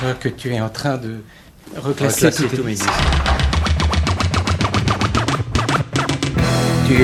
Je 0.00 0.04
vois 0.04 0.14
que 0.14 0.28
tu 0.28 0.52
es 0.52 0.60
en 0.60 0.68
train 0.68 0.96
de 0.96 1.16
reclasser, 1.76 2.26
Reclasser 2.26 2.48
tous 2.56 2.62
mes 2.64 2.72
disques. 2.74 2.88
Tu 6.86 6.94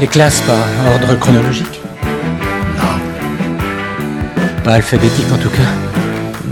les 0.00 0.06
classes 0.06 0.40
par 0.42 0.56
ordre 0.92 1.14
chronologique 1.18 1.80
Non, 2.78 3.00
Pas 4.64 4.74
alphabétique 4.74 5.26
en 5.32 5.38
tout 5.38 5.50
cas. 5.50 5.70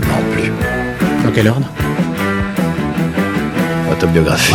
non 0.07 0.33
plus. 0.33 0.51
Dans 1.23 1.31
quel 1.31 1.47
ordre? 1.49 1.67
Autobiographie. 3.91 4.53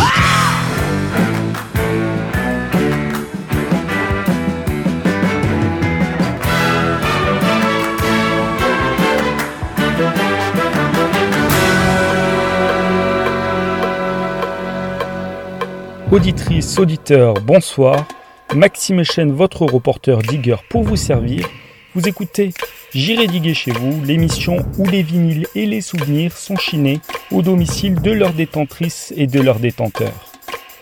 Auditrices, 16.11 16.77
auditeurs, 16.77 17.35
bonsoir. 17.35 18.05
Maxime 18.53 18.99
Echen, 18.99 19.31
votre 19.31 19.61
reporter 19.61 20.21
digger 20.21 20.57
pour 20.69 20.83
vous 20.83 20.97
servir. 20.97 21.47
Vous 21.95 22.05
écoutez 22.05 22.53
J'irai 22.93 23.27
diguer 23.27 23.53
chez 23.53 23.71
vous, 23.71 24.03
l'émission 24.03 24.57
où 24.77 24.85
les 24.85 25.03
vinyles 25.03 25.47
et 25.55 25.65
les 25.65 25.79
souvenirs 25.79 26.35
sont 26.35 26.57
chinés 26.57 26.99
au 27.31 27.41
domicile 27.41 27.95
de 27.95 28.11
leurs 28.11 28.33
détentrices 28.33 29.13
et 29.15 29.25
de 29.25 29.39
leurs 29.39 29.59
détenteurs. 29.59 30.33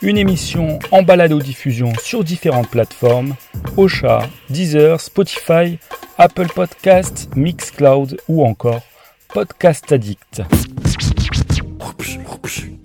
Une 0.02 0.18
émission 0.18 0.80
en 0.90 1.04
balado-diffusion 1.04 1.94
sur 2.02 2.24
différentes 2.24 2.72
plateformes 2.72 3.36
Ocha, 3.78 4.28
Deezer, 4.50 5.00
Spotify, 5.00 5.78
Apple 6.18 6.48
Podcast, 6.48 7.30
Mixcloud 7.36 8.18
ou 8.28 8.44
encore 8.44 8.82
Podcast 9.32 9.92
Addict. 9.92 10.42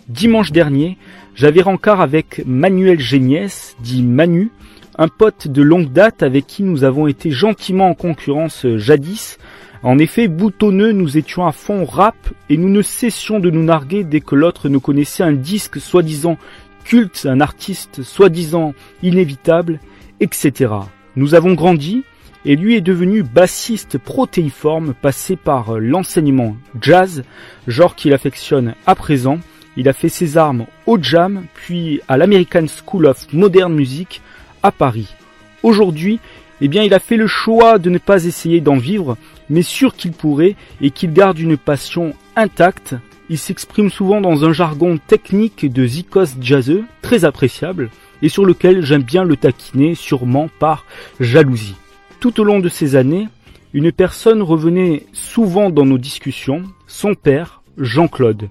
Dimanche 0.09 0.53
dernier, 0.53 0.99
j'avais 1.35 1.63
rencard 1.63 2.01
avec 2.01 2.43
Manuel 2.47 3.01
Géniès, 3.01 3.77
dit 3.81 4.03
Manu, 4.03 4.51
un 4.97 5.09
pote 5.09 5.49
de 5.49 5.63
longue 5.63 5.93
date 5.93 6.23
avec 6.23 6.47
qui 6.47 6.63
nous 6.63 6.85
avons 6.85 7.09
été 7.09 7.31
gentiment 7.31 7.89
en 7.89 7.95
concurrence 7.95 8.65
euh, 8.65 8.79
jadis. 8.79 9.39
En 9.83 9.99
effet, 9.99 10.29
boutonneux, 10.29 10.93
nous 10.93 11.19
étions 11.19 11.47
à 11.47 11.53
fond 11.53 11.85
rap 11.85 12.17
et 12.49 12.57
nous 12.57 12.69
ne 12.69 12.83
cessions 12.83 13.41
de 13.41 13.51
nous 13.51 13.65
narguer 13.65 14.05
dès 14.05 14.21
que 14.21 14.37
l'autre 14.37 14.69
nous 14.69 14.81
connaissait 14.81 15.25
un 15.25 15.33
disque 15.33 15.81
soi-disant 15.81 16.39
culte, 16.85 17.27
un 17.29 17.41
artiste 17.41 18.03
soi-disant 18.03 18.73
inévitable, 19.03 19.81
etc. 20.21 20.73
Nous 21.17 21.35
avons 21.35 21.55
grandi 21.55 22.05
et 22.45 22.57
lui 22.57 22.77
est 22.77 22.81
devenu 22.81 23.23
bassiste 23.23 23.99
protéiforme 23.99 24.95
passé 24.95 25.35
par 25.35 25.75
euh, 25.75 25.79
l'enseignement 25.81 26.57
jazz, 26.81 27.25
genre 27.67 27.97
qu'il 27.97 28.13
affectionne 28.13 28.75
à 28.87 28.95
présent. 28.95 29.41
Il 29.77 29.89
a 29.89 29.93
fait 29.93 30.09
ses 30.09 30.37
armes 30.37 30.67
au 30.87 30.99
jam, 31.01 31.45
puis 31.55 32.01
à 32.09 32.17
l'American 32.17 32.67
School 32.67 33.07
of 33.07 33.33
Modern 33.33 33.73
Music 33.73 34.23
à 34.63 34.71
Paris. 34.71 35.15
Aujourd'hui, 35.63 36.21
eh 36.61 36.69
bien, 36.69 36.83
il 36.83 36.95
a 36.95 37.01
fait 37.01 37.17
le 37.17 37.27
choix 37.27 37.79
de 37.79 37.91
ne 37.91 37.99
pas 37.99 38.25
essayer 38.25 38.61
d'en 38.61 38.77
vivre, 38.77 39.17
mais 39.51 39.63
sûr 39.63 39.97
qu'il 39.97 40.13
pourrait 40.13 40.55
et 40.81 40.91
qu'il 40.91 41.13
garde 41.13 41.39
une 41.39 41.57
passion 41.57 42.15
intacte. 42.37 42.95
Il 43.29 43.39
s'exprime 43.39 43.91
souvent 43.91 44.21
dans 44.21 44.45
un 44.45 44.53
jargon 44.53 44.99
technique 44.99 45.73
de 45.73 45.87
zikos 45.87 46.37
jazzeux, 46.41 46.85
très 47.03 47.25
appréciable, 47.25 47.91
et 48.23 48.29
sur 48.29 48.45
lequel 48.45 48.83
j'aime 48.83 49.03
bien 49.03 49.25
le 49.25 49.37
taquiner, 49.37 49.95
sûrement 49.95 50.49
par 50.59 50.85
jalousie. 51.19 51.75
Tout 52.21 52.41
au 52.41 52.45
long 52.45 52.61
de 52.61 52.69
ces 52.69 52.97
années, 52.97 53.29
une 53.73 53.91
personne 53.91 54.41
revenait 54.41 55.05
souvent 55.13 55.69
dans 55.69 55.85
nos 55.85 55.99
discussions, 55.99 56.63
son 56.87 57.15
père, 57.15 57.63
Jean-Claude. 57.77 58.49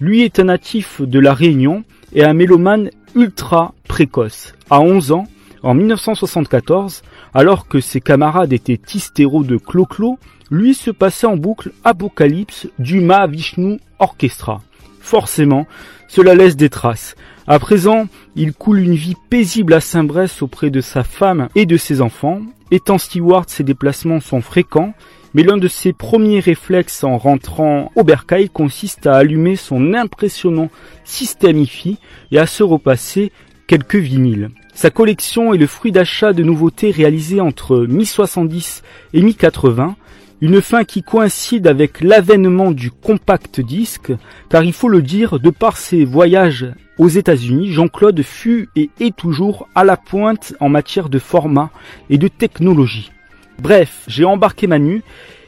Lui 0.00 0.22
est 0.22 0.38
un 0.40 0.44
natif 0.44 1.00
de 1.00 1.18
la 1.18 1.34
Réunion 1.34 1.84
et 2.12 2.24
un 2.24 2.34
mélomane 2.34 2.90
ultra 3.14 3.74
précoce. 3.88 4.54
À 4.70 4.80
11 4.80 5.12
ans, 5.12 5.26
en 5.62 5.74
1974, 5.74 7.02
alors 7.32 7.68
que 7.68 7.80
ses 7.80 8.00
camarades 8.00 8.52
étaient 8.52 8.80
hystéros 8.92 9.44
de 9.44 9.56
Clo-Clo, 9.56 10.18
lui 10.50 10.74
se 10.74 10.90
passait 10.90 11.26
en 11.26 11.36
boucle 11.36 11.72
Apocalypse 11.84 12.68
du 12.78 13.00
Mahavishnu 13.00 13.80
Orchestra. 13.98 14.60
Forcément, 15.00 15.66
cela 16.08 16.34
laisse 16.34 16.56
des 16.56 16.70
traces. 16.70 17.14
À 17.46 17.58
présent, 17.58 18.06
il 18.36 18.52
coule 18.52 18.80
une 18.80 18.94
vie 18.94 19.16
paisible 19.30 19.74
à 19.74 19.80
Saint-Brest 19.80 20.42
auprès 20.42 20.70
de 20.70 20.80
sa 20.80 21.02
femme 21.02 21.48
et 21.54 21.66
de 21.66 21.76
ses 21.76 22.00
enfants. 22.00 22.40
Étant 22.70 22.98
steward, 22.98 23.48
ses 23.48 23.64
déplacements 23.64 24.20
sont 24.20 24.40
fréquents, 24.40 24.94
mais 25.34 25.42
l'un 25.42 25.56
de 25.56 25.68
ses 25.68 25.92
premiers 25.92 26.40
réflexes 26.40 27.04
en 27.04 27.18
rentrant 27.18 27.92
au 27.96 28.04
bercail 28.04 28.48
consiste 28.48 29.06
à 29.06 29.16
allumer 29.16 29.56
son 29.56 29.92
impressionnant 29.92 30.70
système 31.04 31.58
IFI 31.58 31.98
et 32.30 32.38
à 32.38 32.46
se 32.46 32.62
repasser 32.62 33.32
quelques 33.66 33.96
vinyles. 33.96 34.50
Sa 34.74 34.90
collection 34.90 35.54
est 35.54 35.58
le 35.58 35.66
fruit 35.66 35.92
d'achats 35.92 36.32
de 36.32 36.42
nouveautés 36.42 36.90
réalisées 36.90 37.40
entre 37.40 37.86
mi-70 37.86 38.82
et 39.12 39.22
mi-80, 39.22 39.94
une 40.40 40.60
fin 40.60 40.84
qui 40.84 41.02
coïncide 41.02 41.66
avec 41.66 42.00
l'avènement 42.00 42.72
du 42.72 42.90
compact 42.90 43.60
disque, 43.60 44.12
car 44.50 44.64
il 44.64 44.72
faut 44.72 44.88
le 44.88 45.00
dire, 45.00 45.38
de 45.38 45.50
par 45.50 45.76
ses 45.76 46.04
voyages 46.04 46.66
aux 46.98 47.08
États-Unis, 47.08 47.72
Jean-Claude 47.72 48.22
fut 48.22 48.68
et 48.76 48.90
est 49.00 49.16
toujours 49.16 49.68
à 49.74 49.84
la 49.84 49.96
pointe 49.96 50.54
en 50.60 50.68
matière 50.68 51.08
de 51.08 51.18
format 51.18 51.70
et 52.10 52.18
de 52.18 52.28
technologie. 52.28 53.10
Bref, 53.60 54.02
j'ai 54.06 54.24
embarqué 54.24 54.66
Manu 54.66 55.02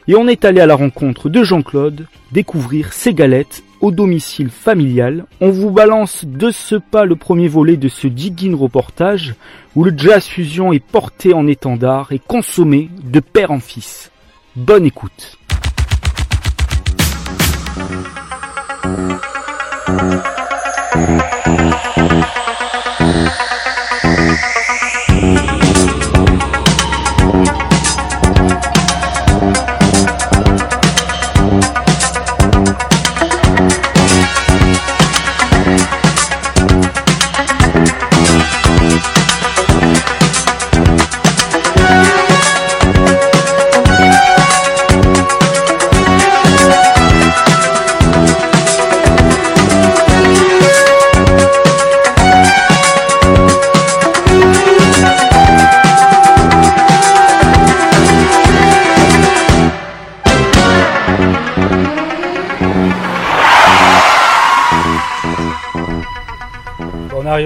et 0.07 0.15
on 0.15 0.27
est 0.27 0.45
allé 0.45 0.61
à 0.61 0.65
la 0.65 0.75
rencontre 0.75 1.29
de 1.29 1.43
Jean-Claude, 1.43 2.07
découvrir 2.31 2.93
ses 2.93 3.13
galettes 3.13 3.63
au 3.81 3.91
domicile 3.91 4.49
familial. 4.49 5.25
On 5.41 5.49
vous 5.49 5.69
balance 5.69 6.25
de 6.25 6.49
ce 6.51 6.75
pas 6.75 7.05
le 7.05 7.15
premier 7.15 7.47
volet 7.47 7.77
de 7.77 7.89
ce 7.89 8.07
digging 8.07 8.55
reportage 8.55 9.35
où 9.75 9.83
le 9.83 9.93
jazz 9.95 10.25
fusion 10.25 10.73
est 10.73 10.83
porté 10.83 11.33
en 11.33 11.45
étendard 11.47 12.11
et 12.11 12.19
consommé 12.19 12.89
de 13.03 13.19
père 13.19 13.51
en 13.51 13.59
fils. 13.59 14.11
Bonne 14.55 14.85
écoute. 14.85 15.37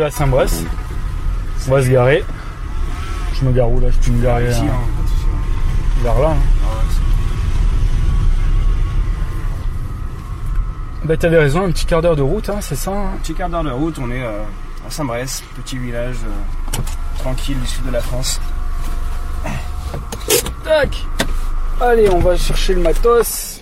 À 0.01 0.09
Saint-Brest. 0.09 0.63
On 1.67 1.71
va 1.71 1.83
se 1.83 1.89
garer. 1.89 2.23
Je 3.39 3.45
me 3.45 3.51
gare 3.51 3.69
où 3.69 3.79
là 3.79 3.87
Je 3.91 3.97
peux 3.97 4.11
me 4.11 4.23
garer 4.23 4.49
Ici, 4.49 4.61
euh, 4.61 4.63
hein, 4.71 6.03
vers 6.03 6.19
là. 6.19 6.29
hein. 6.29 6.35
Ah 6.63 6.67
ouais, 11.03 11.07
Bah 11.07 11.17
t'avais 11.17 11.37
raison, 11.37 11.65
un 11.65 11.71
petit 11.71 11.85
quart 11.85 12.01
d'heure 12.01 12.15
de 12.15 12.21
route, 12.21 12.49
hein, 12.49 12.57
c'est 12.61 12.75
ça 12.75 12.91
hein 12.91 13.11
Un 13.15 13.17
petit 13.17 13.33
quart 13.33 13.49
d'heure 13.49 13.63
de 13.63 13.71
route, 13.71 13.97
on 13.99 14.09
est 14.11 14.23
euh, 14.23 14.43
à 14.87 14.91
Saint-Brest, 14.91 15.43
petit 15.55 15.77
village 15.77 16.17
euh, 16.25 16.79
tranquille 17.19 17.59
du 17.59 17.67
sud 17.67 17.85
de 17.85 17.91
la 17.91 18.01
France. 18.01 18.39
Tac 20.63 21.05
Allez, 21.79 22.09
on 22.09 22.19
va 22.19 22.35
chercher 22.37 22.75
le 22.75 22.81
matos. 22.81 23.61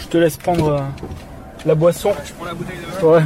Je 0.00 0.06
te 0.06 0.16
laisse 0.18 0.36
prendre 0.36 0.68
euh, 0.68 0.80
la 1.66 1.74
boisson. 1.74 2.12
Je 2.24 2.32
prends 2.32 2.44
la 2.46 2.54
bouteille 2.54 2.76
de 2.78 3.00
vin. 3.06 3.12
Ouais. 3.12 3.22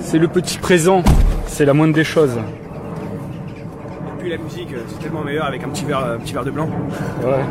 C'est 0.00 0.18
le 0.18 0.28
petit 0.28 0.58
présent, 0.58 1.02
c'est 1.46 1.64
la 1.64 1.72
moindre 1.72 1.94
des 1.94 2.04
choses. 2.04 2.36
Et 2.36 4.20
puis 4.20 4.30
la 4.30 4.38
musique, 4.38 4.72
euh, 4.72 4.82
c'est 4.88 4.98
tellement 5.00 5.22
meilleur 5.22 5.46
avec 5.46 5.62
un 5.62 5.68
petit 5.68 5.84
verre, 5.84 6.04
un 6.04 6.18
petit 6.18 6.32
verre 6.32 6.44
de 6.44 6.50
blanc. 6.50 6.68
Ouais. 7.22 7.44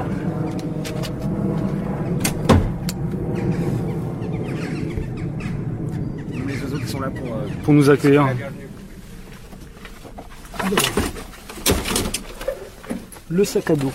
Les 6.47 6.61
oiseaux 6.63 6.77
qui 6.79 6.87
sont 6.87 6.99
là 6.99 7.09
pour 7.09 7.27
euh, 7.27 7.47
Pour 7.63 7.73
nous 7.73 7.89
accueillir. 7.89 8.27
Le 13.29 13.43
sac 13.43 13.69
à 13.71 13.75
dos. 13.75 13.91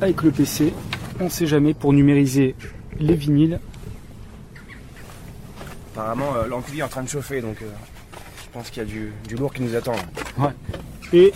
avec 0.00 0.22
le 0.22 0.30
PC. 0.30 0.72
On 1.20 1.28
sait 1.30 1.46
jamais 1.46 1.74
pour 1.74 1.92
numériser 1.92 2.54
les 2.98 3.14
vinyles. 3.14 3.60
Apparemment, 6.04 6.36
euh, 6.36 6.46
l'ampli 6.46 6.80
est 6.80 6.82
en 6.82 6.88
train 6.88 7.02
de 7.02 7.08
chauffer, 7.08 7.40
donc 7.40 7.62
euh, 7.62 7.70
je 8.44 8.50
pense 8.52 8.68
qu'il 8.68 8.82
y 8.82 8.84
a 8.84 8.88
du, 8.88 9.10
du 9.26 9.36
lourd 9.36 9.54
qui 9.54 9.62
nous 9.62 9.74
attend. 9.74 9.94
Et 11.14 11.32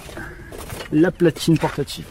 la 0.93 1.11
platine 1.11 1.57
portative. 1.57 2.05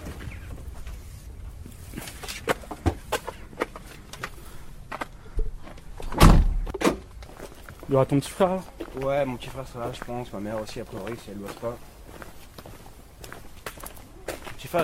Il 7.88 7.94
y 7.94 7.96
aura 7.96 8.08
ton 8.08 8.20
petit 8.20 8.32
frère? 8.32 8.48
Alors 8.48 8.64
Ouais, 9.04 9.24
mon 9.24 9.38
petit 9.38 9.50
frère 9.50 9.68
sera 9.68 9.86
là, 9.86 9.92
je 9.94 10.04
pense. 10.04 10.34
Ma 10.34 10.40
mère 10.40 10.60
aussi, 10.60 10.80
a 10.80 10.84
priori, 10.84 11.14
si 11.24 11.30
elle 11.30 11.38
bosse 11.38 11.54
pas. 11.62 11.78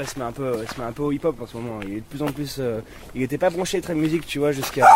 Il 0.02 0.08
se 0.08 0.18
met 0.20 0.26
un 0.26 0.32
peu, 0.32 0.60
il 0.64 0.74
se 0.74 0.80
met 0.80 0.88
un 0.88 0.92
peu 0.92 1.04
au 1.04 1.12
hip-hop 1.12 1.36
en 1.42 1.46
ce 1.48 1.58
moment. 1.58 1.80
Il 1.84 1.94
est 1.94 1.96
de 1.98 2.02
plus 2.02 2.22
en 2.24 2.28
plus. 2.28 2.58
euh, 2.60 2.80
il 3.16 3.22
était 3.22 3.38
pas 3.38 3.50
branché 3.50 3.82
très 3.82 3.94
musique, 3.96 4.26
tu 4.26 4.40
vois, 4.40 4.52
jusqu'à 4.52 4.88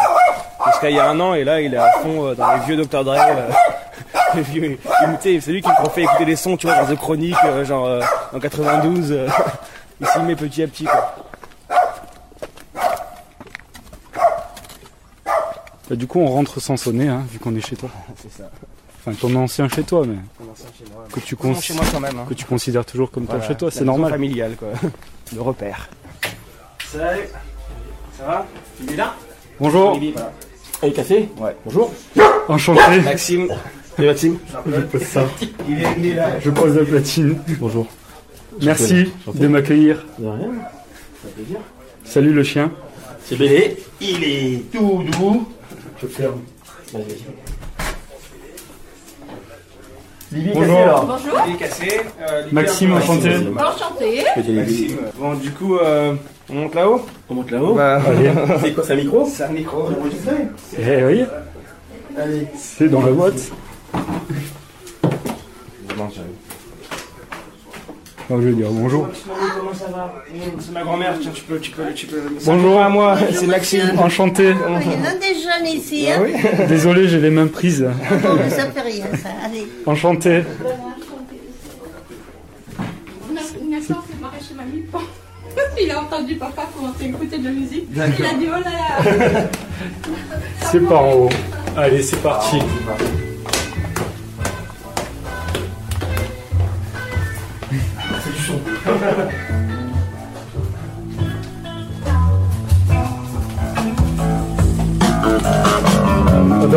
jusqu'à 0.68 0.90
il 0.90 0.96
y 0.96 1.00
a 1.00 1.10
un 1.10 1.20
an, 1.20 1.34
et 1.34 1.44
là, 1.44 1.60
il 1.62 1.74
est 1.74 1.78
à 1.78 1.92
fond 2.02 2.28
euh, 2.28 2.36
dans 2.36 2.54
les 2.54 2.60
vieux 2.66 2.78
Dr. 2.78 3.04
Dre. 3.04 3.16
euh, 3.18 3.50
les 4.36 4.42
vieux, 4.42 4.78
c'est 5.22 5.52
lui 5.52 5.62
qui 5.62 5.70
me 5.70 5.90
fait 5.90 6.04
écouter 6.04 6.26
des 6.26 6.36
sons, 6.36 6.56
tu 6.58 6.68
vois, 6.68 6.78
dans 6.82 6.86
The 6.94 6.98
Chronic, 6.98 7.36
euh, 7.46 7.66
genre 7.66 8.02
en 8.34 8.40
92. 8.40 9.12
euh, 9.12 9.28
il 10.02 10.08
s'y 10.08 10.20
met 10.20 10.36
petit 10.36 10.64
à 10.64 10.68
petit, 10.68 10.86
quoi. 10.86 11.16
Bah, 15.90 15.96
Du 15.96 16.08
coup, 16.08 16.20
on 16.20 16.28
rentre 16.28 16.60
sans 16.60 16.78
sonner, 16.78 17.08
hein, 17.08 17.24
vu 17.32 17.40
qu'on 17.40 17.56
est 17.56 17.66
chez 17.66 17.76
toi. 17.76 17.90
C'est 18.16 18.32
ça. 18.32 18.50
Enfin, 19.08 19.16
ton 19.28 19.36
ancien 19.36 19.70
chez 19.70 19.84
toi, 19.84 20.04
mais 20.06 20.16
chez 20.78 20.84
moi. 20.94 21.06
que 21.14 21.20
tu, 21.22 21.36
Bon, 21.36 21.54
cons- 21.54 21.62
chez 21.62 21.74
moi 21.74 21.84
quand 21.92 22.00
même. 22.00 22.18
hein. 22.20 22.26
que 22.28 22.34
tu 22.34 22.44
considères 22.46 22.86
toujours 22.86 23.10
comme 23.10 23.24
Voilà, 23.26 23.42
ton 23.42 23.48
chez 23.48 23.56
toi, 23.56 23.72
c'est 23.72 23.86
normal. 23.86 24.12
familiale, 24.12 24.56
quoi. 24.58 24.68
Le 25.36 25.42
repère. 25.42 25.90
Salut. 26.92 27.22
Ça 28.18 28.26
va? 28.26 28.46
Il 28.82 28.92
est 28.94 28.96
là? 28.98 29.16
Bonjour. 29.60 30.00
Et 30.84 30.92
café? 30.92 31.30
Ouais. 31.38 31.56
Bonjour. 31.66 31.94
enchanté. 32.50 33.02
Maxime, 33.02 33.48
Et 34.00 34.06
Maxime? 34.06 34.38
Je 34.66 34.82
pose 34.82 35.02
ça. 35.04 35.24
il 35.68 35.82
est, 35.82 35.86
il 36.00 36.06
est 36.08 36.14
là. 36.16 36.40
Je 36.40 36.50
pose 36.52 36.76
la 36.76 36.86
platine. 36.86 37.42
Bonjour. 37.60 37.88
Merci 38.62 39.12
de 39.34 39.48
m'accueillir. 39.48 40.06
De 40.20 40.28
rien. 40.28 40.52
Ça 40.52 41.28
fait 41.30 41.30
plaisir. 41.44 41.60
Salut 42.04 42.34
le 42.34 42.44
chien. 42.44 42.72
C'est 43.26 43.38
Bélé. 43.38 43.78
Il 44.02 44.24
est 44.24 44.64
tout 44.72 45.04
doux. 45.18 45.48
Je 46.02 46.08
ferme. 46.08 46.42
Vas-y, 46.94 47.18
Lily, 50.32 50.52
Bonjour. 50.54 50.68
cassé, 50.76 50.84
alors. 50.84 51.06
Bonjour, 51.06 51.40
Il 51.48 51.54
est 51.54 51.58
cassé. 51.58 52.02
euh, 52.22 52.42
Lily, 52.42 52.54
Maxime, 52.54 52.94
enchanté. 52.94 53.30
enchanté. 53.36 54.24
Maxime. 54.54 54.98
Bon, 55.18 55.34
du 55.36 55.52
coup, 55.52 55.78
euh, 55.78 56.14
on 56.50 56.54
monte 56.54 56.76
là-haut 56.76 57.02
On 57.30 57.34
monte 57.36 57.52
là-haut. 57.52 57.74
Bah, 57.76 58.02
C'est 58.62 58.74
quoi, 58.74 58.84
c'est 58.86 58.94
un 58.94 58.96
micro 58.98 59.26
c'est 59.26 59.44
un 59.44 59.50
micro. 59.50 59.90
Eh 60.78 61.04
oui, 61.06 61.24
Allez. 62.18 62.48
c'est 62.58 62.90
dans 62.90 63.02
la 63.02 63.12
boîte. 63.12 63.52
Non, 65.98 66.10
je 68.30 68.36
vais 68.36 68.54
dire 68.54 68.68
bonjour. 68.72 69.08
Comment 69.58 69.74
ça 69.74 69.86
va 69.88 70.14
C'est 70.60 70.72
ma 70.72 70.84
grand-mère, 70.84 71.16
tiens, 71.22 71.32
tu 71.34 71.44
peux, 71.44 71.60
tu 71.60 71.72
peux, 71.72 71.94
tu 71.94 72.08
peux. 72.08 72.22
Bonjour. 72.46 72.82
à 72.82 72.90
moi, 72.90 73.18
c'est 73.32 73.48
Maxime. 73.48 73.92
Enchanté. 73.98 74.54
Il 74.82 74.92
y 74.92 74.96
en 74.96 75.06
a 75.06 75.16
des 75.16 75.34
jeunes 75.42 75.74
ici, 75.74 76.08
Ah 76.10 76.18
hein 76.18 76.24
oui 76.24 76.68
Désolé, 76.68 77.08
j'ai 77.08 77.20
les 77.20 77.30
mains 77.30 77.48
prises. 77.48 77.84
Bon, 77.84 78.34
mais 78.38 78.50
ça 78.50 78.70
fait 78.72 78.82
rien, 78.82 79.06
ça. 79.22 79.30
Allez. 79.46 79.68
Enchanté. 79.86 80.44
Nathan 83.70 84.02
s'est 84.08 84.22
barré 84.22 84.38
chez 84.48 84.56
mamie. 84.56 84.86
Il 85.82 85.92
a 85.92 86.02
entendu 86.02 86.36
papa 86.36 86.70
commencer 86.76 87.06
à 87.06 87.08
écouter 87.08 87.38
de 87.38 87.44
la 87.46 87.52
musique. 87.52 87.86
Il 87.94 88.02
a 88.02 88.08
dit 88.08 88.48
oh 88.48 88.52
là 88.52 88.60
là. 88.60 89.50
C'est 90.72 90.80
par 90.80 91.04
en 91.04 91.14
haut. 91.14 91.30
Allez, 91.76 92.02
c'est 92.02 92.22
parti. 92.22 92.58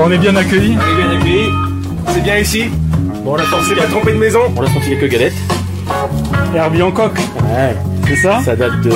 On 0.02 0.10
est 0.10 0.18
bien 0.18 0.36
accueillis. 0.36 0.76
On 0.78 1.00
est 1.00 1.02
bien 1.02 1.18
accueillis. 1.18 1.50
C'est 2.08 2.22
bien 2.22 2.36
ici. 2.38 2.64
Bon, 3.24 3.32
on 3.32 3.36
a 3.36 3.44
senti, 3.44 3.74
pas 3.74 3.86
trompé 3.86 4.12
de 4.12 4.18
maison. 4.18 4.40
on 4.56 4.62
a 4.62 4.66
senti 4.66 4.90
quelques 4.90 5.10
galettes. 5.12 5.34
Herbie 6.54 6.82
en 6.82 6.90
coque, 6.92 7.18
Ouais. 7.44 7.76
c'est 8.06 8.16
ça 8.16 8.40
Ça 8.44 8.56
date 8.56 8.80
de. 8.80 8.90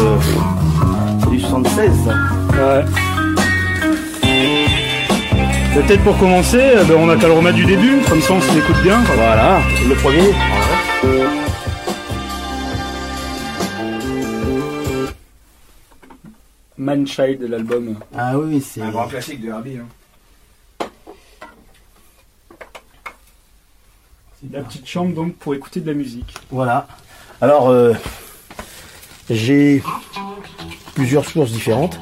C'est 1.20 1.30
du 1.30 1.40
76. 1.40 1.90
Ouais. 2.52 2.84
Peut-être 5.74 6.04
pour 6.04 6.16
commencer, 6.18 6.60
eh 6.80 6.84
ben, 6.84 6.94
on 6.98 7.08
a 7.10 7.16
qu'à 7.16 7.26
le 7.26 7.32
remettre 7.32 7.56
du 7.56 7.64
début, 7.64 7.98
comme 8.08 8.20
ça 8.20 8.34
on 8.34 8.40
se 8.40 8.54
l'écoute 8.54 8.80
bien. 8.82 8.98
Voilà. 9.16 9.58
Le 9.88 9.94
premier. 9.96 10.30
Manchild, 16.84 17.42
l'album. 17.42 17.96
Ah 18.16 18.38
oui, 18.38 18.60
c'est. 18.60 18.82
Un 18.82 18.90
grand 18.90 19.08
classique 19.08 19.40
de 19.40 19.48
Herbie. 19.48 19.78
Hein. 19.78 20.86
C'est 24.40 24.52
la 24.52 24.62
petite 24.62 24.86
chambre 24.86 25.14
donc 25.14 25.34
pour 25.36 25.54
écouter 25.54 25.80
de 25.80 25.86
la 25.86 25.94
musique. 25.94 26.34
Voilà. 26.50 26.86
Alors, 27.40 27.68
euh, 27.70 27.94
j'ai 29.30 29.82
plusieurs 30.94 31.24
sources 31.24 31.50
différentes. 31.50 31.98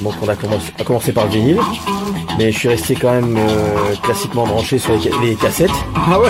Donc, 0.00 0.14
on 0.22 0.28
a 0.28 0.36
commencé, 0.36 0.72
a 0.78 0.84
commencé 0.84 1.12
par 1.12 1.24
le 1.24 1.30
vinyle, 1.32 1.58
mais 2.38 2.52
je 2.52 2.58
suis 2.58 2.68
resté 2.68 2.94
quand 2.94 3.10
même 3.12 3.36
euh, 3.36 3.94
classiquement 4.02 4.46
branché 4.46 4.78
sur 4.78 4.92
les, 4.92 5.00
ca- 5.10 5.20
les 5.20 5.34
cassettes. 5.34 5.70
Ah 5.96 6.18
ouais 6.20 6.28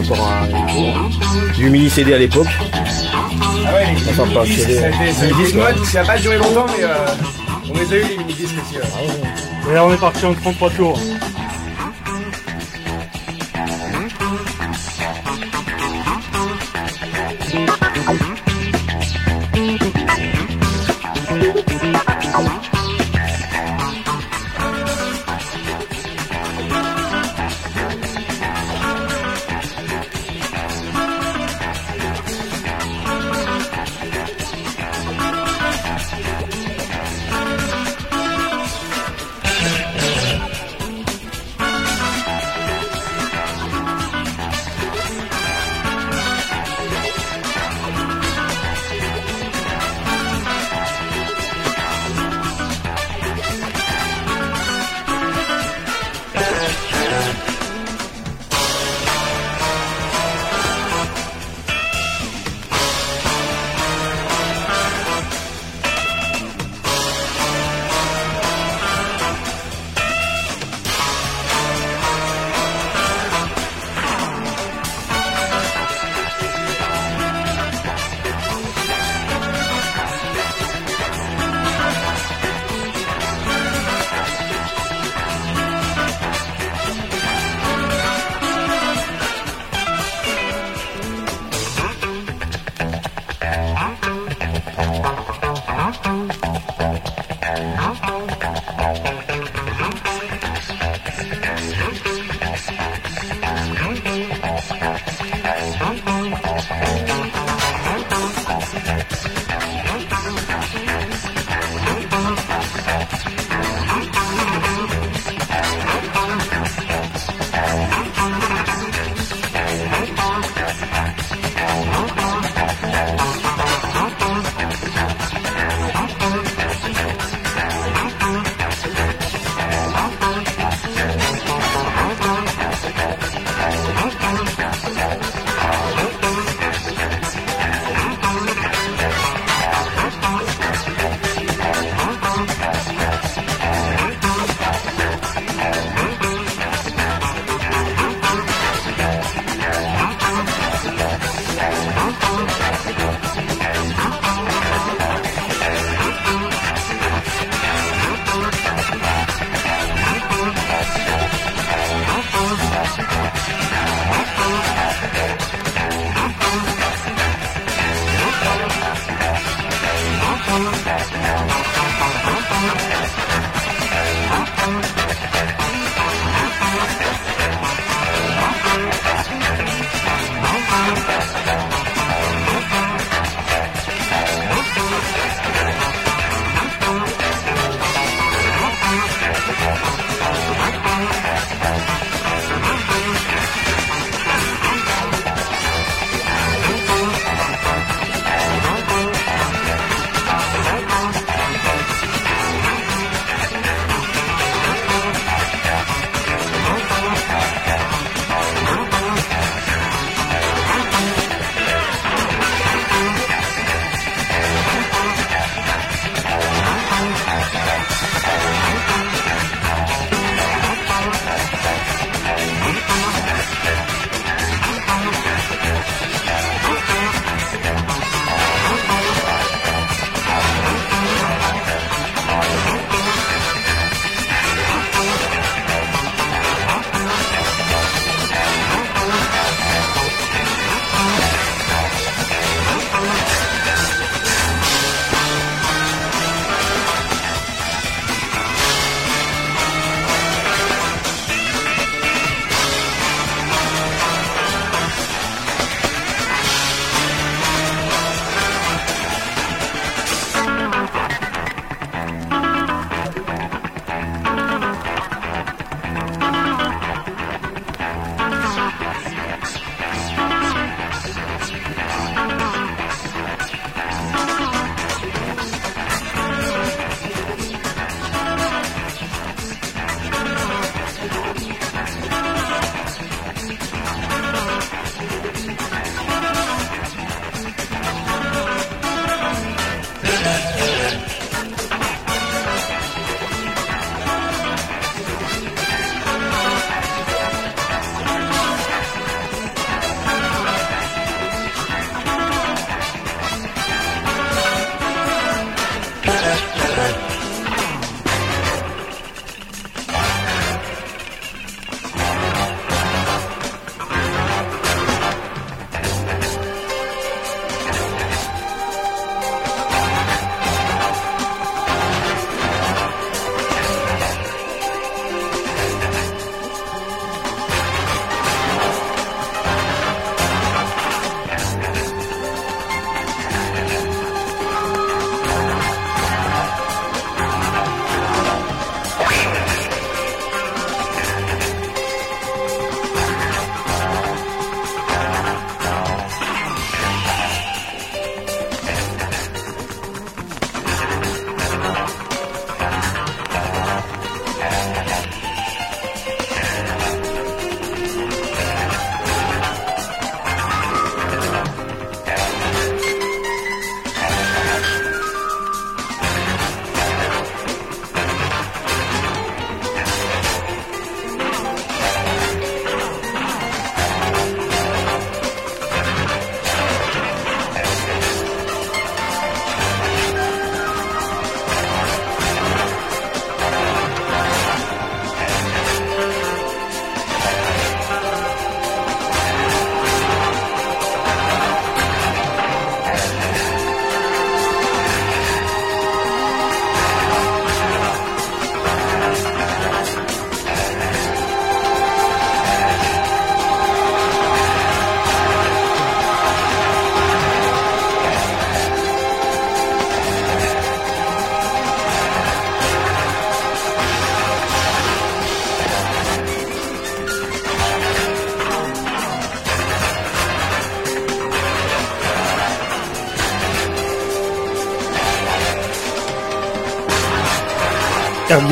un, 0.00 1.52
du 1.58 1.68
mini 1.68 1.90
CD 1.90 2.14
à 2.14 2.18
l'époque. 2.18 2.46
Ah 3.70 3.74
ouais, 3.74 3.94
les 3.94 4.08
Attends, 4.10 4.26
pas, 4.32 4.40
a 4.42 4.44
été 4.46 5.50
une 5.52 5.56
mode, 5.58 5.84
ça 5.84 6.00
n'a 6.00 6.06
pas 6.06 6.18
duré 6.18 6.38
longtemps, 6.38 6.66
mais 6.76 6.82
euh, 6.82 7.06
on 7.70 7.78
les 7.78 7.92
a 7.92 7.96
eu 7.98 8.08
les 8.08 8.16
mini-disques 8.18 8.54
aussi. 8.66 8.78
euh. 8.78 9.70
Et 9.70 9.74
là 9.74 9.84
on 9.84 9.92
est 9.94 9.96
parti 10.00 10.26
en 10.26 10.34
33 10.34 10.70
tours. 10.70 10.98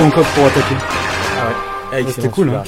Hancock 0.01 0.25
pour 0.35 0.47
attaquer. 0.47 0.75
Ah, 1.91 1.99
excellent, 2.01 2.15
c'était 2.15 2.29
cool, 2.29 2.51
hein. 2.51 2.63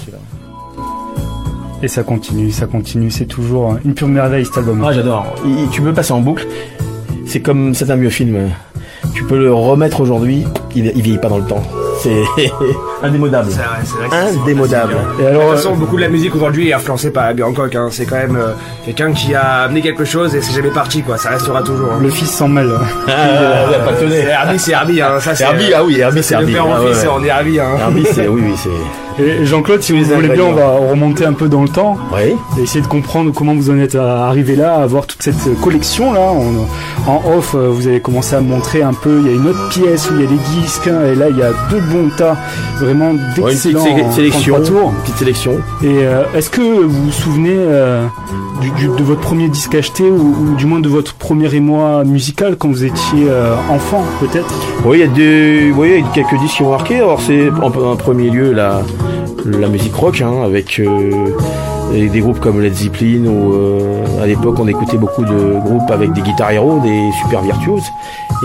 Et 1.82 1.88
ça 1.88 2.02
continue, 2.02 2.50
ça 2.50 2.66
continue. 2.66 3.10
C'est 3.10 3.26
toujours 3.26 3.76
une 3.84 3.94
pure 3.94 4.08
merveille 4.08 4.44
cet 4.44 4.58
album. 4.58 4.84
Ah, 4.86 4.92
j'adore. 4.92 5.26
Tu 5.72 5.80
peux 5.80 5.92
passer 5.92 6.12
en 6.12 6.20
boucle. 6.20 6.46
C'est 7.26 7.40
comme 7.40 7.74
c'est 7.74 7.90
un 7.90 7.96
vieux 7.96 8.10
film. 8.10 8.50
Tu 9.14 9.24
peux 9.24 9.38
le 9.38 9.52
remettre 9.52 10.00
aujourd'hui. 10.00 10.44
Il, 10.74 10.86
il 10.94 11.02
vieillit 11.02 11.18
pas 11.18 11.28
dans 11.28 11.38
le 11.38 11.46
temps. 11.46 11.62
C'est 12.02 12.22
indémodable. 13.02 13.48
C'est 13.50 13.58
vrai, 13.58 13.66
c'est 13.84 13.94
vrai 13.96 14.08
que 14.08 14.14
c'est- 14.32 14.38
Indémodable. 14.40 14.96
Et 15.18 15.22
De 15.22 15.28
alors, 15.28 15.42
toute 15.42 15.56
façon, 15.56 15.74
beaucoup 15.74 15.96
de 15.96 16.00
la 16.02 16.08
musique 16.08 16.34
aujourd'hui 16.34 16.68
est 16.70 16.72
influencée 16.74 17.10
par 17.10 17.26
Herbie 17.26 17.42
Hancock. 17.42 17.74
Hein. 17.74 17.88
C'est 17.90 18.04
quand 18.06 18.16
même 18.16 18.36
euh, 18.36 18.52
quelqu'un 18.84 19.12
qui 19.12 19.34
a 19.34 19.62
amené 19.64 19.80
quelque 19.82 20.04
chose 20.04 20.34
et 20.34 20.40
c'est 20.42 20.54
jamais 20.54 20.70
parti, 20.70 21.02
quoi. 21.02 21.16
Ça 21.18 21.30
restera 21.30 21.62
toujours. 21.62 21.92
hein. 21.92 21.98
le 22.00 22.10
fils 22.10 22.30
s'en 22.30 22.48
mêle. 22.48 22.70
Ah, 23.08 23.10
ouais, 23.70 23.78
pas 23.78 23.92
C'est 23.98 24.04
tonné. 24.04 24.18
Herbie, 24.28 24.58
c'est 24.58 24.72
Herbie. 24.72 25.00
Hein. 25.00 25.20
Ça, 25.20 25.34
c'est 25.34 25.44
Herbie, 25.44 25.72
ah 25.74 25.84
oui, 25.84 25.98
Herbie, 26.00 26.22
c'est 26.22 26.34
c'est 26.34 26.34
le 26.36 26.40
Herbie. 26.42 26.52
père 26.54 26.64
Ah 26.74 26.82
ouais. 26.82 26.92
fils, 26.92 27.06
on 27.14 27.24
est 27.24 27.28
Herbie. 27.28 27.60
Hein. 27.60 27.64
Herbie, 27.80 28.06
c'est 28.12 28.28
oui, 28.28 28.42
oui, 28.46 28.54
c'est. 28.56 29.22
Et 29.22 29.44
Jean-Claude, 29.44 29.82
si 29.82 29.92
vous 29.92 30.04
voulez 30.14 30.28
bien, 30.28 30.44
on 30.44 30.52
va 30.52 30.68
remonter 30.68 31.26
un 31.26 31.34
peu 31.34 31.48
dans 31.48 31.62
le 31.62 31.68
temps 31.68 31.98
Oui. 32.14 32.34
et 32.58 32.62
essayer 32.62 32.80
de 32.80 32.86
comprendre 32.86 33.32
comment 33.34 33.54
vous 33.54 33.68
en 33.68 33.78
êtes 33.78 33.94
arrivé 33.96 34.56
là, 34.56 34.76
à 34.76 34.82
avoir 34.82 35.06
toute 35.06 35.22
cette 35.22 35.60
collection 35.60 36.12
là. 36.12 36.20
En 37.06 37.22
off, 37.36 37.54
euh, 37.54 37.68
vous 37.70 37.86
avez 37.86 38.00
commencé 38.00 38.34
à 38.36 38.40
montrer 38.40 38.82
un 38.82 38.92
peu. 38.92 39.20
Il 39.20 39.26
y 39.26 39.30
a 39.30 39.32
une 39.32 39.46
autre 39.48 39.68
pièce 39.70 40.10
où 40.10 40.14
il 40.16 40.20
y 40.22 40.24
a 40.24 40.28
des 40.28 40.60
disques 40.60 40.86
hein, 40.88 41.00
et 41.10 41.14
là 41.14 41.28
il 41.30 41.36
y 41.36 41.42
a 41.42 41.50
deux 41.70 41.80
bons 41.80 42.08
tas, 42.16 42.36
vraiment 42.78 43.10
Ouais, 43.12 43.52
petite 43.54 43.72
d'excellents 43.74 43.84
sé- 43.84 44.16
sélection. 44.16 44.54
33 44.56 44.60
tours. 44.80 44.92
Petite 45.02 45.16
sélection. 45.16 45.52
Et 45.82 45.86
euh, 46.04 46.22
est-ce 46.34 46.50
que 46.50 46.60
vous 46.60 47.04
vous 47.06 47.12
souvenez 47.12 47.54
euh, 47.56 48.04
du, 48.60 48.70
du- 48.72 48.88
de 48.96 49.02
votre 49.02 49.20
premier 49.20 49.48
disque 49.48 49.74
acheté 49.74 50.04
ou, 50.10 50.34
ou 50.52 50.54
du 50.56 50.66
moins 50.66 50.80
de 50.80 50.88
votre 50.88 51.14
premier 51.14 51.52
émoi 51.54 52.04
musical 52.04 52.56
quand 52.56 52.68
vous 52.68 52.84
étiez 52.84 53.26
euh, 53.28 53.54
enfant 53.70 54.02
peut-être? 54.20 54.52
Oui, 54.84 54.98
il 54.98 55.00
y 55.00 55.04
a 55.04 55.06
des, 55.06 55.72
oui, 55.76 55.94
il 55.96 56.00
y 56.00 56.04
a 56.04 56.12
quelques 56.12 56.40
disques 56.42 56.56
qui 56.56 56.62
ont 56.62 56.70
marqué. 56.70 56.96
Alors 56.96 57.20
c'est 57.20 57.48
en, 57.50 57.66
en 57.66 57.96
premier 57.96 58.30
lieu 58.30 58.52
la, 58.52 58.82
la 59.46 59.68
musique 59.68 59.94
rock, 59.94 60.20
hein, 60.20 60.42
avec 60.44 60.80
euh, 61.92 62.08
des 62.08 62.20
groupes 62.20 62.40
comme 62.40 62.60
Led 62.60 62.74
Zeppelin 62.74 63.26
ou 63.26 63.54
euh, 63.54 64.22
à 64.22 64.26
l'époque 64.26 64.56
on 64.58 64.68
écoutait 64.68 64.96
beaucoup 64.96 65.24
de 65.24 65.58
groupes 65.60 65.90
avec 65.90 66.12
des 66.12 66.20
guitares 66.22 66.50
héros, 66.50 66.80
des 66.82 67.10
super 67.22 67.42
virtuoses. 67.42 67.90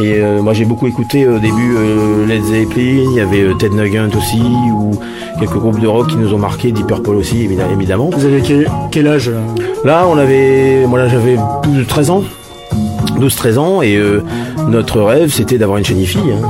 Et 0.02 0.16
euh, 0.16 0.42
moi 0.42 0.54
j'ai 0.54 0.66
beaucoup 0.66 0.88
écouté 0.88 1.28
au 1.28 1.40
début 1.40 1.76
euh, 1.78 2.26
Led 2.26 2.44
Zeppelin, 2.44 3.04
il 3.12 3.14
y 3.14 3.22
avait 3.22 3.42
euh, 3.42 3.54
Ted 3.54 3.76
Nugent 3.76 4.16
aussi 4.16 4.42
ou 4.42 4.92
quelques 5.40 5.58
groupes 5.58 5.80
de 5.80 5.88
rock 5.88 6.08
qui 6.08 6.18
nous 6.18 6.34
ont 6.34 6.38
marqué, 6.38 6.72
Deep 6.72 6.88
Purple 6.88 7.12
aussi 7.12 7.44
évidemment-. 7.44 8.10
Vous 8.12 8.26
avez 8.26 8.42
quel, 8.42 8.70
quel 8.92 9.08
âge 9.08 9.30
euh? 9.30 9.40
Là, 9.86 10.08
on 10.08 10.18
avait, 10.18 10.88
moi 10.88 10.98
là, 10.98 11.08
j'avais 11.08 11.38
plus 11.62 11.74
de 11.74 11.84
13 11.84 12.10
ans, 12.10 12.24
12-13 13.20 13.58
ans, 13.60 13.82
et 13.84 13.96
euh, 13.96 14.24
notre 14.68 15.00
rêve, 15.02 15.32
c'était 15.32 15.60
d'avoir 15.60 15.78
une 15.78 15.86
chaîne 15.86 16.04
fille. 16.04 16.22
Hein. 16.34 16.48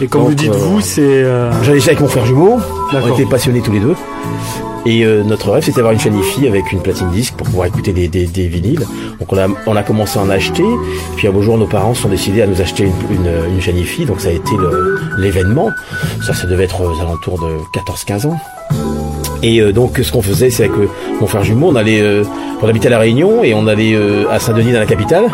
Et 0.00 0.06
quand 0.06 0.20
Donc, 0.20 0.28
vous 0.28 0.34
dites 0.34 0.52
euh, 0.52 0.58
vous, 0.58 0.80
c'est 0.82 1.00
euh, 1.00 1.50
J'allais 1.62 1.82
avec 1.82 2.00
mon 2.00 2.08
frère 2.08 2.26
jumeau, 2.26 2.58
on 2.92 3.14
était 3.14 3.24
passionnés 3.24 3.62
tous 3.62 3.72
les 3.72 3.80
deux. 3.80 3.94
Et 4.86 5.04
euh, 5.04 5.22
notre 5.22 5.50
rêve, 5.50 5.64
c'était 5.64 5.76
d'avoir 5.76 5.92
une 5.92 6.00
chaîne 6.00 6.14
avec 6.46 6.72
une 6.72 6.80
platine 6.80 7.10
disque 7.10 7.34
pour 7.34 7.46
pouvoir 7.46 7.66
écouter 7.66 7.92
des, 7.92 8.08
des, 8.08 8.48
vinyles. 8.48 8.86
Donc 9.18 9.32
on 9.66 9.76
a, 9.76 9.82
commencé 9.82 10.18
à 10.18 10.22
en 10.22 10.30
acheter. 10.30 10.64
Puis 11.16 11.26
à 11.26 11.30
beau 11.30 11.42
jour, 11.42 11.56
nos 11.56 11.66
parents 11.66 11.94
sont 11.94 12.08
décidés 12.08 12.42
à 12.42 12.46
nous 12.46 12.60
acheter 12.60 12.84
une, 12.84 13.16
une, 13.16 13.76
une. 13.78 14.06
Donc 14.06 14.20
ça 14.20 14.28
a 14.28 14.32
été 14.32 14.52
l'événement. 15.18 15.70
Ça, 16.22 16.34
ça 16.34 16.46
devait 16.46 16.64
être 16.64 16.80
aux 16.82 17.00
alentours 17.00 17.38
de 17.40 17.80
14-15 17.80 18.26
ans. 18.28 18.38
Et 19.44 19.60
euh, 19.60 19.72
donc 19.72 20.00
ce 20.02 20.10
qu'on 20.10 20.22
faisait, 20.22 20.48
c'est 20.48 20.64
avec 20.64 20.76
mon 21.20 21.26
frère 21.26 21.44
jumeau, 21.44 21.68
on 21.68 21.76
allait, 21.76 22.00
euh, 22.00 22.24
on 22.62 22.66
habitait 22.66 22.86
à 22.86 22.90
la 22.90 22.98
Réunion 22.98 23.44
et 23.44 23.52
on 23.52 23.66
allait 23.66 23.94
euh, 23.94 24.24
à 24.30 24.40
Saint-Denis 24.40 24.72
dans 24.72 24.78
la 24.78 24.86
capitale. 24.86 25.26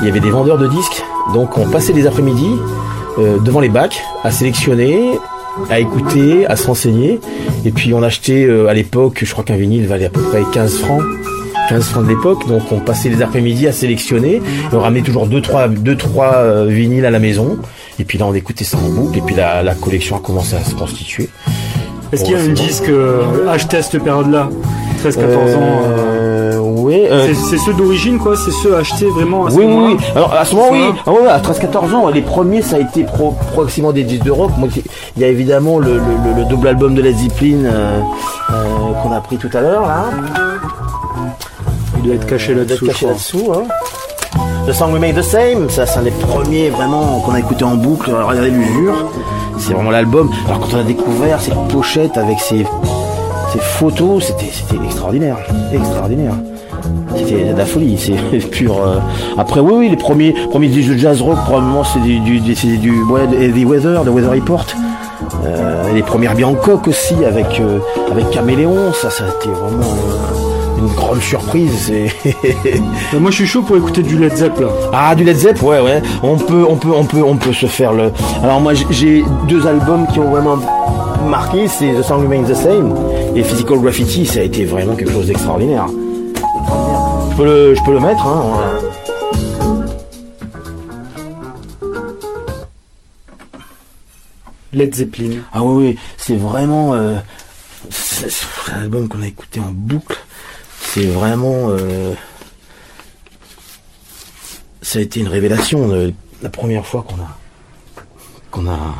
Il 0.00 0.06
y 0.06 0.10
avait 0.10 0.20
des 0.20 0.30
vendeurs 0.30 0.56
de 0.56 0.68
disques. 0.68 1.02
Donc 1.34 1.58
on 1.58 1.68
passait 1.68 1.92
les 1.92 2.06
après-midi 2.06 2.48
devant 3.18 3.60
les 3.60 3.70
bacs 3.70 3.98
à 4.24 4.30
sélectionner, 4.30 5.18
à 5.70 5.80
écouter, 5.80 6.46
à 6.46 6.56
se 6.56 6.66
renseigner. 6.66 7.20
Et 7.64 7.70
puis 7.70 7.92
on 7.94 8.02
achetait 8.02 8.44
euh, 8.44 8.68
à 8.68 8.74
l'époque, 8.74 9.20
je 9.24 9.32
crois 9.32 9.44
qu'un 9.44 9.56
vinyle 9.56 9.86
valait 9.86 10.06
à 10.06 10.10
peu 10.10 10.20
près 10.22 10.42
15 10.52 10.78
francs. 10.78 11.02
15 11.68 11.84
francs 11.84 12.04
de 12.04 12.10
l'époque, 12.10 12.46
donc 12.46 12.62
on 12.70 12.78
passait 12.78 13.08
les 13.08 13.22
après-midi 13.22 13.66
à 13.66 13.72
sélectionner, 13.72 14.40
on 14.72 14.78
ramenait 14.78 15.02
toujours 15.02 15.26
deux 15.26 15.40
trois 15.40 15.66
deux 15.66 15.96
trois 15.96 16.34
euh, 16.36 16.66
vinyles 16.68 17.04
à 17.04 17.10
la 17.10 17.18
maison, 17.18 17.58
et 17.98 18.04
puis 18.04 18.18
là 18.18 18.26
on 18.26 18.34
écoutait 18.34 18.62
ça 18.62 18.78
en 18.78 18.88
boucle, 18.88 19.18
et 19.18 19.20
puis 19.20 19.34
la, 19.34 19.64
la 19.64 19.74
collection 19.74 20.14
a 20.14 20.20
commencé 20.20 20.54
à 20.54 20.62
se 20.62 20.76
constituer. 20.76 21.28
Est-ce 22.12 22.22
qu'il 22.22 22.34
y 22.34 22.36
a 22.36 22.40
un 22.40 22.48
disque 22.52 22.88
euh, 22.88 23.48
acheté 23.48 23.78
à 23.78 23.82
cette 23.82 24.00
période-là 24.04 24.48
13-14 25.04 25.18
ans 25.56 25.82
Euh, 25.86 26.15
oui. 26.86 27.06
euh, 27.10 27.32
c'est- 27.34 27.58
ceux 27.58 27.72
d'origine 27.74 28.18
quoi 28.18 28.34
C'est 28.36 28.50
ceux 28.50 28.76
achetés 28.76 29.06
vraiment 29.06 29.46
à 29.46 29.50
ce 29.50 29.56
oui, 29.56 29.64
oui, 29.64 29.70
moment-là 29.70 29.94
oui. 29.98 30.04
Alors, 30.14 30.32
à 30.34 30.44
ce 30.44 30.54
moment, 30.54 30.68
oui. 30.72 30.92
Ah 31.06 31.10
ouais, 31.12 31.26
à 31.28 31.38
13-14 31.40 31.94
ans, 31.94 32.08
les 32.08 32.22
premiers, 32.22 32.62
ça 32.62 32.76
a 32.76 32.78
été 32.80 33.04
pro, 33.04 33.34
proximement 33.52 33.92
des 33.92 34.04
disques 34.04 34.24
de 34.24 34.30
rock. 34.30 34.50
Moi, 34.58 34.68
il 35.16 35.22
y 35.22 35.24
a 35.24 35.28
évidemment 35.28 35.78
le, 35.78 35.94
le, 35.94 35.98
le- 35.98 36.36
le 36.42 36.44
double 36.46 36.68
album 36.68 36.94
de 36.94 37.02
Led 37.02 37.16
Zeppelin 37.16 37.64
euh, 37.64 38.00
euh, 38.50 38.54
qu'on 39.02 39.12
a 39.12 39.20
pris 39.20 39.36
tout 39.36 39.50
à 39.54 39.60
l'heure, 39.60 39.82
là. 39.86 40.04
Il 41.98 42.02
doit 42.04 42.14
être 42.14 42.26
caché 42.26 42.52
Il 42.52 42.54
doit 42.56 42.64
être 42.64 42.70
là-dessous. 42.70 42.86
caché 42.86 43.06
là-dessous, 43.06 43.52
hein. 43.54 43.62
The 44.68 44.72
Song 44.72 44.92
We 44.92 45.00
Make 45.00 45.14
the 45.14 45.22
Same, 45.22 45.70
ça, 45.70 45.86
c'est 45.86 46.00
un 46.00 46.02
des 46.02 46.10
premiers 46.10 46.70
vraiment 46.70 47.20
qu'on 47.20 47.32
a 47.32 47.38
écouté 47.38 47.64
en 47.64 47.74
boucle. 47.76 48.10
Regardez 48.10 48.50
l'usure. 48.50 48.94
C'est 49.58 49.72
vraiment 49.72 49.90
l'album. 49.92 50.28
Alors, 50.46 50.60
quand 50.60 50.76
on 50.76 50.80
a 50.80 50.82
découvert 50.82 51.40
cette 51.40 51.54
pochette 51.68 52.16
avec 52.18 52.38
ces, 52.40 52.66
photos, 53.60 54.24
c'était, 54.24 54.50
c'était 54.52 54.84
extraordinaire. 54.84 55.36
Extraordinaire. 55.72 56.32
C'était 57.16 57.52
de 57.52 57.56
la 57.58 57.64
folie, 57.66 57.96
c'est 57.98 58.38
pur. 58.50 58.76
euh. 58.78 58.96
Après, 59.38 59.60
oui, 59.60 59.72
oui, 59.76 59.88
les 59.88 59.96
premiers, 59.96 60.34
premiers 60.50 60.68
disques 60.68 60.90
de 60.92 60.96
jazz 60.96 61.20
rock, 61.22 61.36
probablement, 61.44 61.82
c'est 61.84 62.00
du, 62.00 62.18
du, 62.20 62.40
du- 62.40 62.54
c'est 62.54 62.76
du 62.76 63.02
ouais, 63.04 63.26
de 63.26 63.36
Heavy 63.36 63.64
Weather, 63.64 64.04
de 64.04 64.10
Weather 64.10 64.32
Report. 64.32 64.66
Euh, 65.44 65.92
les 65.94 66.02
premières 66.02 66.34
Biancock 66.34 66.88
aussi, 66.88 67.14
avec, 67.24 67.60
euh, 67.60 67.78
avec 68.10 68.30
Caméléon, 68.30 68.92
ça, 68.92 69.10
ça 69.10 69.24
a 69.24 69.28
été 69.28 69.48
vraiment 69.48 69.82
euh, 69.82 70.78
une 70.80 70.94
grande 70.94 71.20
surprise. 71.20 71.92
Euh, 73.14 73.20
Moi 73.20 73.30
je 73.30 73.36
suis 73.36 73.46
chaud 73.46 73.62
pour 73.62 73.76
écouter 73.76 74.02
du 74.02 74.18
Led 74.18 74.34
Zepp 74.36 74.58
là. 74.60 74.66
ah, 74.92 75.14
du 75.14 75.22
Led 75.24 75.36
Zepp, 75.36 75.62
ouais, 75.62 75.80
ouais. 75.80 76.02
On 76.22 76.36
peut, 76.36 76.64
on 76.68 76.74
peut, 76.76 76.88
on 76.96 77.04
peut, 77.04 77.22
on 77.24 77.36
peut 77.36 77.52
se 77.52 77.66
faire 77.66 77.92
le. 77.92 78.10
Alors 78.42 78.60
moi, 78.60 78.74
j'ai- 78.74 78.86
j'ai 78.90 79.24
deux 79.48 79.66
albums 79.66 80.06
qui 80.12 80.18
ont 80.18 80.30
vraiment 80.30 80.58
marqué, 81.28 81.68
c'est 81.68 81.92
The 81.92 82.02
Song 82.02 82.22
Remains 82.22 82.42
the 82.44 82.54
Same 82.54 82.94
et 83.34 83.42
Physical 83.42 83.78
Graffiti. 83.78 84.26
Ça 84.26 84.40
a 84.40 84.42
été 84.42 84.64
vraiment 84.64 84.94
quelque 84.94 85.12
chose 85.12 85.26
d'extraordinaire. 85.28 85.86
Je 86.68 87.36
peux 87.36 87.44
le, 87.44 87.74
je 87.74 87.82
peux 87.84 87.92
le 87.92 88.00
mettre, 88.00 88.26
hein. 88.26 88.80
Led 94.72 94.94
Zeppelin. 94.94 95.42
Ah 95.52 95.62
oui, 95.62 95.86
oui, 95.88 95.98
c'est 96.16 96.36
vraiment 96.36 96.94
euh, 96.94 97.18
c'est 97.90 98.30
c'est 98.30 98.72
un 98.72 98.82
album 98.82 99.08
qu'on 99.08 99.22
a 99.22 99.26
écouté 99.26 99.60
en 99.60 99.70
boucle. 99.70 100.16
C'est 100.80 101.06
vraiment, 101.06 101.70
euh, 101.70 102.14
ça 104.82 104.98
a 104.98 105.02
été 105.02 105.20
une 105.20 105.28
révélation. 105.28 105.90
euh, 105.92 106.10
la 106.42 106.50
première 106.50 106.86
fois 106.86 107.02
qu'on 107.08 107.22
a, 107.22 107.38
qu'on 108.50 108.66
a. 108.66 108.94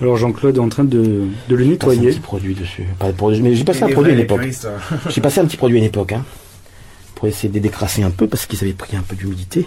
Alors, 0.00 0.16
Jean-Claude 0.16 0.56
est 0.56 0.60
en 0.60 0.68
train 0.68 0.84
de, 0.84 1.26
de 1.48 1.54
le 1.56 1.64
un 1.64 1.68
nettoyer. 1.68 2.10
petit 2.10 2.20
produit 2.20 2.54
dessus. 2.54 2.84
Pas 2.98 3.08
de 3.12 3.16
produit, 3.16 3.40
mais 3.40 3.54
j'ai 3.54 3.64
passé 3.64 3.82
un 3.82 3.88
produit 3.88 4.12
à 4.12 4.14
les 4.16 4.24
puristes, 4.24 4.66
hein. 4.66 4.96
J'ai 5.08 5.20
passé 5.20 5.40
un 5.40 5.46
petit 5.46 5.56
produit 5.56 5.76
à 5.76 5.80
une 5.80 5.86
époque, 5.86 6.12
hein, 6.12 6.24
pour 7.14 7.26
essayer 7.28 7.48
de 7.48 7.54
les 7.54 7.60
décrasser 7.60 8.02
un 8.02 8.10
peu 8.10 8.26
parce 8.28 8.46
qu'ils 8.46 8.62
avaient 8.62 8.72
pris 8.74 8.96
un 8.96 9.02
peu 9.02 9.16
d'humidité. 9.16 9.66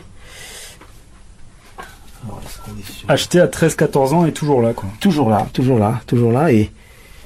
Acheté 3.07 3.39
à 3.39 3.47
13-14 3.47 4.13
ans 4.13 4.25
et 4.25 4.31
toujours 4.31 4.61
là 4.61 4.73
quoi. 4.73 4.89
Toujours 4.99 5.29
là, 5.29 5.47
toujours 5.53 5.79
là, 5.79 6.01
toujours 6.05 6.31
là 6.31 6.51
et. 6.51 6.69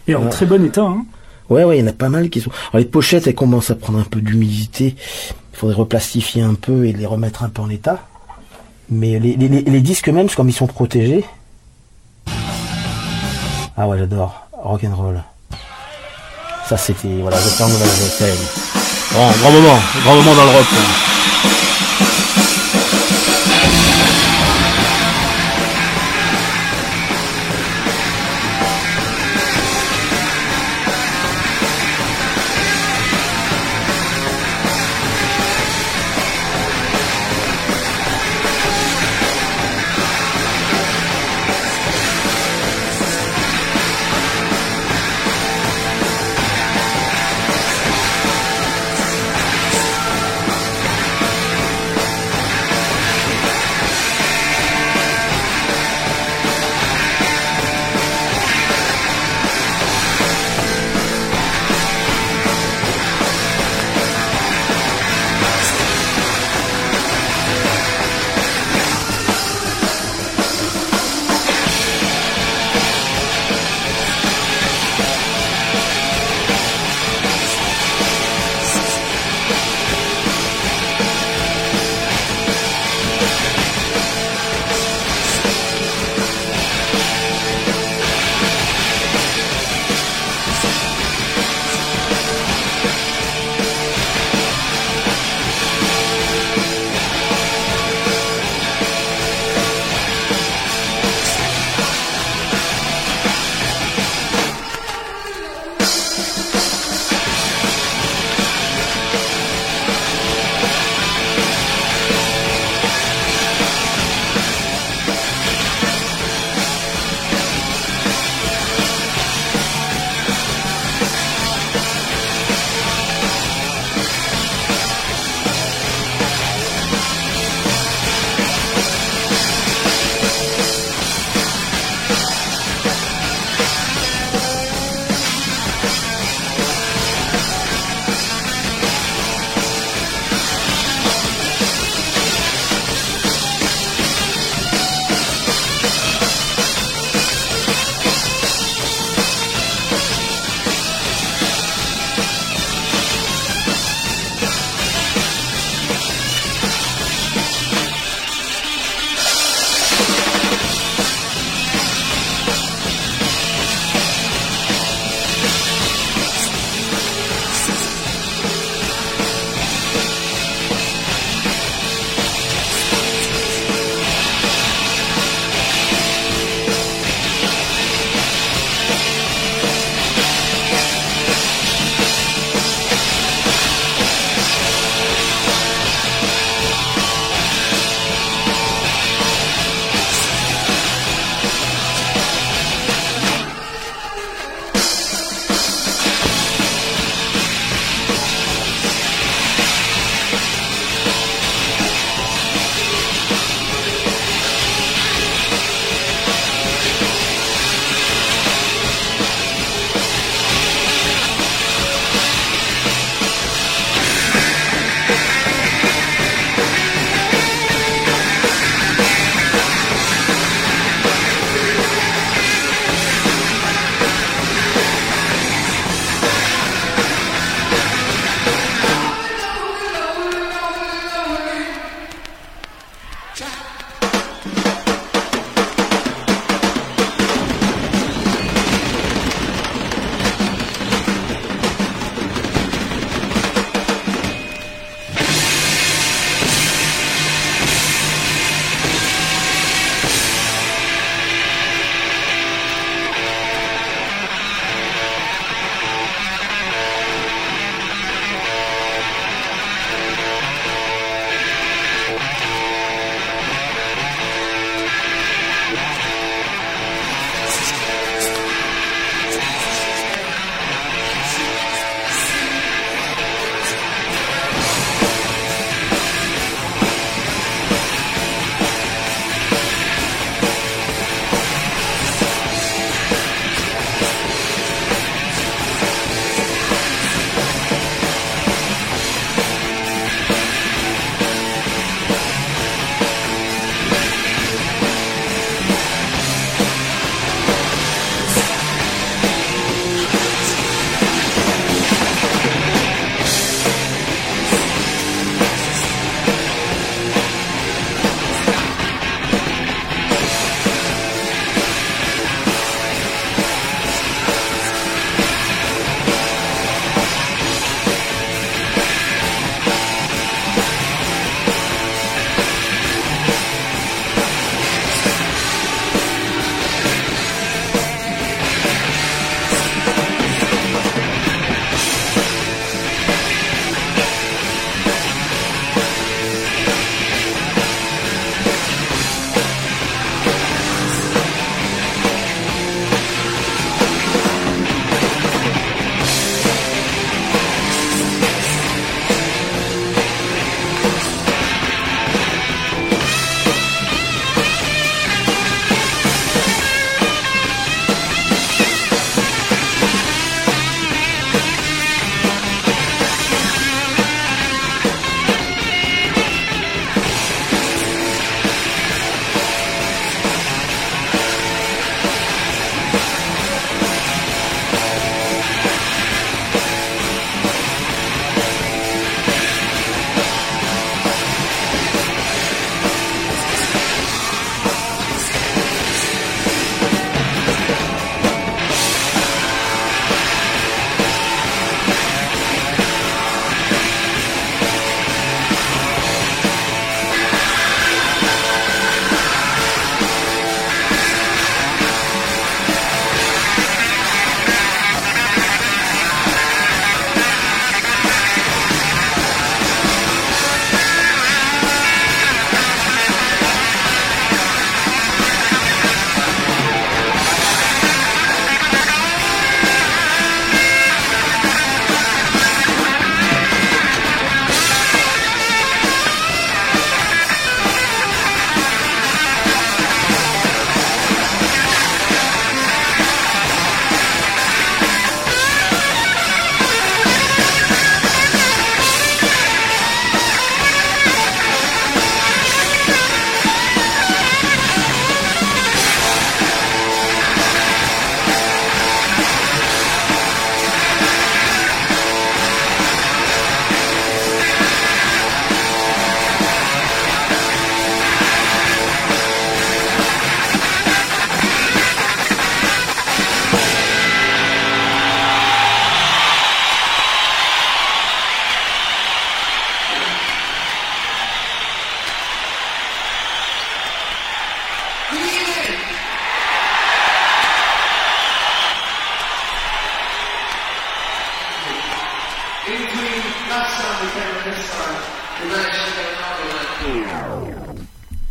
Et 0.07 0.15
en 0.15 0.29
très 0.29 0.45
bon 0.45 0.63
état 0.63 0.83
hein. 0.83 1.05
Ouais, 1.49 1.63
ouais, 1.63 1.77
il 1.77 1.81
y 1.81 1.83
en 1.83 1.87
a 1.87 1.93
pas 1.93 2.09
mal 2.09 2.29
qui 2.29 2.41
sont. 2.41 2.49
Alors 2.71 2.79
les 2.79 2.85
pochettes, 2.85 3.27
elles 3.27 3.35
commencent 3.35 3.69
à 3.71 3.75
prendre 3.75 3.99
un 3.99 4.03
peu 4.03 4.21
d'humidité. 4.21 4.95
Il 5.53 5.57
faudrait 5.57 5.75
replastifier 5.75 6.41
un 6.41 6.53
peu 6.55 6.85
et 6.85 6.93
les 6.93 7.05
remettre 7.05 7.43
un 7.43 7.49
peu 7.49 7.61
en 7.61 7.69
état. 7.69 8.07
Mais 8.89 9.19
les, 9.19 9.35
les, 9.35 9.47
les- 9.49 9.61
les 9.61 9.81
disques 9.81 10.09
même, 10.09 10.29
comme 10.29 10.47
ils 10.49 10.53
sont 10.53 10.67
protégés. 10.67 11.23
Ah 13.77 13.87
ouais, 13.87 13.97
j'adore. 13.97 14.47
Rock 14.53 14.83
and 14.85 14.95
roll. 14.95 15.21
Ça 16.67 16.77
c'était 16.77 17.19
voilà, 17.21 17.37
The 17.37 17.41
Song 17.41 17.69
of 17.71 17.79
the. 17.79 18.25
Grand, 19.13 19.31
grand 19.39 19.51
moment, 19.51 19.77
grand 20.03 20.15
moment 20.15 20.33
dans 20.35 20.45
le 20.45 20.49
rock. 20.51 20.65
hein. 20.73 21.14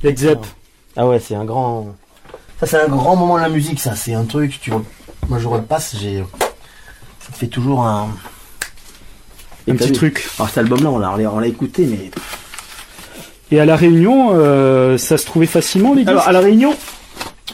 Led 0.05 0.19
Zepp. 0.19 0.47
Ah 0.97 1.07
ouais, 1.07 1.19
c'est 1.19 1.35
un 1.35 1.45
grand. 1.45 1.95
Ça, 2.61 2.67
c'est 2.67 2.81
un 2.81 2.89
grand 2.89 3.17
moment 3.17 3.37
de 3.37 3.43
la 3.43 3.49
musique, 3.49 3.81
ça. 3.81 3.97
C'est 3.97 4.15
un 4.15 4.25
truc, 4.25 4.61
tu... 4.61 4.71
moi 5.29 5.39
je 5.39 5.49
repasse, 5.49 5.97
j'ai. 5.99 6.23
Ça 7.21 7.33
te 7.33 7.37
fait 7.39 7.47
toujours 7.49 7.83
un. 7.85 8.09
Un 9.67 9.73
Et 9.73 9.77
t'as 9.77 9.79
petit 9.79 9.89
vu 9.89 9.93
truc. 9.95 10.29
Alors 10.39 10.49
cet 10.49 10.59
album-là, 10.59 10.91
on 10.91 10.99
l'a, 10.99 11.33
on 11.33 11.39
l'a 11.41 11.47
écouté, 11.47 11.87
mais. 11.87 12.11
Et 13.51 13.61
à 13.61 13.65
La 13.65 13.77
Réunion, 13.77 14.31
euh, 14.35 14.99
ça 14.99 15.17
se 15.19 15.27
trouvait 15.27 15.47
facilement 15.47 15.91
les 15.95 16.01
disques 16.03 16.11
Alors 16.11 16.29
à 16.29 16.33
La 16.33 16.41
Réunion, 16.41 16.75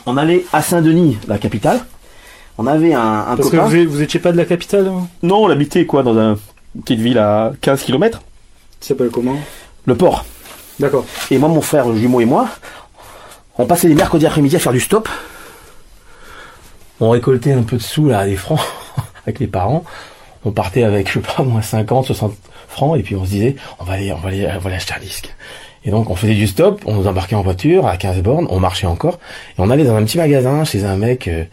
on 0.07 0.17
allait 0.17 0.45
à 0.53 0.61
Saint-Denis, 0.63 1.19
la 1.29 1.39
capitale. 1.39 1.81
On 2.59 2.67
avait 2.67 2.93
un, 2.95 3.01
un 3.29 3.37
Parce 3.37 3.49
que 3.51 3.57
copain. 3.57 3.69
vous, 3.69 3.77
êtes- 3.77 3.89
vous 3.89 4.03
étiez 4.03 4.21
pas 4.21 4.33
de 4.33 4.37
la 4.37 4.45
capitale 4.45 4.89
hein? 4.89 5.09
Non, 5.23 5.45
on 5.45 5.51
habitait 5.51 5.87
quoi 5.87 6.03
dans 6.03 6.17
un- 6.19 6.37
une 6.75 6.83
petite 6.83 7.01
ville 7.01 7.19
à 7.19 7.53
15 7.61 7.83
km 7.85 8.21
Ça 8.81 8.89
s'appelle 8.89 9.09
comment? 9.11 9.37
Le 9.87 9.95
port. 9.95 10.25
D'accord. 10.81 11.05
Et 11.31 11.37
moi, 11.37 11.51
mon 11.51 11.61
frère 11.61 11.95
jumeau 11.95 12.23
et 12.23 12.25
moi, 12.25 12.49
on 13.59 13.67
passait 13.67 13.87
les 13.87 13.95
mercredis 13.95 14.27
après-midi 14.27 14.57
à 14.57 14.59
faire 14.59 14.73
du 14.73 14.81
stop. 14.81 15.09
On 17.01 17.11
récoltait 17.11 17.53
un 17.53 17.63
peu 17.63 17.77
de 17.77 17.83
sous, 17.83 18.09
là, 18.09 18.27
des 18.27 18.37
francs, 18.37 18.61
avec 19.27 19.41
les 19.41 19.47
parents. 19.47 19.85
On 20.47 20.53
partait 20.53 20.83
avec, 20.83 21.09
je 21.09 21.21
sais 21.21 21.21
pas, 21.21 21.43
moins 21.43 21.61
50, 21.61 22.07
60 22.07 22.35
francs, 22.67 22.99
et 22.99 23.03
puis 23.03 23.15
on 23.15 23.27
se 23.27 23.31
disait, 23.31 23.57
on 23.79 23.85
va 23.85 23.93
aller, 23.93 24.11
on 24.11 24.17
va 24.17 24.29
aller, 24.29 24.49
on 24.57 24.59
va 24.59 24.69
aller 24.69 24.77
acheter 24.77 24.95
un 24.97 25.01
disque. 25.01 25.35
Et 25.85 25.91
donc 25.91 26.11
on 26.11 26.15
faisait 26.15 26.35
du 26.35 26.47
stop, 26.47 26.83
on 26.87 26.95
nous 26.95 27.07
embarquait 27.07 27.35
en 27.35 27.43
voiture 27.43 27.87
à 27.87 27.97
15 27.97 28.23
bornes, 28.23 28.47
on 28.51 28.61
marchait 28.61 28.87
encore, 28.87 29.19
et 29.59 29.61
on 29.61 29.71
allait 29.71 29.85
dans 29.85 29.97
un 29.97 30.05
petit 30.05 30.19
magasin 30.19 30.65
chez 30.65 30.85
un 30.85 30.97
mec 30.97 31.27
euh, 31.27 31.45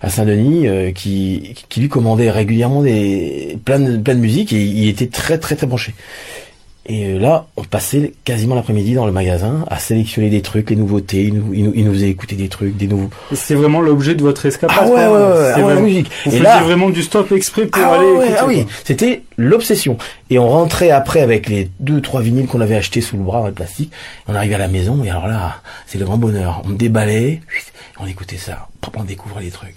à 0.00 0.08
Saint-Denis 0.08 0.68
euh, 0.68 0.92
qui, 0.92 1.54
qui 1.68 1.80
lui 1.80 1.88
commandait 1.88 2.30
régulièrement 2.30 2.82
des 2.82 3.58
plein 3.64 3.80
de, 3.80 3.96
plein 3.96 4.14
de 4.14 4.20
musique 4.20 4.52
et 4.52 4.62
il 4.62 4.88
était 4.88 5.08
très 5.08 5.38
très 5.38 5.56
très 5.56 5.66
branché. 5.66 5.94
Et 6.86 7.06
euh, 7.14 7.18
là, 7.20 7.46
on 7.56 7.62
passait 7.62 8.12
quasiment 8.24 8.56
l'après-midi 8.56 8.94
dans 8.94 9.06
le 9.06 9.12
magasin 9.12 9.64
à 9.68 9.78
sélectionner 9.78 10.30
des 10.30 10.42
trucs, 10.42 10.70
les 10.70 10.74
nouveautés, 10.76 11.22
il 11.24 11.34
nous, 11.34 11.54
il 11.54 11.64
nous, 11.66 11.72
il 11.76 11.84
nous 11.84 11.92
faisait 11.92 12.08
écouter 12.08 12.34
des 12.34 12.48
trucs, 12.48 12.76
des 12.76 12.88
nouveaux... 12.88 13.08
C'est 13.32 13.54
vraiment 13.54 13.80
l'objet 13.80 14.16
de 14.16 14.22
votre 14.22 14.44
escapade. 14.46 14.76
Ah 14.80 14.86
ouais, 14.88 14.94
ouais, 14.94 15.06
ouais, 15.06 15.48
C'était 15.48 15.60
ah 15.60 15.66
ouais, 15.66 15.74
la 15.76 15.80
musique. 15.80 16.10
Vous 16.26 16.34
Et 16.34 16.38
là- 16.40 16.60
vraiment 16.62 16.90
du 16.90 17.02
stop 17.02 17.30
exprès 17.30 17.66
pour 17.66 17.80
Ah 17.84 17.94
aller 17.94 18.06
ouais, 18.10 18.24
écouter. 18.26 18.38
ah 18.40 18.46
oui, 18.48 18.66
c'était 18.84 19.22
l'obsession. 19.36 19.96
Et 20.30 20.40
on 20.40 20.48
rentrait 20.48 20.90
après 20.90 21.20
avec 21.20 21.48
les 21.48 21.70
deux, 21.78 22.00
trois 22.00 22.20
vinyles 22.20 22.46
qu'on 22.48 22.60
avait 22.60 22.74
achetés 22.76 23.00
sous 23.00 23.16
le 23.16 23.22
bras 23.22 23.46
le 23.46 23.52
plastique. 23.52 23.92
On 24.26 24.34
arrivait 24.34 24.56
à 24.56 24.58
la 24.58 24.68
maison 24.68 25.04
et 25.04 25.10
alors 25.10 25.28
là, 25.28 25.56
c'est 25.86 25.98
le 25.98 26.04
grand 26.04 26.18
bonheur. 26.18 26.62
On 26.64 26.70
déballait, 26.70 27.42
on 28.00 28.06
écoutait 28.06 28.38
ça, 28.38 28.68
on 28.96 29.04
découvrait 29.04 29.44
des 29.44 29.50
trucs. 29.50 29.76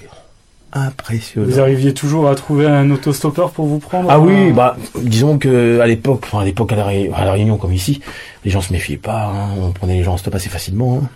Impressionnant. 0.78 1.48
Vous 1.48 1.60
arriviez 1.62 1.94
toujours 1.94 2.28
à 2.28 2.36
trouver 2.36 2.66
un 2.68 2.92
autostoppeur 2.92 3.52
pour 3.52 3.66
vous 3.66 3.80
prendre 3.80 4.10
Ah 4.12 4.20
oui, 4.20 4.52
bah 4.52 4.76
disons 5.02 5.38
que 5.38 5.80
à 5.80 5.88
l'époque, 5.88 6.24
enfin 6.26 6.42
à 6.42 6.46
l'époque 6.46 6.72
à 6.74 6.76
la, 6.76 6.84
Ré- 6.86 7.10
à 7.16 7.24
la 7.24 7.32
Réunion 7.32 7.56
comme 7.58 7.72
ici, 7.74 8.02
les 8.44 8.52
gens 8.52 8.60
se 8.60 8.74
méfiaient 8.74 8.98
pas. 8.98 9.32
hein. 9.34 9.50
on 9.62 9.72
prenait 9.72 9.96
les 9.96 10.04
gens 10.04 10.14
en 10.14 10.18
stop 10.18 10.36
assez 10.36 10.50
facilement. 10.50 11.00
hein. 11.02 11.10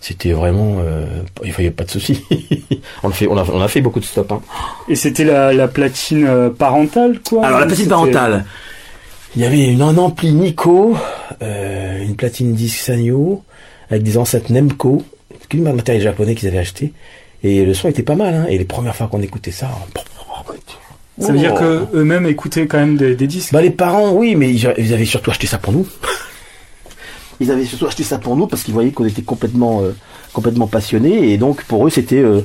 C'était 0.00 0.30
vraiment, 0.32 0.76
euh, 0.78 1.06
il 1.42 1.52
fallait 1.52 1.70
pas 1.72 1.82
de 1.84 1.90
soucis. 1.90 2.24
on 3.02 3.08
a 3.08 3.12
fait, 3.12 3.26
on 3.26 3.36
a, 3.36 3.44
on 3.50 3.60
a 3.60 3.66
fait 3.68 3.80
beaucoup 3.80 3.98
de 3.98 4.04
stop. 4.04 4.30
Hein. 4.30 4.42
Et 4.88 4.94
c'était 4.94 5.24
la, 5.24 5.52
la 5.52 5.66
platine 5.68 6.26
euh, 6.28 6.50
parentale, 6.50 7.18
quoi 7.28 7.44
Alors 7.46 7.58
la 7.60 7.66
platine 7.66 7.88
parentale, 7.88 8.44
il 9.34 9.42
y 9.42 9.44
avait 9.44 9.66
une, 9.72 9.82
un 9.82 9.96
ampli 9.98 10.32
Nico, 10.34 10.96
euh, 11.42 12.00
une 12.04 12.14
platine 12.14 12.52
disque 12.54 12.78
Sanyo, 12.80 13.42
avec 13.90 14.02
des 14.04 14.18
enceintes 14.18 14.50
Nemco, 14.50 15.02
que 15.48 15.56
du 15.56 15.62
matériel 15.62 16.02
japonais 16.04 16.34
qu'ils 16.36 16.46
avaient 16.48 16.58
acheté. 16.58 16.92
Et 17.42 17.64
le 17.64 17.72
son 17.74 17.88
était 17.88 18.02
pas 18.02 18.14
mal, 18.16 18.34
hein. 18.34 18.46
Et 18.48 18.58
les 18.58 18.64
premières 18.64 18.94
fois 18.94 19.06
qu'on 19.08 19.22
écoutait 19.22 19.50
ça, 19.50 19.70
Ça 21.18 21.32
veut 21.32 21.38
dire 21.38 21.52
Oh. 21.56 21.58
que 21.60 21.86
eux-mêmes 21.96 22.26
écoutaient 22.26 22.66
quand 22.66 22.78
même 22.78 22.96
des, 22.96 23.14
des 23.14 23.26
disques. 23.26 23.52
Bah 23.52 23.62
les 23.62 23.70
parents, 23.70 24.12
oui, 24.12 24.34
mais 24.36 24.50
ils, 24.50 24.72
ils 24.78 24.92
avaient 24.94 25.04
surtout 25.04 25.30
acheté 25.30 25.46
ça 25.46 25.58
pour 25.58 25.72
nous. 25.72 25.86
Ils 27.40 27.50
avaient 27.50 27.64
surtout 27.64 27.86
acheté 27.86 28.02
ça 28.02 28.18
pour 28.18 28.36
nous 28.36 28.46
parce 28.46 28.62
qu'ils 28.62 28.74
voyaient 28.74 28.90
qu'on 28.90 29.06
était 29.06 29.22
complètement, 29.22 29.80
euh, 29.82 29.94
complètement 30.34 30.66
passionnés 30.66 31.32
et 31.32 31.38
donc 31.38 31.64
pour 31.64 31.86
eux 31.86 31.90
c'était, 31.90 32.18
euh, 32.18 32.42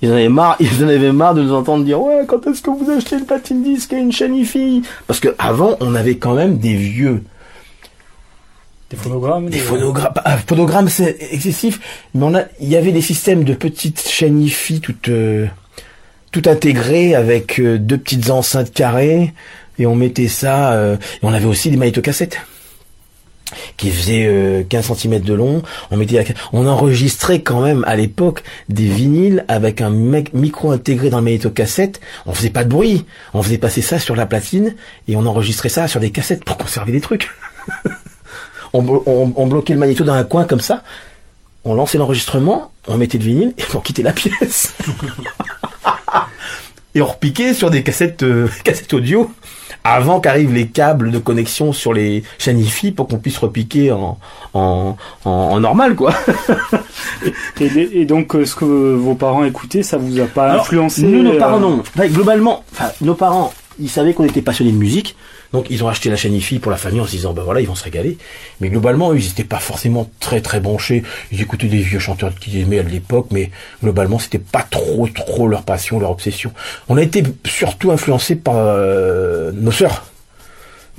ils 0.00 0.08
en 0.10 0.14
avaient 0.14 0.30
marre, 0.30 0.56
ils 0.60 0.82
en 0.82 0.88
avaient 0.88 1.12
marre 1.12 1.34
de 1.34 1.42
nous 1.42 1.52
entendre 1.52 1.84
dire 1.84 2.00
ouais 2.00 2.24
quand 2.26 2.46
est-ce 2.46 2.62
que 2.62 2.70
vous 2.70 2.90
achetez 2.90 3.16
une 3.16 3.26
platine 3.26 3.62
disque 3.62 3.92
et 3.92 3.98
une 3.98 4.12
chaîne 4.12 4.34
hi-fi? 4.34 4.80
Parce 5.06 5.20
que 5.20 5.28
avant 5.38 5.76
on 5.80 5.94
avait 5.94 6.16
quand 6.16 6.32
même 6.34 6.56
des 6.56 6.74
vieux, 6.74 7.22
Des 8.90 8.96
phonogrammes. 8.96 9.48
des 9.50 9.58
phonogrammes, 9.58 10.12
ah, 10.24 10.36
phonogrammes 10.38 10.88
c'est 10.88 11.16
excessif, 11.32 11.78
mais 12.14 12.24
on 12.24 12.34
a, 12.34 12.42
il 12.60 12.68
y 12.68 12.76
avait 12.76 12.90
des 12.90 13.00
systèmes 13.02 13.44
de 13.44 13.54
petites 13.54 14.08
chaînes 14.08 14.40
hi-fi 14.42 14.80
toutes, 14.80 15.08
euh, 15.08 15.46
tout 16.32 16.42
intégrées 16.46 17.14
avec 17.14 17.60
euh, 17.60 17.78
deux 17.78 17.98
petites 17.98 18.30
enceintes 18.30 18.72
carrées 18.72 19.32
et 19.78 19.86
on 19.86 19.94
mettait 19.94 20.26
ça, 20.26 20.72
euh, 20.72 20.96
et 20.96 21.18
on 21.22 21.32
avait 21.32 21.46
aussi 21.46 21.70
des 21.70 21.76
magnétocassettes 21.76 22.38
qui 23.76 23.90
faisaient 23.90 24.26
euh, 24.26 24.62
15 24.68 24.92
cm 24.96 25.20
de 25.20 25.34
long. 25.34 25.62
On 25.92 25.96
mettait, 25.96 26.24
on 26.52 26.66
enregistrait 26.66 27.42
quand 27.42 27.60
même 27.62 27.84
à 27.86 27.94
l'époque 27.94 28.42
des 28.68 28.84
vinyles 28.88 29.44
avec 29.46 29.80
un 29.80 29.90
mec- 29.90 30.34
micro 30.34 30.72
intégré 30.72 31.10
dans 31.10 31.18
le 31.18 31.24
magnétocassette. 31.24 32.00
On 32.26 32.32
faisait 32.34 32.50
pas 32.50 32.64
de 32.64 32.68
bruit, 32.68 33.06
on 33.34 33.42
faisait 33.42 33.58
passer 33.58 33.82
ça 33.82 34.00
sur 34.00 34.16
la 34.16 34.26
platine 34.26 34.74
et 35.06 35.14
on 35.14 35.26
enregistrait 35.26 35.68
ça 35.68 35.86
sur 35.86 36.00
des 36.00 36.10
cassettes 36.10 36.44
pour 36.44 36.56
conserver 36.56 36.90
des 36.90 37.00
trucs. 37.00 37.30
on, 38.72 38.82
blo- 38.82 39.02
on- 39.06 39.32
on 39.36 39.46
bloquait 39.46 39.74
le 39.74 39.78
magnéto 39.80 40.04
dans 40.04 40.14
un 40.14 40.24
coin 40.24 40.44
comme 40.44 40.60
ça. 40.60 40.82
On 41.64 41.74
lançait 41.74 41.98
l'enregistrement, 41.98 42.70
on 42.88 42.96
mettait 42.96 43.18
le 43.18 43.24
vinyle 43.24 43.54
et 43.58 43.62
on 43.74 43.80
quittait 43.80 44.02
la 44.02 44.12
pièce. 44.12 44.74
et 46.94 47.02
on 47.02 47.06
repiquait 47.06 47.54
sur 47.54 47.70
des 47.70 47.82
cassettes, 47.82 48.22
euh, 48.22 48.48
cassettes 48.64 48.92
audio 48.94 49.30
avant 49.84 50.20
qu'arrivent 50.20 50.52
les 50.52 50.66
câbles 50.66 51.10
de 51.10 51.18
connexion 51.18 51.72
sur 51.72 51.94
les 51.94 52.22
chaînes 52.38 52.58
hi 52.58 52.90
pour 52.90 53.08
qu'on 53.08 53.18
puisse 53.18 53.38
repiquer 53.38 53.92
en, 53.92 54.18
en, 54.52 54.96
en, 55.24 55.30
en 55.30 55.60
normal, 55.60 55.94
quoi. 55.94 56.12
Et, 57.60 58.04
donc, 58.04 58.34
euh, 58.34 58.44
ce 58.44 58.54
que 58.54 58.64
vos 58.94 59.14
parents 59.14 59.44
écoutaient, 59.44 59.82
ça 59.82 59.96
vous 59.96 60.20
a 60.20 60.26
pas 60.26 60.50
Alors, 60.50 60.64
influencé 60.64 61.02
Nous, 61.02 61.22
nos 61.22 61.32
euh, 61.32 61.38
parents, 61.38 61.60
non. 61.60 61.82
Globalement, 61.96 62.64
enfin, 62.72 62.90
nos 63.00 63.14
parents, 63.14 63.54
ils 63.78 63.88
savaient 63.88 64.12
qu'on 64.12 64.24
était 64.24 64.42
passionnés 64.42 64.72
de 64.72 64.76
musique. 64.76 65.16
Donc, 65.52 65.66
ils 65.70 65.82
ont 65.82 65.88
acheté 65.88 66.10
la 66.10 66.16
chaîne 66.16 66.34
hi 66.34 66.58
pour 66.60 66.70
la 66.70 66.76
famille 66.76 67.00
en 67.00 67.06
se 67.06 67.10
disant, 67.10 67.32
ben 67.32 67.42
voilà, 67.42 67.60
ils 67.60 67.66
vont 67.66 67.74
se 67.74 67.84
régaler. 67.84 68.18
Mais 68.60 68.68
globalement, 68.68 69.12
ils 69.12 69.24
n'étaient 69.24 69.44
pas 69.44 69.58
forcément 69.58 70.08
très, 70.20 70.40
très 70.40 70.60
branchés. 70.60 71.02
Ils 71.32 71.40
écoutaient 71.40 71.66
des 71.66 71.78
vieux 71.78 71.98
chanteurs 71.98 72.34
qu'ils 72.34 72.58
aimaient 72.58 72.78
à 72.78 72.82
l'époque, 72.82 73.26
mais 73.30 73.50
globalement, 73.82 74.18
c'était 74.18 74.38
pas 74.38 74.62
trop, 74.62 75.08
trop 75.08 75.48
leur 75.48 75.62
passion, 75.62 75.98
leur 75.98 76.10
obsession. 76.10 76.52
On 76.88 76.96
a 76.96 77.02
été 77.02 77.22
surtout 77.44 77.90
influencés 77.90 78.36
par 78.36 78.54
euh, 78.56 79.50
nos 79.52 79.72
sœurs. 79.72 80.04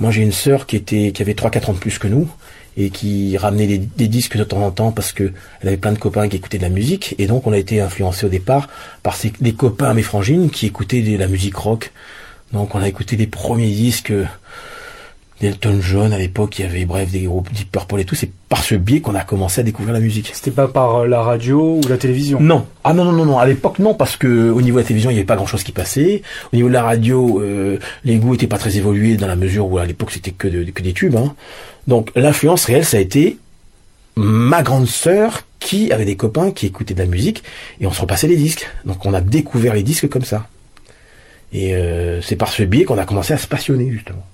Moi, 0.00 0.10
j'ai 0.10 0.22
une 0.22 0.32
sœur 0.32 0.66
qui 0.66 0.76
était, 0.76 1.12
qui 1.12 1.22
avait 1.22 1.34
3-4 1.34 1.70
ans 1.70 1.72
de 1.74 1.78
plus 1.78 1.98
que 1.98 2.08
nous 2.08 2.28
et 2.76 2.90
qui 2.90 3.36
ramenait 3.36 3.66
des, 3.66 4.08
disques 4.08 4.36
de 4.36 4.44
temps 4.44 4.64
en 4.64 4.70
temps 4.70 4.92
parce 4.92 5.12
que 5.12 5.32
elle 5.60 5.68
avait 5.68 5.76
plein 5.76 5.92
de 5.92 5.98
copains 5.98 6.28
qui 6.28 6.36
écoutaient 6.36 6.58
de 6.58 6.62
la 6.62 6.70
musique 6.70 7.14
et 7.18 7.26
donc 7.26 7.46
on 7.46 7.52
a 7.52 7.58
été 7.58 7.80
influencé 7.80 8.24
au 8.24 8.28
départ 8.28 8.68
par 9.02 9.16
des 9.40 9.52
copains 9.52 9.92
mes 9.92 10.02
frangines 10.02 10.50
qui 10.50 10.66
écoutaient 10.66 11.02
de 11.02 11.16
la 11.16 11.28
musique 11.28 11.56
rock. 11.56 11.92
Donc 12.52 12.74
on 12.74 12.80
a 12.82 12.88
écouté 12.88 13.16
les 13.16 13.26
premiers 13.26 13.70
disques 13.70 14.12
d'Elton 15.40 15.80
John 15.80 16.12
à 16.12 16.18
l'époque, 16.18 16.58
il 16.60 16.62
y 16.62 16.68
avait 16.68 16.84
bref 16.84 17.10
des 17.10 17.22
groupes 17.22 17.50
Deep 17.52 17.72
Purple 17.72 17.98
et 18.00 18.04
tout. 18.04 18.14
C'est 18.14 18.30
par 18.48 18.62
ce 18.62 18.76
biais 18.76 19.00
qu'on 19.00 19.16
a 19.16 19.24
commencé 19.24 19.60
à 19.60 19.64
découvrir 19.64 19.92
la 19.92 19.98
musique. 19.98 20.30
C'était 20.34 20.52
pas 20.52 20.68
par 20.68 20.98
euh, 20.98 21.06
la 21.08 21.20
radio 21.20 21.80
ou 21.82 21.88
la 21.88 21.96
télévision? 21.96 22.38
Non. 22.40 22.64
Ah 22.84 22.92
non, 22.94 23.04
non, 23.04 23.12
non, 23.12 23.24
non. 23.24 23.38
À 23.40 23.46
l'époque, 23.46 23.80
non, 23.80 23.94
parce 23.94 24.16
que 24.16 24.50
au 24.50 24.62
niveau 24.62 24.76
de 24.76 24.82
la 24.82 24.86
télévision, 24.86 25.10
il 25.10 25.14
n'y 25.14 25.18
avait 25.18 25.26
pas 25.26 25.34
grand-chose 25.34 25.64
qui 25.64 25.72
passait. 25.72 26.22
Au 26.52 26.56
niveau 26.56 26.68
de 26.68 26.72
la 26.74 26.84
radio, 26.84 27.40
euh, 27.40 27.78
les 28.04 28.18
goûts 28.18 28.34
étaient 28.34 28.46
pas 28.46 28.58
très 28.58 28.76
évolués 28.76 29.16
dans 29.16 29.26
la 29.26 29.34
mesure 29.34 29.66
où 29.68 29.78
à 29.78 29.86
l'époque, 29.86 30.12
c'était 30.12 30.30
que, 30.30 30.46
de- 30.46 30.70
que 30.70 30.82
des 30.82 30.92
tubes. 30.92 31.16
Hein. 31.16 31.34
Donc 31.88 32.12
l'influence 32.14 32.66
réelle, 32.66 32.84
ça 32.84 32.98
a 32.98 33.00
été 33.00 33.38
ma 34.14 34.62
grande 34.62 34.86
sœur 34.86 35.42
qui 35.58 35.90
avait 35.90 36.04
des 36.04 36.16
copains 36.16 36.52
qui 36.52 36.66
écoutaient 36.66 36.94
de 36.94 37.00
la 37.00 37.06
musique 37.06 37.42
et 37.80 37.86
on 37.86 37.92
se 37.92 38.00
repassait 38.00 38.28
les 38.28 38.36
disques. 38.36 38.68
Donc 38.84 39.04
on 39.06 39.12
a 39.14 39.20
découvert 39.20 39.74
les 39.74 39.82
disques 39.82 40.08
comme 40.08 40.24
ça. 40.24 40.46
Et 41.52 41.74
euh, 41.74 42.20
c'est 42.22 42.36
par 42.36 42.48
ce 42.48 42.62
biais 42.62 42.84
qu'on 42.84 42.98
a 42.98 43.04
commencé 43.04 43.32
à 43.34 43.38
se 43.38 43.46
passionner 43.46 43.90
justement. 43.90 44.24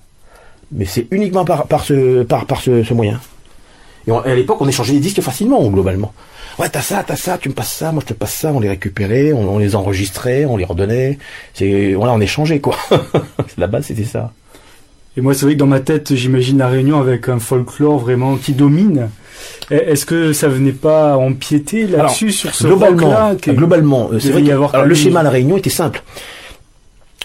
Mais 0.71 0.85
c'est 0.85 1.07
uniquement 1.11 1.45
par, 1.45 1.67
par 1.67 1.83
ce 1.83 2.23
par, 2.23 2.45
par 2.45 2.61
ce, 2.61 2.83
ce 2.83 2.93
moyen. 2.93 3.19
Et 4.07 4.11
on- 4.11 4.19
à 4.19 4.33
l'époque, 4.35 4.61
on 4.61 4.67
échangeait 4.67 4.93
les 4.93 4.99
disques 4.99 5.21
facilement, 5.21 5.67
globalement. 5.69 6.13
Ouais, 6.57 6.69
t'as 6.69 6.81
ça, 6.81 7.03
t'as 7.05 7.15
ça, 7.15 7.37
tu 7.37 7.49
me 7.49 7.53
passes 7.53 7.71
ça, 7.73 7.91
moi 7.91 8.01
je 8.05 8.13
te 8.13 8.17
passe 8.17 8.33
ça, 8.33 8.51
on 8.53 8.59
les 8.59 8.69
récupérait, 8.69 9.31
on, 9.33 9.55
on 9.55 9.59
les 9.59 9.75
enregistrait, 9.75 10.45
on 10.45 10.57
les 10.57 10.65
redonnait. 10.65 11.17
C'est 11.53 11.93
voilà, 11.93 12.13
on 12.13 12.21
échangeait 12.21 12.59
quoi. 12.59 12.75
la 13.57 13.67
base 13.67 13.85
c'était 13.87 14.03
ça. 14.03 14.31
Et 15.17 15.21
moi, 15.21 15.33
c'est 15.33 15.45
vrai 15.45 15.55
que 15.55 15.59
dans 15.59 15.65
ma 15.67 15.79
tête, 15.79 16.13
j'imagine 16.15 16.59
la 16.59 16.67
Réunion 16.67 16.99
avec 17.01 17.27
un 17.29 17.39
folklore 17.39 17.97
vraiment 17.97 18.37
qui 18.37 18.53
domine. 18.53 19.09
Et 19.71 19.75
Est-ce 19.75 20.05
que 20.05 20.31
ça 20.33 20.47
venait 20.47 20.71
pas 20.71 21.17
empiéter 21.17 21.87
là-dessus 21.87 22.31
sur 22.31 22.53
ce 22.55 22.67
globalement, 22.67 23.35
qui- 23.35 23.51
globalement, 23.51 24.09
euh, 24.13 24.19
c'est 24.19 24.31
vrai 24.31 24.43
y 24.43 24.51
avoir 24.51 24.73
alors, 24.75 24.85
le 24.85 24.95
schéma 24.95 25.19
à 25.21 25.23
la 25.23 25.29
Réunion 25.31 25.57
était 25.57 25.69
simple. 25.71 26.03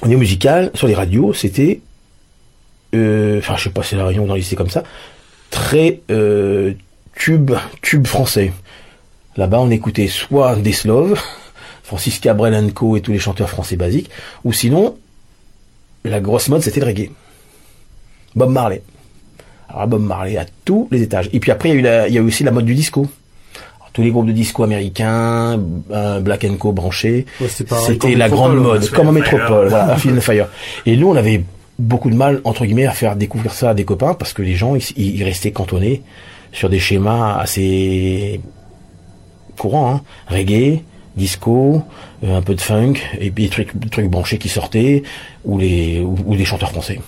Au 0.05 0.09
niveau 0.09 0.21
musical, 0.21 0.71
sur 0.75 0.87
les 0.87 0.95
radios, 0.95 1.33
c'était, 1.33 1.81
euh, 2.95 3.39
enfin, 3.39 3.57
je 3.57 3.65
sais 3.65 3.71
pas, 3.71 3.83
si 3.83 3.95
la 3.95 4.05
Réunion 4.05 4.27
dans 4.27 4.35
les 4.35 4.45
comme 4.55 4.69
ça, 4.69 4.83
très 5.51 6.01
euh, 6.11 6.75
tube, 7.17 7.53
tube 7.81 8.07
français. 8.07 8.53
Là-bas, 9.37 9.61
on 9.61 9.71
écoutait 9.71 10.09
soit 10.09 10.57
des 10.57 10.73
Sloves, 10.73 11.19
Francis 11.83 12.19
Cabrel 12.19 12.73
Co 12.75 12.97
et 12.97 13.01
tous 13.01 13.13
les 13.13 13.19
chanteurs 13.19 13.49
français 13.49 13.77
basiques, 13.77 14.11
ou 14.45 14.53
sinon, 14.53 14.99
la 16.05 16.21
grosse 16.21 16.49
mode, 16.49 16.61
c'était 16.61 16.81
le 16.81 16.87
reggae. 16.87 17.11
Bob 18.37 18.51
Marley. 18.51 18.83
Alors 19.71 19.87
Bob 19.87 20.03
Marley 20.03 20.37
à 20.37 20.45
tous 20.67 20.87
les 20.91 21.01
étages. 21.01 21.31
Et 21.33 21.41
puis 21.41 21.51
après, 21.51 21.71
il 21.71 21.81
y 21.81 21.89
a 21.89 22.09
il 22.09 22.15
y 22.15 22.19
a 22.19 22.21
eu 22.21 22.25
aussi 22.25 22.45
la 22.45 22.51
mode 22.51 22.67
du 22.67 22.75
disco. 22.75 23.09
Tous 23.95 24.03
les 24.03 24.11
groupes 24.11 24.27
de 24.27 24.33
disco 24.33 24.63
américains, 24.65 25.59
euh, 25.93 26.21
Black 26.21 26.47
Co 26.59 26.73
branchés, 26.73 27.25
Ouais, 27.41 27.49
c'était 27.49 28.15
la 28.17 28.29
grande 28.29 28.57
Métropole, 28.57 28.81
mode, 28.81 28.91
comme 28.91 29.09
en 29.09 29.13
métropole, 29.13 29.69
voilà, 29.69 29.93
Earth, 29.93 30.05
Wind 30.05 30.19
and 30.19 30.21
Fire. 30.21 30.49
Et 30.85 30.97
nous, 30.97 31.09
on 31.09 31.17
avait 31.17 31.45
beaucoup 31.79 32.11
de 32.11 32.17
mal, 32.17 32.41
entre 32.45 32.67
guillemets, 32.67 32.87
à 32.87 32.93
faire 32.93 33.15
découvrir 33.17 33.53
ça 33.53 33.71
à 33.71 33.75
des 33.75 33.85
copains, 33.85 34.15
parce 34.15 34.33
que 34.33 34.43
les 34.43 34.55
gens, 34.57 34.75
ils, 34.75 34.83
ils 34.97 35.23
restaient 35.23 35.53
cantonnés 35.53 36.03
sur 36.53 36.69
des 36.69 36.81
schémas 36.81 37.39
assez 37.39 38.41
courants, 39.57 39.95
hein. 39.95 40.01
reggae, 40.29 40.81
disco, 41.17 41.83
euh, 42.25 42.37
un 42.37 42.43
peu 42.43 42.55
de 42.55 42.61
funk, 42.61 42.95
et 43.21 43.31
puis 43.31 43.45
des 43.45 43.51
trucs, 43.51 43.77
des 43.77 43.89
trucs 43.89 44.09
branchés 44.11 44.39
qui 44.39 44.49
sortaient, 44.49 45.05
ou 45.45 45.59
les, 45.59 46.01
ou, 46.01 46.17
ou 46.27 46.37
des 46.37 46.45
chanteurs 46.45 46.71
français. 46.71 47.01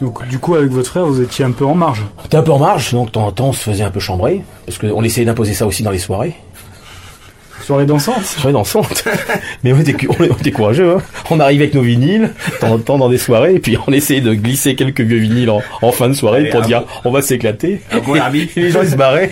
Donc, 0.00 0.26
du 0.28 0.38
coup, 0.38 0.54
avec 0.54 0.70
votre 0.70 0.90
frère, 0.90 1.06
vous 1.06 1.22
étiez 1.22 1.44
un 1.44 1.52
peu 1.52 1.64
en 1.64 1.74
marge. 1.74 2.04
T'es 2.28 2.36
un 2.36 2.42
peu 2.42 2.52
en 2.52 2.58
marge, 2.58 2.92
donc 2.92 3.12
de 3.12 3.18
en 3.18 3.32
temps 3.32 3.48
on 3.48 3.52
se 3.52 3.62
faisait 3.62 3.84
un 3.84 3.90
peu 3.90 4.00
chambrer, 4.00 4.42
parce 4.66 4.78
qu'on 4.78 5.02
essayait 5.02 5.24
d'imposer 5.24 5.54
ça 5.54 5.66
aussi 5.66 5.82
dans 5.82 5.90
les 5.90 5.98
soirées. 5.98 6.34
Soirée 7.62 7.86
dansante. 7.86 8.24
soirée 8.24 8.52
dansante. 8.52 9.04
Mais 9.64 9.72
on 9.72 9.80
était, 9.80 9.96
on 10.08 10.24
était 10.24 10.52
courageux, 10.52 10.92
hein. 10.96 11.02
On 11.30 11.40
arrivait 11.40 11.64
avec 11.64 11.74
nos 11.74 11.82
vinyles, 11.82 12.32
de 12.52 12.58
temps 12.58 12.70
en 12.72 12.78
temps 12.78 12.98
dans 12.98 13.08
des 13.08 13.18
soirées, 13.18 13.54
et 13.54 13.58
puis 13.58 13.76
on 13.86 13.92
essayait 13.92 14.20
de 14.20 14.34
glisser 14.34 14.74
quelques 14.76 15.00
vieux 15.00 15.18
vinyles 15.18 15.50
en, 15.50 15.62
en 15.82 15.92
fin 15.92 16.08
de 16.08 16.14
soirée 16.14 16.40
Allez, 16.42 16.50
pour 16.50 16.60
dire, 16.62 16.84
on 17.04 17.10
va 17.10 17.22
s'éclater. 17.22 17.80
Bon. 18.04 18.14
Et 18.34 18.48
les 18.56 18.70
gens, 18.70 18.82
ils 18.82 18.90
se 18.90 18.96
barraient. 18.96 19.30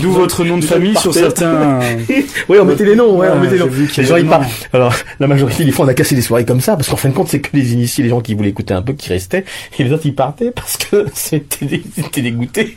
D'où 0.00 0.12
votre 0.12 0.44
nom 0.44 0.58
de 0.58 0.64
famille 0.64 0.96
sur 0.96 1.12
certains. 1.12 1.80
Oui, 2.48 2.58
on 2.60 2.64
mettait 2.64 2.84
les 2.84 2.94
noms, 2.96 3.16
ouais, 3.16 3.26
Ouais, 3.28 3.32
on 3.34 3.40
mettait 3.40 3.54
les 3.54 3.60
noms. 3.60 3.70
Les 3.96 4.04
gens, 4.04 4.16
ils 4.16 4.24
des 4.24 4.28
partent. 4.28 4.42
noms. 4.42 4.48
Alors, 4.72 4.94
la 5.20 5.26
majorité 5.26 5.64
des 5.64 5.72
fois, 5.72 5.84
on 5.84 5.88
a 5.88 5.94
cassé 5.94 6.14
des 6.14 6.22
soirées 6.22 6.44
comme 6.44 6.60
ça, 6.60 6.76
parce 6.76 6.88
qu'en 6.88 6.96
fin 6.96 7.08
de 7.08 7.14
compte, 7.14 7.28
c'est 7.28 7.40
que 7.40 7.50
les 7.54 7.72
initiés, 7.72 8.04
les 8.04 8.10
gens 8.10 8.20
qui 8.20 8.34
voulaient 8.34 8.48
écouter 8.50 8.74
un 8.74 8.82
peu, 8.82 8.92
qui 8.92 9.08
restaient, 9.08 9.44
et 9.78 9.84
les 9.84 9.92
autres, 9.92 10.06
ils 10.06 10.14
partaient 10.14 10.50
parce 10.50 10.76
que 10.76 11.06
c'était 11.14 11.80
dégoûté. 12.20 12.76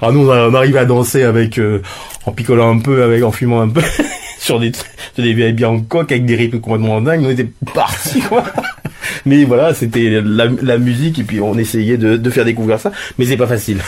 Ah, 0.00 0.12
nous, 0.12 0.28
on 0.28 0.54
arrivait 0.54 0.78
à 0.78 0.84
danser 0.84 1.22
avec, 1.24 1.58
euh, 1.58 1.82
en 2.26 2.32
picolant 2.32 2.70
un 2.70 2.78
peu, 2.78 3.02
avec, 3.02 3.22
en 3.24 3.32
fumant 3.32 3.60
un 3.60 3.68
peu, 3.68 3.82
sur 4.38 4.60
des, 4.60 4.72
sur 4.72 5.24
des 5.24 5.32
vieilles 5.32 5.64
en 5.64 5.80
coque, 5.80 6.12
avec 6.12 6.24
des 6.24 6.36
rythmes 6.36 6.60
complètement 6.60 7.00
dingues, 7.00 7.24
on 7.24 7.30
était 7.30 7.48
partis, 7.74 8.20
quoi. 8.20 8.44
Mais 9.26 9.44
voilà, 9.44 9.74
c'était 9.74 10.20
la, 10.22 10.78
musique, 10.78 11.18
et 11.18 11.24
puis 11.24 11.40
on 11.40 11.56
essayait 11.58 11.96
de, 11.96 12.16
de 12.16 12.30
faire 12.30 12.44
découvrir 12.44 12.78
ça, 12.78 12.92
mais 13.16 13.24
c'est 13.24 13.36
pas 13.36 13.46
facile. 13.46 13.78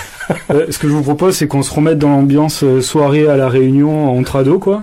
Euh, 0.51 0.67
ce 0.71 0.79
que 0.79 0.89
je 0.89 0.93
vous 0.93 1.03
propose, 1.03 1.37
c'est 1.37 1.47
qu'on 1.47 1.63
se 1.63 1.73
remette 1.73 1.99
dans 1.99 2.09
l'ambiance 2.09 2.63
euh, 2.63 2.81
soirée 2.81 3.29
à 3.29 3.37
la 3.37 3.49
Réunion 3.49 4.17
entre 4.17 4.37
ados, 4.37 4.61
quoi. 4.61 4.83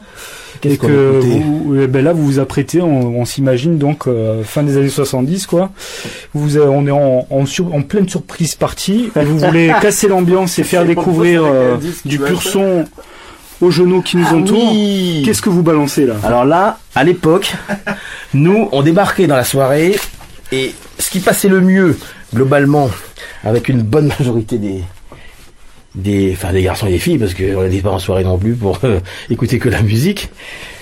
Qu'est-ce 0.62 0.74
Et 0.76 0.78
qu'on 0.78 0.88
que 0.88 1.20
vous, 1.24 1.76
eh 1.82 1.88
ben 1.88 2.04
là, 2.04 2.14
vous 2.14 2.26
vous 2.26 2.40
apprêtez, 2.40 2.82
on, 2.82 3.20
on 3.20 3.26
s'imagine 3.26 3.78
donc 3.78 4.08
euh, 4.08 4.44
fin 4.44 4.64
des 4.64 4.78
années 4.78 4.90
70, 4.90 5.46
quoi. 5.48 5.72
Vous, 6.34 6.58
euh, 6.58 6.66
on 6.68 6.86
est 6.88 6.92
en, 6.92 7.26
en, 7.30 7.46
sur- 7.46 7.74
en 7.74 7.82
pleine 7.82 8.08
surprise 8.10 8.56
partie. 8.56 9.12
Et 9.20 9.24
vous 9.24 9.38
voulez 9.40 9.72
casser 9.82 10.08
l'ambiance 10.08 10.58
et 10.60 10.64
faire 10.64 10.86
découvrir 10.86 11.44
euh, 11.46 11.78
du 12.06 12.18
pur 12.20 12.42
son 12.42 12.86
aux 13.60 13.72
genoux 13.72 14.02
qui 14.02 14.18
nous 14.18 14.28
entourent. 14.28 14.68
Ah 14.70 14.72
Oui. 14.72 15.24
Qu'est-ce 15.26 15.42
que 15.42 15.50
vous 15.50 15.64
balancez 15.64 16.06
là? 16.06 16.14
Alors 16.24 16.46
là, 16.46 16.78
à 16.96 17.04
l'époque, 17.04 17.54
nous, 18.34 18.70
on 18.72 18.84
débarquait 18.84 19.26
dans 19.28 19.36
la 19.36 19.44
soirée 19.44 19.96
et 20.52 20.74
ce 21.00 21.10
qui 21.10 21.20
passait 21.20 21.48
le 21.50 21.60
mieux, 21.62 21.98
globalement, 22.36 22.90
avec 23.44 23.68
une 23.70 23.82
bonne 23.82 24.08
majorité 24.20 24.58
des, 24.58 24.82
des, 25.98 26.34
enfin 26.34 26.54
des 26.54 26.62
garçons 26.62 26.88
et 26.88 26.92
des 26.92 27.00
filles, 27.00 27.18
parce 27.18 27.34
qu'on 27.34 27.64
n'était 27.64 27.82
pas 27.82 27.92
en 27.92 28.00
soirée 28.00 28.24
non 28.24 28.38
plus 28.38 28.56
pour 28.56 28.80
euh, 28.84 29.00
écouter 29.30 29.60
que 29.60 29.70
la 29.70 29.82
musique, 29.82 30.30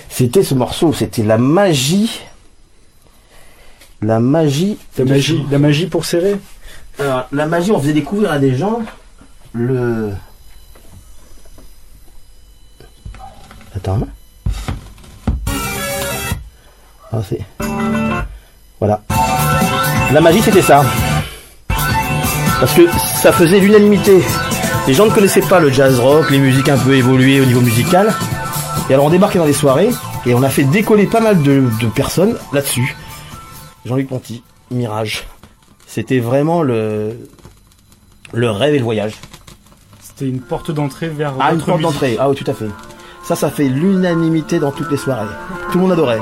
c'était 0.08 0.42
ce 0.42 0.54
morceau, 0.54 0.92
c'était 0.92 1.22
la 1.22 1.38
magie, 1.38 2.20
la 4.02 4.20
magie, 4.20 4.76
La 4.98 5.04
magie, 5.04 5.44
la 5.50 5.58
magie 5.58 5.86
pour 5.86 6.04
serrer. 6.04 6.36
Alors, 6.98 7.26
la 7.32 7.46
magie, 7.46 7.72
on 7.72 7.80
faisait 7.80 7.92
découvrir 7.92 8.30
à 8.30 8.38
des 8.38 8.54
gens 8.54 8.82
le. 9.52 10.12
Attends. 13.74 14.00
Ah, 17.12 17.20
c'est. 17.26 17.40
Voilà. 18.78 19.02
La 20.12 20.20
magie, 20.20 20.42
c'était 20.42 20.62
ça. 20.62 20.84
Parce 21.68 22.74
que 22.74 22.82
ça 23.22 23.32
faisait 23.32 23.60
l'unanimité. 23.60 24.22
Les 24.86 24.94
gens 24.94 25.06
ne 25.06 25.10
connaissaient 25.10 25.40
pas 25.40 25.58
le 25.58 25.70
jazz 25.70 25.98
rock, 25.98 26.30
les 26.30 26.38
musiques 26.38 26.68
un 26.68 26.78
peu 26.78 26.94
évoluées 26.94 27.40
au 27.40 27.44
niveau 27.44 27.60
musical. 27.60 28.14
Et 28.88 28.94
alors, 28.94 29.06
on 29.06 29.10
débarquait 29.10 29.38
dans 29.38 29.46
des 29.46 29.52
soirées 29.52 29.90
et 30.26 30.34
on 30.34 30.42
a 30.42 30.48
fait 30.48 30.62
décoller 30.64 31.06
pas 31.06 31.20
mal 31.20 31.42
de, 31.42 31.64
de 31.80 31.86
personnes 31.88 32.36
là-dessus. 32.52 32.94
Jean-Luc 33.84 34.08
Ponty, 34.08 34.42
Mirage. 34.70 35.24
C'était 35.88 36.20
vraiment 36.20 36.62
le, 36.62 37.16
le 38.32 38.50
rêve 38.50 38.74
et 38.74 38.78
le 38.78 38.84
voyage. 38.84 39.14
C'était 40.00 40.28
une 40.28 40.40
porte 40.40 40.70
d'entrée 40.70 41.08
vers 41.08 41.34
Ah, 41.40 41.52
une 41.52 41.60
porte 41.60 41.80
d'entrée. 41.80 42.16
Ah 42.20 42.28
oui, 42.28 42.36
tout 42.36 42.48
à 42.48 42.54
fait. 42.54 42.68
Ça, 43.24 43.34
ça 43.34 43.50
fait 43.50 43.68
l'unanimité 43.68 44.60
dans 44.60 44.70
toutes 44.70 44.90
les 44.90 44.96
soirées. 44.96 45.26
Tout 45.72 45.78
le 45.78 45.82
monde 45.82 45.92
adorait. 45.92 46.20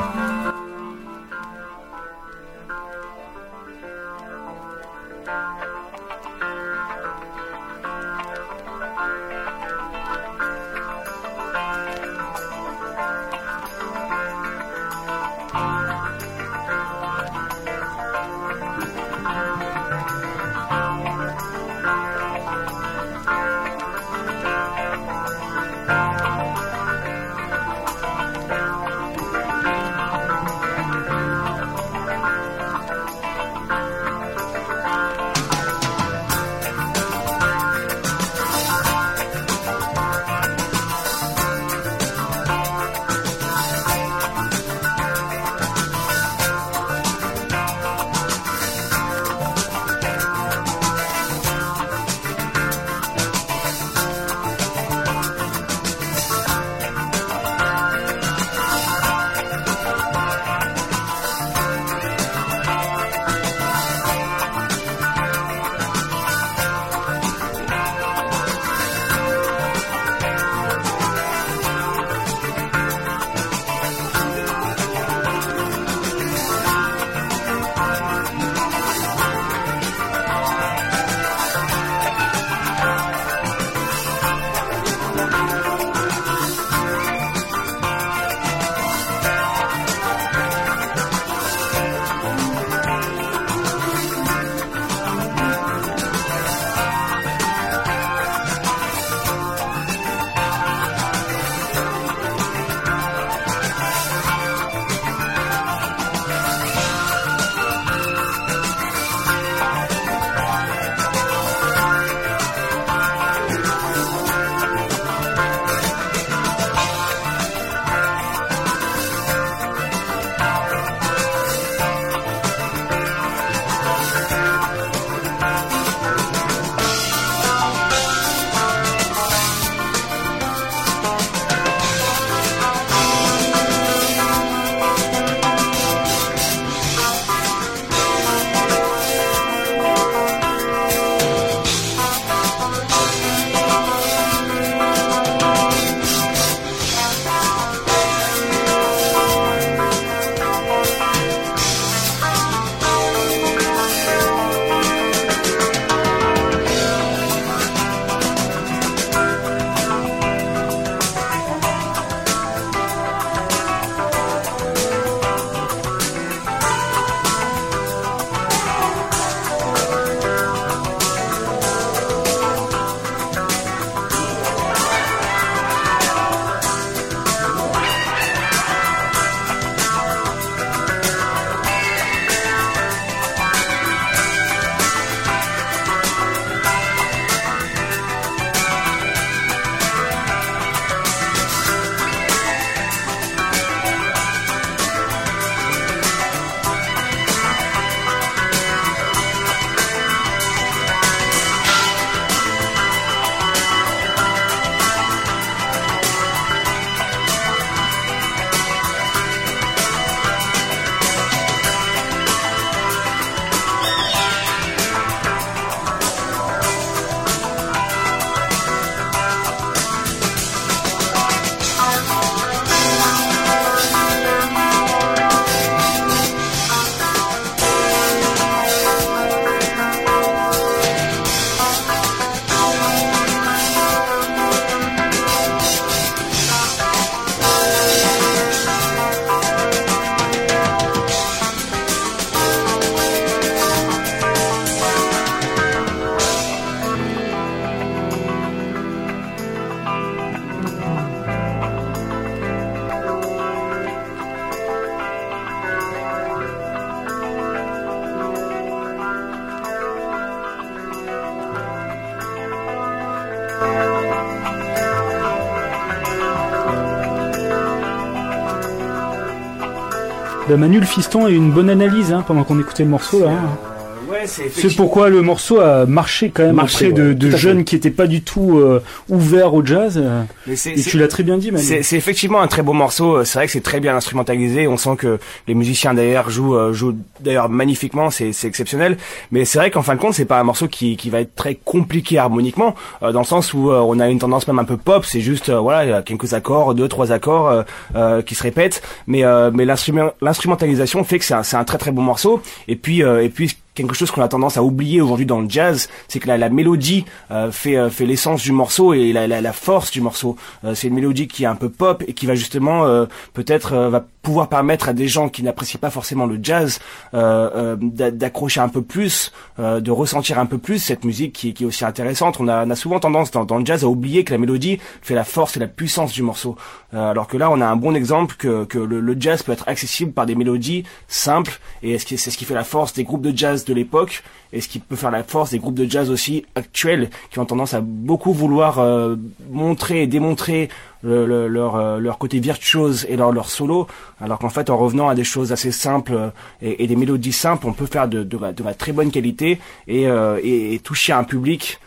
Bah, 270.49 270.57
Manu 270.57 270.78
le 270.80 270.86
fiston 270.86 271.24
a 271.24 271.30
eu 271.30 271.36
une 271.36 271.51
bonne 271.53 271.70
analyse 271.70 272.12
hein, 272.12 272.22
pendant 272.26 272.45
qu'on 272.45 272.59
écoutait 272.61 272.84
le 272.84 272.90
morceau 272.90 273.20
là. 273.24 273.30
hein. 273.32 273.74
Euh, 274.23 274.27
c'est 274.27 274.47
effectivement- 274.47 274.85
pourquoi 274.85 275.09
le 275.09 275.23
morceau 275.23 275.61
a 275.61 275.87
marché 275.87 276.31
quand 276.31 276.45
même 276.45 276.55
Marché, 276.57 276.89
auprès 276.89 277.03
de, 277.03 277.09
ouais, 277.09 277.15
de 277.15 277.31
fait. 277.31 277.37
jeunes 277.37 277.65
qui 277.65 277.77
étaient 277.77 277.91
pas 277.91 278.07
du 278.07 278.23
tout 278.23 278.59
euh, 278.59 278.83
ouverts 279.09 279.55
au 279.55 279.65
jazz. 279.65 279.99
euh, 280.03 280.23
Mais 280.47 280.55
Et 280.55 280.81
tu 280.83 280.99
l'as 280.99 281.09
très 281.09 281.23
bien 281.23 281.39
dit. 281.39 281.51
C'est 281.59 281.97
effectivement 281.97 282.41
un 282.41 282.47
très 282.49 282.62
beau 282.62 282.73
morceau. 282.73 283.25
C'est 283.25 283.39
vrai 283.39 283.47
que 283.47 283.53
c'est 283.53 283.61
très 283.61 283.81
bien 283.81 283.97
instrumentalisé. 283.97 284.67
On 284.69 284.77
sent 284.77 284.97
que 284.99 285.19
les 285.49 285.55
musiciens 285.55 285.95
d'ailleurs 285.95 286.31
jouent, 286.31 286.57
euh, 286.57 286.73
jouent 286.73 286.97
d'ailleurs 287.21 287.49
magnifiquement. 287.49 288.11
C'est 288.11 288.33
c'est 288.33 288.47
exceptionnel. 288.49 288.97
Mais 289.31 289.45
c'est 289.45 289.59
vrai 289.59 289.71
qu'en 289.71 289.83
fin 289.83 289.95
de 289.95 290.01
compte, 290.01 290.15
c'est 290.15 290.25
pas 290.25 290.39
un 290.41 290.45
morceau 290.45 290.69
qui, 290.69 290.97
qui 290.97 291.11
va 291.11 291.21
être 291.21 291.35
très 291.35 291.55
compliqué 291.55 292.19
harmoniquement, 292.19 292.75
euh, 293.03 293.12
dans 293.12 293.21
le 293.21 293.27
sens 293.27 293.53
où 293.55 293.71
euh, 293.71 293.79
on 293.81 293.99
a 294.01 294.09
une 294.09 294.19
tendance 294.19 294.47
même 294.49 294.59
un 294.59 294.65
peu 294.65 294.77
pop. 294.77 295.05
C'est 295.05 295.21
juste 295.21 295.49
euh, 295.49 295.59
voilà, 295.59 295.85
il 295.85 295.91
y 295.91 295.93
a 295.93 296.03
quelques 296.03 296.35
accords, 296.35 296.75
deux 296.75 296.89
trois 296.89 297.12
accords 297.12 297.49
euh, 297.49 297.62
euh, 297.97 298.23
qui 298.23 298.35
se 298.35 298.43
répètent. 298.43 298.83
Mais 299.07 299.25
euh, 299.25 299.51
mais 299.53 299.65
l'instrument- 299.65 300.12
l'instrumentalisation 300.21 301.05
fait 301.05 301.19
que 301.19 301.25
c'est 301.25 301.35
un, 301.35 301.43
c'est 301.43 301.57
un 301.57 301.65
très 301.65 301.79
très 301.79 301.91
bon 301.91 302.03
morceau. 302.03 302.43
Et 302.69 302.77
puis 302.77 303.03
euh, 303.03 303.23
et 303.23 303.29
puis 303.29 303.57
quelque 303.75 303.95
chose 303.95 304.11
qu'on 304.11 304.22
a 304.22 304.29
tendance 304.29 304.57
à 304.57 304.62
oublier 304.62 305.01
aujourd'hui 305.01 305.27
dans 305.27 305.41
le 305.41 305.49
jazz, 305.49 305.89
c'est 306.09 306.20
que 306.20 306.29
la, 306.29 306.49
mélodie 306.49 307.05
euh, 307.31 307.51
fait 307.51 307.77
euh, 307.77 307.91
fait 307.91 308.07
l'essence 308.07 308.43
du 308.43 308.53
morceau 308.53 308.95
et 308.95 309.12
la, 309.12 309.27
la, 309.27 309.53
force 309.53 309.91
du 309.91 310.01
morceau. 310.01 310.37
Euh, 310.64 310.75
c'est 310.75 310.89
une 310.89 310.95
mélodie 310.95 311.27
qui 311.27 311.45
est 311.45 311.47
un 311.47 311.57
peu 311.57 311.68
pop 311.68 312.03
et 312.07 312.12
qui 312.12 312.27
va 312.27 312.35
justement 312.35 312.85
peut-être 313.33 313.77
va 313.77 314.05
pouvoir 314.22 314.49
permettre 314.49 314.89
à 314.89 314.93
des 314.93 315.09
gens 315.09 315.29
qui 315.29 315.43
n'apprécient 315.43 315.81
pas 315.81 315.91
forcément 315.91 316.27
le 316.27 316.39
jazz 316.43 316.79
d'a- 317.12 318.11
d'accrocher 318.11 318.61
un 318.61 318.68
peu 318.68 318.83
plus, 318.83 319.33
de 319.59 319.91
ressentir 319.91 320.39
un 320.39 320.47
peu 320.47 320.59
plus 320.59 320.79
cette 320.79 321.05
musique 321.05 321.33
qui, 321.33 321.49
est 321.49 321.64
aussi 321.64 321.85
intéressante. 321.85 322.39
On 322.41 322.49
a, 322.49 322.75
souvent 322.75 323.01
tendance 323.01 323.31
dans, 323.31 323.45
dans 323.45 323.59
le 323.59 323.66
jazz 323.66 323.85
à 323.85 323.89
oublier 323.89 324.25
que 324.25 324.33
la 324.33 324.39
mélodie 324.39 324.79
fait 325.03 325.14
la 325.14 325.25
force 325.25 325.57
et 325.57 325.61
la 325.61 325.66
puissance 325.66 326.12
du 326.12 326.22
morceau. 326.22 326.57
Alors 326.93 327.27
que 327.27 327.37
là, 327.37 327.51
on 327.51 327.61
a 327.61 327.66
un 327.66 327.77
bon 327.77 327.95
exemple 327.95 328.37
que, 328.37 328.64
que 328.64 328.79
le, 328.79 329.16
jazz 329.18 329.43
peut 329.43 329.53
être 329.53 329.68
accessible 329.68 330.12
par 330.12 330.27
des 330.27 330.35
mélodies 330.35 330.85
simples 331.09 331.59
et 331.83 331.99
c'est 331.99 332.16
ce 332.16 332.37
qui 332.39 332.45
fait 332.45 332.55
la 332.55 332.64
force 332.64 332.93
des 332.93 333.05
groupes 333.05 333.22
de 333.22 333.37
jazz 333.37 333.64
de 333.65 333.75
l'époque 333.75 334.23
et 334.53 334.61
ce 334.61 334.69
qui 334.69 334.79
peut 334.79 334.97
faire 334.97 335.11
la 335.11 335.23
force 335.25 335.51
des 335.51 335.59
groupes 335.59 335.75
de 335.75 335.85
jazz 335.89 336.11
aussi 336.11 336.45
actuels 336.55 337.11
qui 337.31 337.39
ont 337.39 337.45
tendance 337.45 337.75
à 337.75 337.81
beaucoup 337.81 338.33
vouloir 338.33 338.79
euh, 338.79 339.17
montrer 339.51 340.03
et 340.03 340.07
démontrer 340.07 340.69
le- 341.03 341.27
le- 341.27 341.49
leur, 341.49 341.77
euh, 341.77 341.99
leur 341.99 342.19
côté 342.19 342.41
virtuose 342.41 343.07
et 343.09 343.17
leur, 343.17 343.33
leur 343.33 343.51
solo, 343.51 343.87
alors 344.21 344.39
qu'en 344.39 344.49
fait 344.49 344.71
en 344.71 344.77
revenant 344.77 345.09
à 345.09 345.15
des 345.15 345.25
choses 345.25 345.53
assez 345.53 345.73
simples 345.73 346.15
euh, 346.15 346.31
et, 346.62 346.87
des 346.87 346.97
mélodies 346.97 347.33
simples, 347.33 347.67
on 347.67 347.73
peut 347.73 347.87
faire 347.87 348.09
de, 348.09 348.23
de, 348.23 348.39
la, 348.39 348.75
très 348.75 348.93
bonne 348.93 349.11
qualité 349.11 349.59
et, 349.89 350.03
et, 350.05 350.75
et 350.75 350.79
toucher 350.79 351.12
un 351.12 351.25
public 351.25 351.79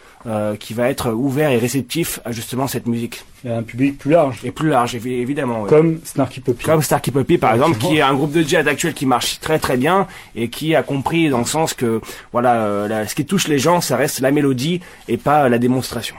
qui 0.60 0.74
va 0.74 0.90
être 0.90 1.12
ouvert 1.12 1.50
et 1.52 1.58
réceptif 1.58 2.20
à 2.26 2.32
justement 2.32 2.68
cette 2.68 2.86
musique. 2.86 3.24
Il 3.44 3.50
y 3.50 3.54
a 3.54 3.58
un 3.58 3.64
public 3.64 3.98
plus 3.98 4.12
large, 4.12 4.40
Et 4.44 4.52
plus 4.52 4.68
large, 4.70 4.96
évi- 4.96 5.22
évidemment. 5.22 5.62
ouais. 5.64 5.70
comme 5.70 6.00
Snarky 6.04 6.42
Puppy. 6.42 6.66
Comme 6.66 6.82
Starkey 6.82 7.12
Puppy 7.12 7.38
par 7.38 7.54
exemple, 7.54 7.78
qui 7.78 7.98
est 7.98 8.02
un 8.02 8.14
groupe 8.14 8.32
de 8.34 8.42
jazz 8.42 8.68
actuel 8.68 8.94
qui 8.94 9.06
marche 9.06 9.40
très 9.40 9.60
très 9.60 9.78
bien 9.78 10.08
et 10.36 10.50
qui 10.50 10.76
a 10.76 10.84
compris 10.84 11.30
dans 11.30 11.40
le 11.40 11.46
sens 11.46 11.74
que 11.74 12.02
voilà, 12.34 12.56
euh, 12.66 12.88
la- 12.88 13.08
ce 13.08 13.16
qui 13.16 13.26
touche 13.26 13.48
les 13.48 13.60
gens, 13.60 13.80
ça 13.80 13.96
reste 13.96 14.20
la 14.20 14.32
mélodie 14.32 14.82
et 15.08 15.18
pas 15.18 15.46
euh, 15.46 15.50
la 15.50 15.60
démonstration. 15.60 16.16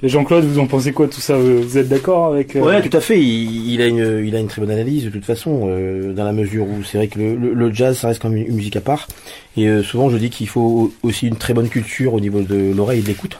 Et 0.00 0.08
Jean-Claude, 0.08 0.44
vous 0.44 0.60
en 0.60 0.66
pensez 0.68 0.92
quoi 0.92 1.08
tout 1.08 1.20
ça 1.20 1.36
Vous 1.36 1.76
êtes 1.76 1.88
d'accord 1.88 2.26
avec 2.32 2.54
euh, 2.54 2.60
Ouais, 2.60 2.88
tout 2.88 2.96
à 2.96 3.00
fait. 3.00 3.20
Il, 3.20 3.72
il 3.72 3.82
a 3.82 3.86
une, 3.88 4.22
il 4.24 4.36
a 4.36 4.38
une 4.38 4.46
très 4.46 4.60
bonne 4.60 4.70
analyse 4.70 5.04
de 5.04 5.10
toute 5.10 5.24
façon, 5.24 5.62
euh, 5.64 6.12
dans 6.12 6.22
la 6.24 6.32
mesure 6.32 6.68
où 6.68 6.84
c'est 6.84 6.98
vrai 6.98 7.08
que 7.08 7.18
le, 7.18 7.34
le- 7.34 7.52
le 7.52 7.72
jazz, 7.74 7.98
ça 7.98 8.06
reste 8.08 8.22
quand 8.22 8.28
même 8.30 8.46
une 8.46 8.54
musique 8.54 8.76
à 8.76 8.80
part. 8.80 9.08
Et 9.56 9.66
euh, 9.66 9.82
souvent, 9.82 10.08
je 10.08 10.16
dis 10.16 10.30
qu'il 10.30 10.48
faut 10.48 10.92
aussi 11.02 11.26
une 11.26 11.34
très 11.34 11.52
bonne 11.52 11.68
culture 11.68 12.14
au 12.14 12.20
niveau 12.20 12.42
de 12.42 12.72
l'oreille 12.72 13.00
et 13.00 13.02
de 13.02 13.08
l'écoute, 13.08 13.38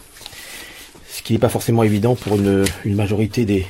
ce 1.09 1.23
qui 1.23 1.33
n'est 1.33 1.39
pas 1.39 1.49
forcément 1.49 1.85
évident 1.85 2.17
pour 2.17 2.35
une, 2.35 2.65
une 2.85 2.95
majorité 2.97 3.45
des 3.45 3.65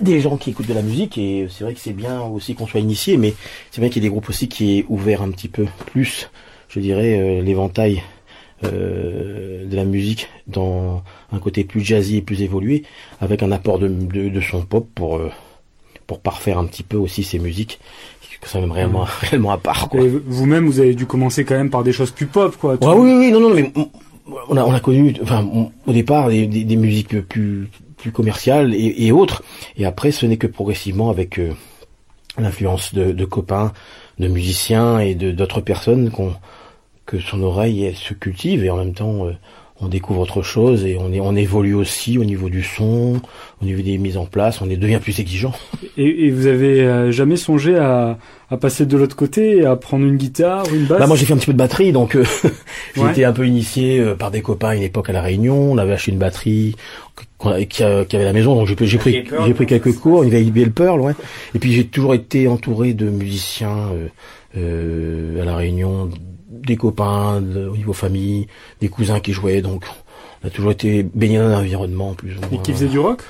des 0.00 0.20
gens 0.20 0.36
qui 0.36 0.50
écoutent 0.50 0.66
de 0.66 0.74
la 0.74 0.82
musique. 0.82 1.16
Et 1.16 1.46
c'est 1.50 1.64
vrai 1.64 1.72
que 1.72 1.80
c'est 1.80 1.92
bien 1.94 2.20
aussi 2.20 2.54
qu'on 2.54 2.66
soit 2.66 2.80
initié, 2.80 3.16
mais 3.16 3.32
c'est 3.70 3.80
bien 3.80 3.88
qu'il 3.88 4.02
y 4.02 4.06
ait 4.06 4.08
des 4.08 4.12
groupes 4.12 4.28
aussi 4.28 4.48
qui 4.48 4.78
aient 4.78 4.84
ouvert 4.90 5.22
un 5.22 5.30
petit 5.30 5.48
peu 5.48 5.64
plus, 5.86 6.28
je 6.68 6.80
dirais, 6.80 7.18
euh, 7.18 7.40
l'éventail 7.42 7.98
euh, 7.98 8.00
de 8.70 9.76
la 9.76 9.84
musique 9.84 10.28
dans 10.46 11.02
un 11.32 11.38
côté 11.38 11.64
plus 11.64 11.80
jazzy 11.80 12.18
et 12.18 12.22
plus 12.22 12.42
évolué, 12.42 12.84
avec 13.20 13.42
un 13.42 13.52
apport 13.52 13.78
de, 13.78 13.88
de, 13.88 14.28
de 14.28 14.40
son 14.40 14.62
pop 14.62 14.86
pour 14.94 15.16
euh, 15.16 15.30
pour 16.06 16.20
parfaire 16.20 16.58
un 16.58 16.66
petit 16.66 16.82
peu 16.82 16.96
aussi 16.96 17.24
ces 17.24 17.38
musiques 17.38 17.80
qui 18.40 18.50
sont 18.50 18.60
même 18.60 18.72
réellement 18.72 19.06
réellement 19.20 19.52
à 19.52 19.58
part 19.58 19.88
quoi. 19.88 20.00
Vous-même, 20.26 20.66
vous 20.66 20.80
avez 20.80 20.94
dû 20.94 21.06
commencer 21.06 21.44
quand 21.44 21.54
même 21.54 21.70
par 21.70 21.82
des 21.82 21.92
choses 21.92 22.10
plus 22.10 22.26
pop, 22.26 22.56
quoi. 22.56 22.74
Ouais, 22.74 22.94
oui 22.94 23.14
oui 23.18 23.32
non 23.32 23.40
non 23.40 23.54
mais 23.54 23.72
on 24.48 24.56
a 24.56 24.62
on 24.64 24.72
a 24.72 24.80
connu 24.80 25.14
enfin 25.22 25.46
au 25.86 25.92
départ 25.92 26.28
des, 26.28 26.46
des, 26.46 26.64
des 26.64 26.76
musiques 26.76 27.20
plus 27.22 27.68
plus 27.96 28.12
commerciales 28.12 28.74
et, 28.74 29.06
et 29.06 29.12
autres 29.12 29.42
et 29.76 29.86
après 29.86 30.10
ce 30.10 30.26
n'est 30.26 30.36
que 30.36 30.46
progressivement 30.46 31.10
avec 31.10 31.38
euh, 31.38 31.52
l'influence 32.38 32.94
de, 32.94 33.12
de 33.12 33.24
copains 33.24 33.72
de 34.18 34.28
musiciens 34.28 34.98
et 34.98 35.14
de 35.14 35.32
d'autres 35.32 35.60
personnes 35.60 36.10
qu'on 36.10 36.34
que 37.06 37.18
son 37.20 37.42
oreille 37.42 37.84
elle, 37.84 37.96
se 37.96 38.14
cultive 38.14 38.64
et 38.64 38.70
en 38.70 38.76
même 38.76 38.94
temps 38.94 39.26
euh, 39.26 39.32
on 39.80 39.88
découvre 39.88 40.20
autre 40.20 40.40
chose 40.42 40.84
et 40.86 40.96
on, 40.98 41.12
est, 41.12 41.18
on 41.20 41.34
évolue 41.34 41.74
aussi 41.74 42.16
au 42.16 42.24
niveau 42.24 42.48
du 42.48 42.62
son, 42.62 43.20
au 43.60 43.64
niveau 43.64 43.82
des 43.82 43.98
mises 43.98 44.16
en 44.16 44.24
place, 44.24 44.62
on 44.62 44.70
est, 44.70 44.76
devient 44.76 45.00
plus 45.02 45.18
exigeant. 45.18 45.52
Et, 45.96 46.26
et 46.26 46.30
vous 46.30 46.46
avez 46.46 46.80
euh, 46.82 47.10
jamais 47.10 47.34
songé 47.36 47.76
à, 47.76 48.16
à 48.50 48.56
passer 48.56 48.86
de 48.86 48.96
l'autre 48.96 49.16
côté, 49.16 49.66
à 49.66 49.74
prendre 49.74 50.06
une 50.06 50.16
guitare, 50.16 50.64
une 50.72 50.84
basse? 50.84 51.00
Bah, 51.00 51.06
moi 51.08 51.16
j'ai 51.16 51.26
fait 51.26 51.32
un 51.32 51.36
petit 51.36 51.46
peu 51.46 51.52
de 51.52 51.58
batterie 51.58 51.90
donc 51.90 52.14
euh, 52.14 52.24
j'ai 52.94 53.00
Ouais. 53.02 53.10
été 53.10 53.24
un 53.24 53.32
peu 53.32 53.46
initié 53.48 53.98
euh, 53.98 54.14
par 54.14 54.30
des 54.30 54.42
copains 54.42 54.68
à 54.68 54.74
une 54.76 54.82
époque 54.82 55.10
à 55.10 55.12
la 55.12 55.20
Réunion, 55.22 55.72
on 55.72 55.76
avait 55.78 55.92
acheté 55.94 56.12
une 56.12 56.18
batterie 56.18 56.76
qui, 57.40 57.66
qui 57.68 57.82
avait 57.82 58.14
à 58.14 58.22
la 58.22 58.32
maison 58.32 58.54
donc 58.54 58.68
j'ai 58.68 58.76
pris- 58.76 58.86
j'ai 58.86 58.98
pris, 58.98 59.22
pris 59.54 59.66
quelques 59.66 59.94
cours, 59.96 60.22
une 60.22 60.30
vieille 60.30 60.52
Belle 60.52 60.70
Pearl 60.70 61.00
ouais. 61.00 61.14
Et 61.54 61.58
puis 61.58 61.72
j'ai 61.72 61.84
toujours 61.84 62.14
été 62.14 62.46
entouré 62.46 62.94
de 62.94 63.10
musiciens 63.10 63.76
euh, 63.92 64.06
euh, 64.56 65.42
à 65.42 65.44
la 65.44 65.56
Réunion, 65.56 66.08
des 66.66 66.76
copains 66.76 67.40
de- 67.40 67.66
au 67.68 67.76
niveau 67.76 67.92
famille, 67.92 68.46
des 68.80 68.88
cousins 68.88 69.20
qui 69.20 69.32
jouaient 69.32 69.62
donc 69.62 69.84
on 70.42 70.46
a 70.48 70.50
toujours 70.50 70.72
été 70.72 71.02
baigné 71.02 71.38
dans 71.38 71.44
un 71.46 71.58
environnement 71.60 72.14
plus 72.14 72.32
ou 72.36 72.40
Et 72.50 72.54
moins. 72.54 72.62
qui 72.62 72.72
faisait 72.72 72.88
du 72.88 72.98
rock? 72.98 73.22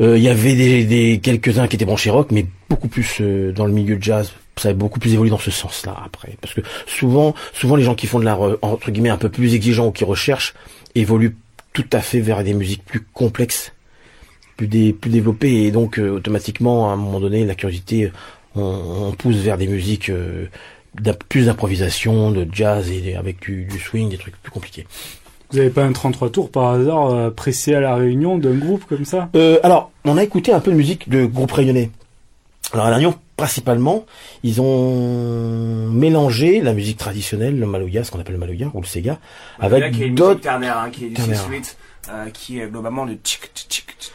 Euh, 0.00 0.16
Il 0.16 0.22
y 0.22 0.28
avait 0.28 0.54
des, 0.54 0.84
des 0.84 1.18
quelques-uns 1.20 1.66
qui 1.68 1.76
étaient 1.76 1.84
branchés 1.84 2.10
rock, 2.10 2.28
mais 2.30 2.46
beaucoup 2.70 2.88
plus 2.88 3.18
euh, 3.20 3.52
dans 3.52 3.66
le 3.66 3.72
milieu 3.72 3.96
de 3.96 4.02
jazz. 4.02 4.32
Ça 4.56 4.68
a 4.68 4.72
beaucoup 4.72 5.00
plus 5.00 5.12
évolué 5.14 5.30
dans 5.30 5.38
ce 5.38 5.50
sens-là 5.50 5.96
après, 6.04 6.36
parce 6.40 6.54
que 6.54 6.60
souvent, 6.86 7.34
souvent 7.52 7.74
les 7.76 7.82
gens 7.84 7.94
qui 7.94 8.06
font 8.06 8.20
de 8.20 8.26
euh, 8.26 8.56
entre 8.62 8.90
guillemets 8.90 9.08
un 9.10 9.16
peu 9.16 9.28
plus 9.30 9.54
exigeant 9.54 9.86
ou 9.88 9.90
qui 9.92 10.04
recherchent 10.04 10.54
évoluent 10.94 11.36
tout 11.72 11.86
à 11.92 12.00
fait 12.00 12.20
vers 12.20 12.44
des 12.44 12.52
musiques 12.54 12.84
plus 12.84 13.00
complexes, 13.12 13.72
plus 14.56 14.66
des 14.68 14.92
plus 14.92 15.10
développées, 15.10 15.64
et 15.64 15.70
donc 15.70 15.98
euh, 15.98 16.10
automatiquement 16.10 16.90
à 16.90 16.92
un 16.92 16.96
moment 16.96 17.18
donné 17.18 17.44
la 17.46 17.54
curiosité, 17.54 18.12
on, 18.54 19.08
on 19.08 19.12
pousse 19.12 19.36
vers 19.36 19.56
des 19.58 19.66
musiques 19.66 20.10
euh, 20.10 20.46
plus 21.28 21.46
d'improvisation, 21.46 22.30
de 22.30 22.46
jazz 22.52 22.90
et 22.90 23.00
des- 23.00 23.14
avec 23.14 23.40
du, 23.40 23.64
du 23.64 23.78
swing, 23.78 24.08
des 24.10 24.18
trucs 24.18 24.40
plus 24.42 24.52
compliqués. 24.52 24.86
Vous 25.50 25.58
avez 25.58 25.70
pas 25.70 25.84
un 25.84 25.92
33 25.92 26.30
tours 26.30 26.50
par 26.50 26.68
hasard 26.70 27.06
euh, 27.10 27.30
pressé 27.30 27.74
à 27.74 27.80
la 27.80 27.94
réunion 27.94 28.38
d'un 28.38 28.54
groupe 28.54 28.84
comme 28.88 29.04
ça? 29.04 29.28
Euh, 29.36 29.58
alors, 29.62 29.90
on 30.04 30.16
a 30.16 30.22
écouté 30.22 30.52
un 30.52 30.60
peu 30.60 30.70
de 30.70 30.76
musique 30.76 31.08
de 31.10 31.26
groupes 31.26 31.52
réunionnais. 31.52 31.90
Alors 32.72 32.86
à 32.86 32.90
La 32.90 32.96
Réunion, 32.96 33.14
principalement, 33.36 34.06
ils 34.44 34.62
ont 34.62 35.88
mélangé 35.90 36.60
la 36.62 36.72
musique 36.72 36.96
traditionnelle, 36.96 37.58
le 37.58 37.66
maloya, 37.66 38.02
ce 38.04 38.10
qu'on 38.10 38.18
appelle 38.20 38.34
le 38.34 38.40
maloya 38.40 38.70
ou 38.72 38.80
le 38.80 38.86
sega, 38.86 39.18
avec 39.60 39.98
une 39.98 40.14
d'autres. 40.14 40.40
hein, 40.48 40.88
qui 40.90 41.06
est 41.06 41.08
du 41.08 41.14
Ternaire. 41.14 41.36
6-8, 41.50 41.76
euh, 42.10 42.30
qui 42.30 42.58
est 42.60 42.66
globalement 42.68 43.06
tchic 43.22 43.50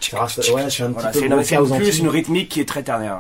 Ça 0.02 0.22
reste- 0.24 0.42
tchic. 0.42 0.56
ouais, 0.56 0.70
c'est 0.70 0.84
un 0.84 0.90
Voilà, 0.90 1.10
petit 1.10 1.20
c'est 1.20 1.28
peu 1.28 1.36
une, 1.36 1.44
c'est 1.44 1.78
plus 1.78 2.00
une 2.00 2.08
rythmique 2.10 2.50
qui 2.50 2.60
est 2.62 2.68
très 2.68 2.84
ternaire. 2.84 3.18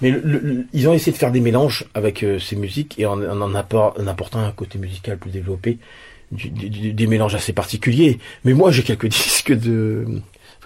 Mais 0.00 0.10
le- 0.10 0.20
le- 0.20 0.66
ils 0.72 0.88
ont 0.88 0.92
essayé 0.92 1.12
de 1.12 1.16
faire 1.18 1.32
des 1.32 1.40
mélanges 1.40 1.86
avec 1.94 2.22
euh, 2.22 2.38
ces 2.38 2.56
musiques 2.56 2.98
et 2.98 3.06
en, 3.06 3.20
en, 3.22 3.40
en 3.40 3.54
apport- 3.54 3.94
en 4.00 4.06
apportant 4.06 4.40
un 4.40 4.52
côté 4.52 4.78
musical 4.78 5.18
plus 5.18 5.30
développé, 5.30 5.78
du- 6.32 6.50
du- 6.50 6.68
du- 6.70 6.92
des 6.92 7.06
mélanges 7.06 7.34
assez 7.34 7.52
particuliers. 7.52 8.18
Mais 8.44 8.52
moi, 8.52 8.70
j'ai 8.70 8.82
quelques 8.82 9.06
disques 9.08 9.52
de, 9.52 10.06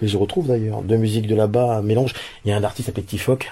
je 0.01 0.17
retrouve 0.17 0.47
d'ailleurs, 0.47 0.81
de 0.81 0.95
musique 0.97 1.27
de 1.27 1.35
là-bas, 1.35 1.77
un 1.77 1.81
mélange. 1.81 2.13
Il 2.45 2.49
y 2.49 2.51
a 2.51 2.57
un 2.57 2.63
artiste 2.63 2.89
appelé 2.89 3.03
Tifoc 3.03 3.51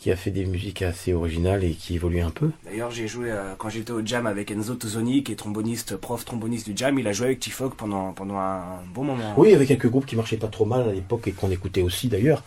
qui 0.00 0.10
a 0.10 0.16
fait 0.16 0.30
des 0.30 0.46
musiques 0.46 0.80
assez 0.80 1.12
originales 1.12 1.62
et 1.62 1.72
qui 1.72 1.94
évolue 1.94 2.22
un 2.22 2.30
peu. 2.30 2.50
D'ailleurs, 2.64 2.90
j'ai 2.90 3.06
joué 3.06 3.30
euh, 3.30 3.54
quand 3.58 3.68
j'étais 3.68 3.92
au 3.92 4.04
jam 4.04 4.26
avec 4.26 4.50
Enzo 4.50 4.74
Tozoni, 4.74 5.22
qui 5.22 5.32
est 5.32 5.36
tromboniste, 5.36 5.96
prof 5.96 6.24
tromboniste 6.24 6.66
du 6.66 6.72
jam. 6.74 6.98
Il 6.98 7.06
a 7.06 7.12
joué 7.12 7.26
avec 7.26 7.40
Tifoc 7.40 7.74
pendant 7.74 8.12
pendant 8.14 8.38
un 8.38 8.80
bon 8.94 9.04
moment. 9.04 9.34
Oui, 9.36 9.48
il 9.48 9.52
y 9.52 9.54
avait 9.54 9.66
quelques 9.66 9.90
groupes 9.90 10.06
qui 10.06 10.16
marchaient 10.16 10.38
pas 10.38 10.48
trop 10.48 10.64
mal 10.64 10.88
à 10.88 10.92
l'époque 10.92 11.28
et 11.28 11.32
qu'on 11.32 11.50
écoutait 11.50 11.82
aussi 11.82 12.08
d'ailleurs. 12.08 12.42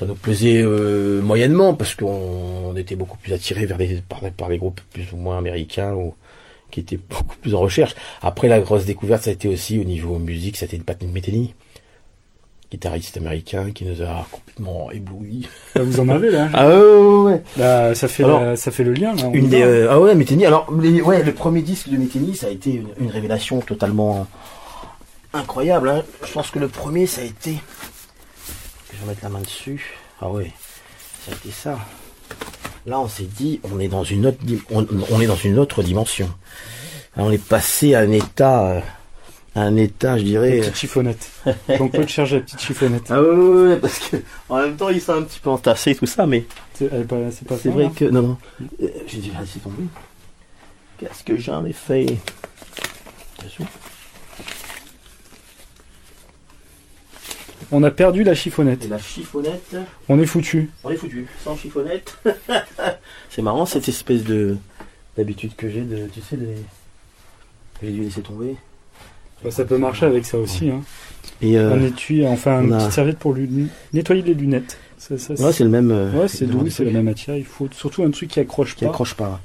Ça 0.00 0.04
nous 0.04 0.16
plaisait 0.16 0.60
euh, 0.62 1.22
moyennement 1.22 1.74
parce 1.74 1.94
qu'on 1.94 2.06
on 2.08 2.76
était 2.76 2.96
beaucoup 2.96 3.18
plus 3.18 3.32
attirés 3.32 3.66
vers 3.66 3.78
des 3.78 4.02
par, 4.08 4.20
par 4.32 4.48
les 4.48 4.58
groupes 4.58 4.80
plus 4.92 5.06
ou 5.12 5.16
moins 5.16 5.38
américains 5.38 5.94
ou 5.94 6.12
qui 6.72 6.80
étaient 6.80 6.98
beaucoup 7.08 7.36
plus 7.36 7.54
en 7.54 7.60
recherche. 7.60 7.94
Après 8.20 8.48
la 8.48 8.58
grosse 8.58 8.84
découverte, 8.84 9.22
ça 9.22 9.30
a 9.30 9.32
été 9.32 9.46
aussi 9.46 9.78
au 9.78 9.84
niveau 9.84 10.18
musique, 10.18 10.56
ça 10.56 10.64
a 10.64 10.66
été 10.66 10.78
Pat 10.78 11.00
Metheny, 11.04 11.54
guitariste 12.76 13.16
américain 13.16 13.70
qui 13.74 13.84
nous 13.86 14.02
a 14.02 14.26
complètement 14.30 14.90
éblouis. 14.90 15.48
Là, 15.74 15.82
Vous 15.82 15.98
en 16.00 16.08
avez 16.10 16.30
là 16.30 16.48
Ah 16.52 16.68
ouais, 16.68 16.74
ouais, 16.76 17.22
ouais. 17.32 17.42
Là, 17.56 17.94
ça 17.94 18.06
fait 18.06 18.22
Alors, 18.24 18.40
la- 18.42 18.56
ça 18.56 18.70
fait 18.70 18.84
le 18.84 18.92
lien 18.92 19.14
là. 19.14 19.30
Une 19.32 19.48
des 19.48 19.62
euh, 19.62 19.88
ah 19.90 19.98
ouais 19.98 20.14
Metheny. 20.14 20.44
Alors 20.44 20.70
les- 20.80 21.00
ouais, 21.00 21.22
le 21.22 21.32
premier 21.32 21.62
disque 21.62 21.88
de 21.88 21.96
Metheny, 21.96 22.36
ça 22.36 22.48
a 22.48 22.50
été 22.50 22.72
une, 22.74 22.88
une 23.00 23.10
révélation 23.10 23.60
totalement 23.60 24.26
incroyable. 25.32 25.88
hein. 25.88 26.02
Je 26.26 26.32
pense 26.32 26.50
que 26.50 26.58
le 26.58 26.68
premier, 26.68 27.06
ça 27.06 27.22
a 27.22 27.24
été. 27.24 27.58
Je 28.92 29.00
vais 29.00 29.06
mettre 29.08 29.20
la 29.22 29.30
main 29.30 29.40
dessus. 29.40 29.94
Ah 30.20 30.30
ouais, 30.30 30.52
ça 31.24 31.32
a 31.32 31.34
été 31.34 31.50
ça. 31.50 31.78
Là, 32.86 33.00
on 33.00 33.08
s'est 33.08 33.24
dit, 33.24 33.58
on 33.72 33.80
est 33.80 33.88
dans 33.88 34.04
une 34.04 34.26
autre, 34.26 34.38
on, 34.70 34.86
on 35.10 35.20
est 35.20 35.26
dans 35.26 35.34
une 35.36 35.58
autre 35.58 35.82
dimension. 35.82 36.28
Là, 37.16 37.24
on 37.24 37.32
est 37.32 37.42
passé 37.42 37.94
à 37.94 38.00
un 38.00 38.12
état, 38.12 38.66
euh, 38.68 38.80
un 39.56 39.76
état, 39.76 40.18
je 40.18 40.22
La 40.22 40.28
dirais. 40.28 40.58
petite 40.60 40.76
chiffonnette. 40.76 41.30
Donc, 41.68 41.80
on 41.80 41.88
peut 41.88 42.04
te 42.04 42.10
charger 42.10 42.36
la 42.36 42.42
petite 42.42 42.60
chiffonnette. 42.60 43.04
Ah 43.10 43.22
ouais, 43.22 43.28
ouais, 43.30 43.68
ouais, 43.68 43.76
parce 43.78 43.98
que 43.98 44.16
en 44.48 44.58
même 44.58 44.76
temps, 44.76 44.88
ils 44.90 45.00
sont 45.00 45.14
un 45.14 45.22
petit 45.22 45.40
peu 45.40 45.50
entassés, 45.50 45.94
tout 45.94 46.06
ça, 46.06 46.26
mais 46.26 46.44
C'est 46.74 46.88
pas, 47.06 47.16
pas 47.16 47.30
c'est 47.30 47.62
ça, 47.62 47.70
vrai 47.70 47.86
hein. 47.86 47.92
que 47.96 48.04
non, 48.04 48.22
non. 48.22 48.38
Euh, 48.82 48.88
J'ai 49.06 49.18
dû 49.18 49.30
laisser 49.40 49.58
tomber. 49.60 49.84
Qu'est-ce 50.98 51.24
que 51.24 51.36
j'en 51.36 51.64
ai 51.64 51.72
fait? 51.72 52.06
Attention. 53.38 53.66
On 57.72 57.82
a 57.82 57.90
perdu 57.90 58.22
la 58.22 58.32
Et 58.32 58.36
chiffonnette. 58.36 58.88
la 58.88 58.98
chiffonnette? 58.98 59.76
On 60.08 60.20
est 60.20 60.26
foutu. 60.26 60.70
On 60.84 60.90
est 60.90 60.96
foutu, 60.96 61.26
sans 61.42 61.56
chiffonnette. 61.56 62.16
c'est 63.30 63.42
marrant 63.42 63.66
cette 63.66 63.88
espèce 63.88 64.22
de 64.22 64.56
d'habitude 65.16 65.56
que 65.56 65.68
j'ai 65.70 65.80
de, 65.80 66.06
tu 66.08 66.20
sais, 66.20 66.36
de... 66.36 66.46
j'ai 67.82 67.90
dû 67.90 68.02
laisser 68.02 68.20
tomber. 68.20 68.56
Bah, 69.44 69.50
ça 69.50 69.64
peut 69.64 69.78
marcher 69.78 70.06
avec 70.06 70.24
ça 70.26 70.38
aussi. 70.38 70.70
Hein. 70.70 70.80
Et 71.42 71.58
euh, 71.58 71.74
Un 71.74 71.82
étui, 71.82 72.26
enfin, 72.26 72.62
une 72.62 72.72
on 72.72 72.76
a- 72.76 72.78
petite 72.78 72.92
serviette 72.92 73.18
pour 73.18 73.34
lui 73.34 73.68
nettoyer 73.92 74.22
les 74.22 74.34
lunettes. 74.34 74.78
Ça, 74.98 75.18
ça, 75.18 75.34
ouais, 75.34 75.52
c'est 75.52 75.64
le 75.64 75.70
même. 75.70 75.90
euh, 75.90 76.10
Ouais, 76.12 76.28
c'est 76.28 76.46
doux, 76.46 76.68
c'est 76.70 76.84
la 76.84 76.90
même 76.92 77.04
matière. 77.04 77.36
Il 77.36 77.44
faut 77.44 77.68
surtout 77.70 78.02
un 78.02 78.10
truc 78.10 78.30
qui 78.30 78.40
accroche 78.40 78.74
Qui 78.74 78.84
pas. 78.84 78.90
accroche 78.90 79.14
pas. 79.14 79.40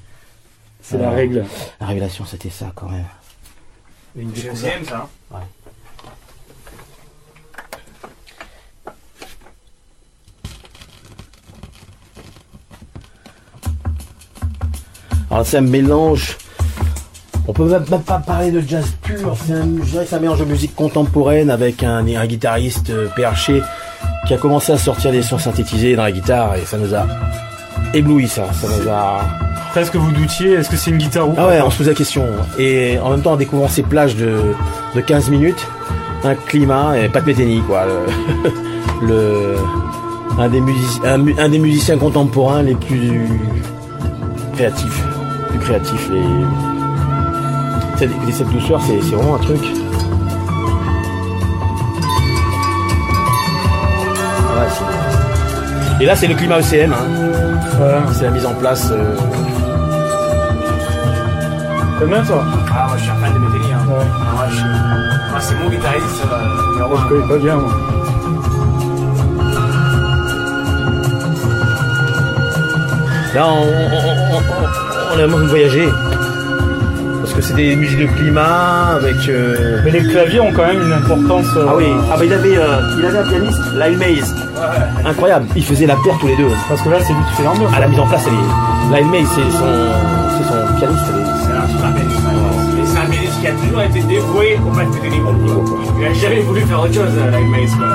C'est 0.81 0.97
la 0.97 1.09
Euh, 1.11 1.15
règle. 1.15 1.45
La 1.79 1.87
révélation, 1.87 2.25
c'était 2.25 2.49
ça 2.49 2.71
quand 2.73 2.89
même. 2.89 3.05
Une. 4.15 4.31
Deuxième, 4.31 4.83
ça. 4.85 5.07
hein. 5.33 5.39
Alors 15.29 15.45
c'est 15.45 15.57
un 15.57 15.61
mélange. 15.61 16.37
On 17.47 17.53
peut 17.53 17.65
même 17.65 17.83
même 17.89 18.01
pas 18.01 18.19
parler 18.19 18.51
de 18.51 18.61
jazz 18.65 18.85
pur. 19.01 19.35
C'est 19.45 19.53
un, 19.53 19.65
je 19.83 19.89
dirais 19.91 20.03
que 20.03 20.09
c'est 20.09 20.15
un 20.15 20.19
mélange 20.19 20.39
de 20.39 20.45
musique 20.45 20.75
contemporaine 20.75 21.49
avec 21.49 21.83
un, 21.83 22.05
un 22.07 22.25
guitariste 22.25 22.89
euh, 22.91 23.07
perché 23.15 23.61
qui 24.27 24.33
a 24.33 24.37
commencé 24.37 24.71
à 24.71 24.77
sortir 24.77 25.11
des 25.11 25.21
sons 25.23 25.39
synthétisés 25.39 25.95
dans 25.95 26.03
la 26.03 26.11
guitare 26.11 26.55
et 26.55 26.65
ça 26.65 26.77
nous 26.77 26.93
a 26.93 27.05
ébloui 27.93 28.27
ça. 28.27 28.45
Ça 28.53 28.67
nous 28.67 28.87
a. 28.89 29.21
Presque 29.71 29.95
vous 29.95 30.11
doutiez, 30.11 30.53
est-ce 30.53 30.69
que 30.69 30.75
c'est 30.75 30.91
une 30.91 30.97
guitare 30.97 31.29
ou 31.29 31.33
Ah 31.37 31.47
ouais, 31.47 31.61
on 31.61 31.69
se 31.71 31.77
pose 31.77 31.87
la 31.87 31.93
question. 31.93 32.25
Et 32.59 32.99
en 33.01 33.09
même 33.09 33.21
temps, 33.21 33.33
en 33.33 33.37
découvrant 33.37 33.67
ces 33.69 33.83
plages 33.83 34.15
de, 34.15 34.53
de 34.95 35.01
15 35.01 35.29
minutes, 35.29 35.65
un 36.23 36.35
climat 36.35 36.97
et 36.99 37.09
pas 37.09 37.21
de 37.21 37.25
méténie 37.25 37.61
quoi. 37.61 37.85
Le, 37.85 38.47
le- 39.07 39.55
un, 40.37 40.47
des 40.47 40.61
musici- 40.61 41.01
un, 41.05 41.17
mu- 41.17 41.35
un 41.39 41.49
des 41.49 41.59
musiciens 41.59 41.97
contemporains 41.97 42.61
les 42.63 42.75
plus 42.75 43.27
créatifs, 44.53 45.03
plus 45.49 45.59
créatifs. 45.59 46.09
Cette, 48.01 48.11
écouter 48.11 48.31
cette 48.31 48.49
douceur, 48.49 48.81
c'est 48.81 48.97
vraiment 49.15 49.35
un 49.35 49.39
truc. 49.39 49.59
Ah 54.49 54.59
ouais, 54.59 54.67
c'est- 55.97 56.03
et 56.03 56.05
là, 56.07 56.15
c'est 56.15 56.25
le 56.27 56.33
climat 56.33 56.59
ECM. 56.59 56.93
Hein. 56.93 58.03
C'est 58.13 58.23
la 58.25 58.31
mise 58.31 58.45
en 58.45 58.53
place. 58.55 58.89
euh, 58.91 59.15
T'aimes 61.99 62.09
bien 62.09 62.23
toi 62.23 62.43
Ah, 62.73 62.87
moi 62.87 62.97
je 62.97 63.01
suis 63.03 63.11
un 63.11 63.15
fan 63.15 63.33
de 63.35 63.37
Mételli. 63.39 63.71
Hein. 63.71 63.85
Ouais. 63.87 63.95
Ah, 63.99 64.33
moi, 64.35 64.45
je- 64.49 65.31
moi, 65.31 65.39
c'est 65.39 65.55
mon 65.59 65.69
guitariste 65.69 66.23
euh, 66.25 66.71
numéro 66.73 66.97
Je 66.97 67.07
connais 67.07 67.27
pas 67.27 67.37
bien 67.37 67.55
moi. 67.57 67.71
Là, 73.33 73.47
on, 73.47 73.61
on, 73.61 73.63
on, 73.63 74.39
on- 74.39 75.15
on 75.15 75.19
a 75.19 75.27
de 75.27 75.47
voyager. 75.47 75.87
Parce 77.21 77.33
que 77.33 77.41
c'est 77.41 77.53
des 77.55 77.75
musiques 77.75 77.99
de 77.99 78.07
climat 78.07 78.95
avec. 78.97 79.15
euh, 79.29 79.79
Mais 79.85 79.91
les 79.91 80.03
claviers 80.03 80.39
ont 80.39 80.51
quand 80.51 80.65
même 80.65 80.81
une 80.81 80.91
importance. 80.93 81.45
euh, 81.55 81.65
Ah 81.69 81.73
oui, 81.77 81.85
ah 82.11 82.17
bah 82.17 82.25
il 82.25 82.33
avait, 82.33 82.57
euh, 82.57 82.81
il 82.99 83.05
avait 83.05 83.19
un 83.19 83.27
pianiste, 83.27 83.59
Lyle 83.79 83.97
Mays. 83.97 84.23
Incroyable, 85.05 85.45
ils 85.55 85.63
faisaient 85.63 85.85
la 85.85 85.95
paire 86.03 86.17
tous 86.19 86.27
les 86.27 86.35
deux. 86.35 86.49
Parce 86.67 86.81
que 86.81 86.89
là, 86.89 86.97
c'est 86.99 87.13
lui 87.13 87.23
qui 87.29 87.33
fait 87.37 87.43
l'ambiance. 87.43 87.73
À 87.75 87.79
la 87.79 87.87
mise 87.87 87.99
en 87.99 88.07
place, 88.07 88.25
elle 88.27 88.33
est... 88.33 88.97
Lyle 89.01 89.09
Mays, 89.11 89.25
c'est 89.35 89.51
son, 89.57 89.71
c'est 90.37 90.47
son 90.49 90.77
pianiste. 90.77 91.05
C'est 91.45 91.53
un 91.53 91.67
super 91.67 91.93
pianiste. 91.93 92.19
c'est 92.85 92.97
un 92.99 93.05
pianiste 93.09 93.39
qui 93.41 93.47
a 93.47 93.51
toujours 93.51 93.81
été 93.83 94.01
dévoué 94.01 94.59
au 94.65 94.69
Pat 94.75 94.87
Metheny. 94.87 95.21
Il 95.99 96.05
a 96.05 96.13
jamais 96.13 96.41
voulu 96.41 96.61
faire 96.61 96.79
autre 96.81 96.93
chose, 96.93 97.03
euh, 97.17 97.31
Lyle 97.37 97.49
Mays, 97.49 97.67
quoi. 97.77 97.87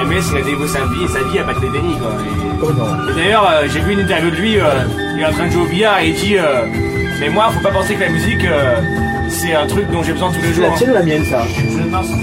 Lyle 0.00 0.08
Mays, 0.08 0.22
il 0.32 0.38
a 0.38 0.42
dévoué 0.42 0.68
sa 0.68 0.80
vie 0.80 1.04
et 1.04 1.08
sa 1.08 1.22
vie 1.22 1.38
à 1.38 1.44
Metheny, 1.44 1.98
quoi. 1.98 2.10
Et- 2.20 2.43
D'ailleurs, 3.16 3.50
euh, 3.50 3.66
j'ai 3.72 3.80
vu 3.80 3.92
une 3.92 4.00
interview 4.00 4.30
de 4.30 4.36
lui, 4.36 4.58
euh, 4.58 4.64
il 5.16 5.22
est 5.22 5.26
en 5.26 5.32
train 5.32 5.46
de 5.46 5.52
jouer 5.52 5.62
au 5.62 5.66
billard 5.66 5.98
et 6.00 6.08
il 6.08 6.14
dit 6.14 6.36
euh, 6.38 6.66
Mais 7.20 7.28
moi, 7.28 7.50
faut 7.52 7.60
pas 7.60 7.70
penser 7.70 7.94
que 7.94 8.00
la 8.00 8.08
musique, 8.10 8.44
euh, 8.44 8.76
c'est 9.28 9.54
un 9.54 9.66
truc 9.66 9.90
dont 9.90 10.02
j'ai 10.02 10.12
besoin 10.12 10.30
tous 10.30 10.40
les 10.40 10.48
C'est 10.48 10.54
jours. 10.54 10.70
la 10.70 10.76
tienne 10.76 10.90
ou 10.90 10.94
la 10.94 11.02
mienne, 11.02 11.24
ça 11.24 11.42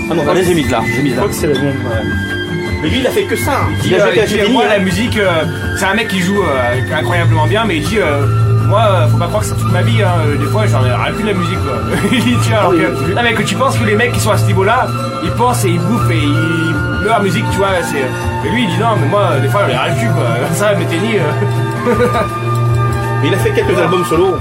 Ah 0.10 0.14
non, 0.16 0.28
allez, 0.30 0.44
j'ai 0.44 0.54
mis 0.54 0.64
là, 0.68 0.82
j'ai 0.96 1.02
mis 1.02 1.10
Je 1.10 1.16
là. 1.16 1.22
crois 1.22 1.30
que 1.30 1.36
c'est 1.36 1.48
la 1.48 1.60
mienne. 1.60 1.76
Mais 2.82 2.90
lui, 2.90 3.00
il 3.00 3.08
a 3.08 3.12
fait 3.12 3.24
que 3.24 3.36
ça. 3.36 3.60
Il 3.72 3.78
dit, 3.82 3.88
Il 3.90 3.96
a 3.96 4.00
joué 4.00 4.12
il 4.16 4.26
dit, 4.28 4.34
Fellini, 4.34 4.54
moi, 4.54 4.64
hein. 4.66 4.70
la 4.70 4.80
musique, 4.80 5.18
euh, 5.18 5.44
c'est 5.78 5.86
un 5.86 5.94
mec 5.94 6.08
qui 6.08 6.20
joue 6.20 6.42
euh, 6.42 6.96
incroyablement 6.98 7.46
bien, 7.46 7.64
mais 7.66 7.78
il 7.78 7.84
dit 7.84 8.00
euh, 8.00 8.26
Moi, 8.72 8.80
euh, 8.88 9.08
faut 9.08 9.18
pas 9.18 9.28
croire 9.28 9.42
que 9.42 9.48
c'est 9.50 9.56
toute 9.56 9.72
ma 9.74 9.82
vie, 9.82 10.02
hein. 10.02 10.14
des 10.40 10.46
fois 10.46 10.66
j'en 10.66 10.84
ai 10.86 10.92
rien 10.94 11.12
plus 11.14 11.24
de 11.24 11.28
la 11.28 11.34
musique, 11.34 11.60
quoi. 11.62 11.74
alors 12.58 12.64
Ah 12.64 12.70
oui, 12.72 12.78
que, 12.80 13.06
oui. 13.06 13.14
non, 13.16 13.22
mais 13.22 13.34
que 13.34 13.44
tu 13.44 13.56
penses 13.56 13.78
que 13.78 13.84
les 13.84 13.96
mecs 13.96 14.14
qui 14.14 14.20
sont 14.22 14.32
à 14.32 14.38
ce 14.38 14.46
niveau-là, 14.46 14.88
ils 15.24 15.32
pensent 15.32 15.66
et 15.66 15.72
ils 15.72 15.80
bouffent 15.82 16.10
et 16.10 16.24
ils 16.24 16.74
leur 17.04 17.22
musique, 17.22 17.44
tu 17.52 17.58
vois. 17.58 17.68
c'est- 17.84 18.06
Mais 18.44 18.50
lui, 18.52 18.64
il 18.64 18.70
dit 18.70 18.78
Non, 18.80 18.96
mais 19.02 19.08
moi, 19.10 19.24
euh, 19.34 19.40
des 19.42 19.50
fois, 19.50 19.64
j'en 19.68 19.74
ai 19.74 19.78
rien 19.78 19.94
cul, 19.96 20.08
quoi. 20.16 20.24
Ça, 20.54 20.74
Météni, 20.76 21.18
euh, 21.18 21.22
Mais 23.22 23.28
il 23.28 23.34
a 23.34 23.38
fait 23.40 23.52
quelques 23.52 23.78
albums 23.78 24.06
solo 24.06 24.38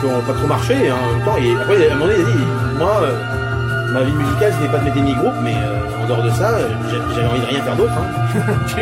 qui 0.00 0.06
ont 0.06 0.20
pas 0.26 0.32
trop 0.32 0.46
marché 0.46 0.74
hein, 0.88 0.94
en 1.04 1.12
même 1.14 1.24
temps. 1.24 1.36
Et 1.38 1.54
après, 1.60 1.88
à 1.88 1.92
un 1.92 1.96
moment 1.96 2.06
donné, 2.06 2.18
il 2.20 2.26
a 2.26 2.30
dit 2.30 2.44
Moi, 2.78 2.92
euh, 3.02 3.92
ma 3.92 4.00
vie 4.04 4.12
musicale, 4.12 4.52
c'était 4.58 4.72
pas 4.72 4.78
de 4.78 4.84
mettre 4.84 4.96
ni 5.02 5.14
groupe, 5.14 5.34
mais 5.42 5.54
euh, 5.54 6.02
en 6.02 6.06
dehors 6.08 6.22
de 6.22 6.30
ça, 6.30 6.48
euh, 6.48 6.68
j'avais 7.14 7.26
envie 7.28 7.40
de 7.40 7.46
rien 7.46 7.62
faire 7.62 7.76
d'autre. 7.76 7.92
Hein. 7.98 8.40
tu. 8.66 8.74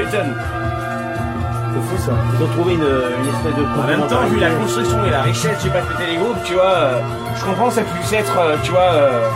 C'est 1.73 1.81
fou 1.89 1.97
ça. 2.05 2.13
Ils 2.39 2.45
ont 2.45 2.49
trouvé 2.49 2.75
une, 2.75 2.81
une 2.83 3.29
espèce 3.35 3.55
de. 3.57 3.65
En 3.65 3.87
même 3.87 4.07
temps, 4.09 4.23
vu 4.29 4.39
la 4.39 4.51
construction 4.51 5.05
et 5.07 5.11
la 5.11 5.23
richesse, 5.23 5.59
j'ai 5.63 5.71
pas 5.71 5.81
pété 5.83 6.05
les 6.11 6.17
groupes, 6.19 6.43
tu 6.45 6.55
vois, 6.55 6.65
euh, 6.65 7.01
je 7.37 7.45
comprends 7.45 7.69
que 7.69 7.75
ça 7.75 7.83
puisse 7.83 8.13
être, 8.13 8.37
euh, 8.39 8.57
tu 8.63 8.71
vois, 8.73 8.81
euh, 8.93 9.29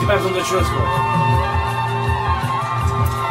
t'as 0.00 0.06
pas 0.06 0.16
besoin 0.16 0.32
d'autre 0.32 0.46
chose, 0.46 0.62
quoi. 0.68 0.84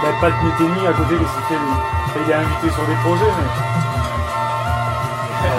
Bah, 0.02 0.08
pas 0.22 0.28
de 0.32 0.36
Météni 0.46 0.88
à 0.88 0.92
côté, 0.94 1.16
qu'est-ce 1.16 1.34
qu'il 1.36 1.44
fait 1.48 1.56
lui 1.56 1.76
Enfin, 2.08 2.20
Il 2.26 2.32
est 2.32 2.36
invité 2.36 2.70
sur 2.74 2.84
des 2.88 2.96
projets, 3.04 3.32
mais 3.38 3.48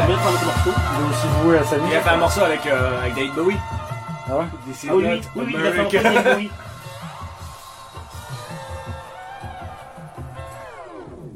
il 0.06 0.11
est 0.11 1.11
aussi 1.11 1.26
voué 1.42 1.58
à 1.58 1.64
sa 1.64 1.76
Il 1.76 1.96
a 1.96 2.00
fait 2.00 2.11
un 2.11 2.16
morceau 2.16 2.42
avec, 2.42 2.66
euh, 2.66 3.00
avec 3.00 3.14
David 3.14 3.34
Bowie. 3.34 3.56
Ah 4.30 4.36
ouais 4.38 4.44
Ah 4.52 4.92
oui, 4.94 5.04
oui, 5.06 5.20
oui, 5.36 5.44
oui, 5.46 5.56
il 5.58 5.66
a 5.66 5.72
fait 5.72 5.78
un 5.80 5.80
America. 5.80 6.20
premier, 6.22 6.36
oui. 6.36 6.50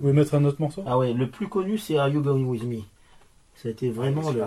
Vous 0.04 0.10
voulez 0.10 0.20
mettre 0.20 0.34
un 0.34 0.44
autre 0.44 0.60
morceau 0.60 0.84
Ah 0.86 0.98
ouais, 0.98 1.14
le 1.14 1.30
plus 1.30 1.48
connu, 1.48 1.78
c'est 1.78 1.96
Are 1.96 2.10
You 2.10 2.20
Going 2.20 2.44
With 2.44 2.64
Me 2.64 2.80
Ça 3.54 3.68
a 3.68 3.72
été 3.72 3.88
vraiment 3.88 4.30
le. 4.32 4.44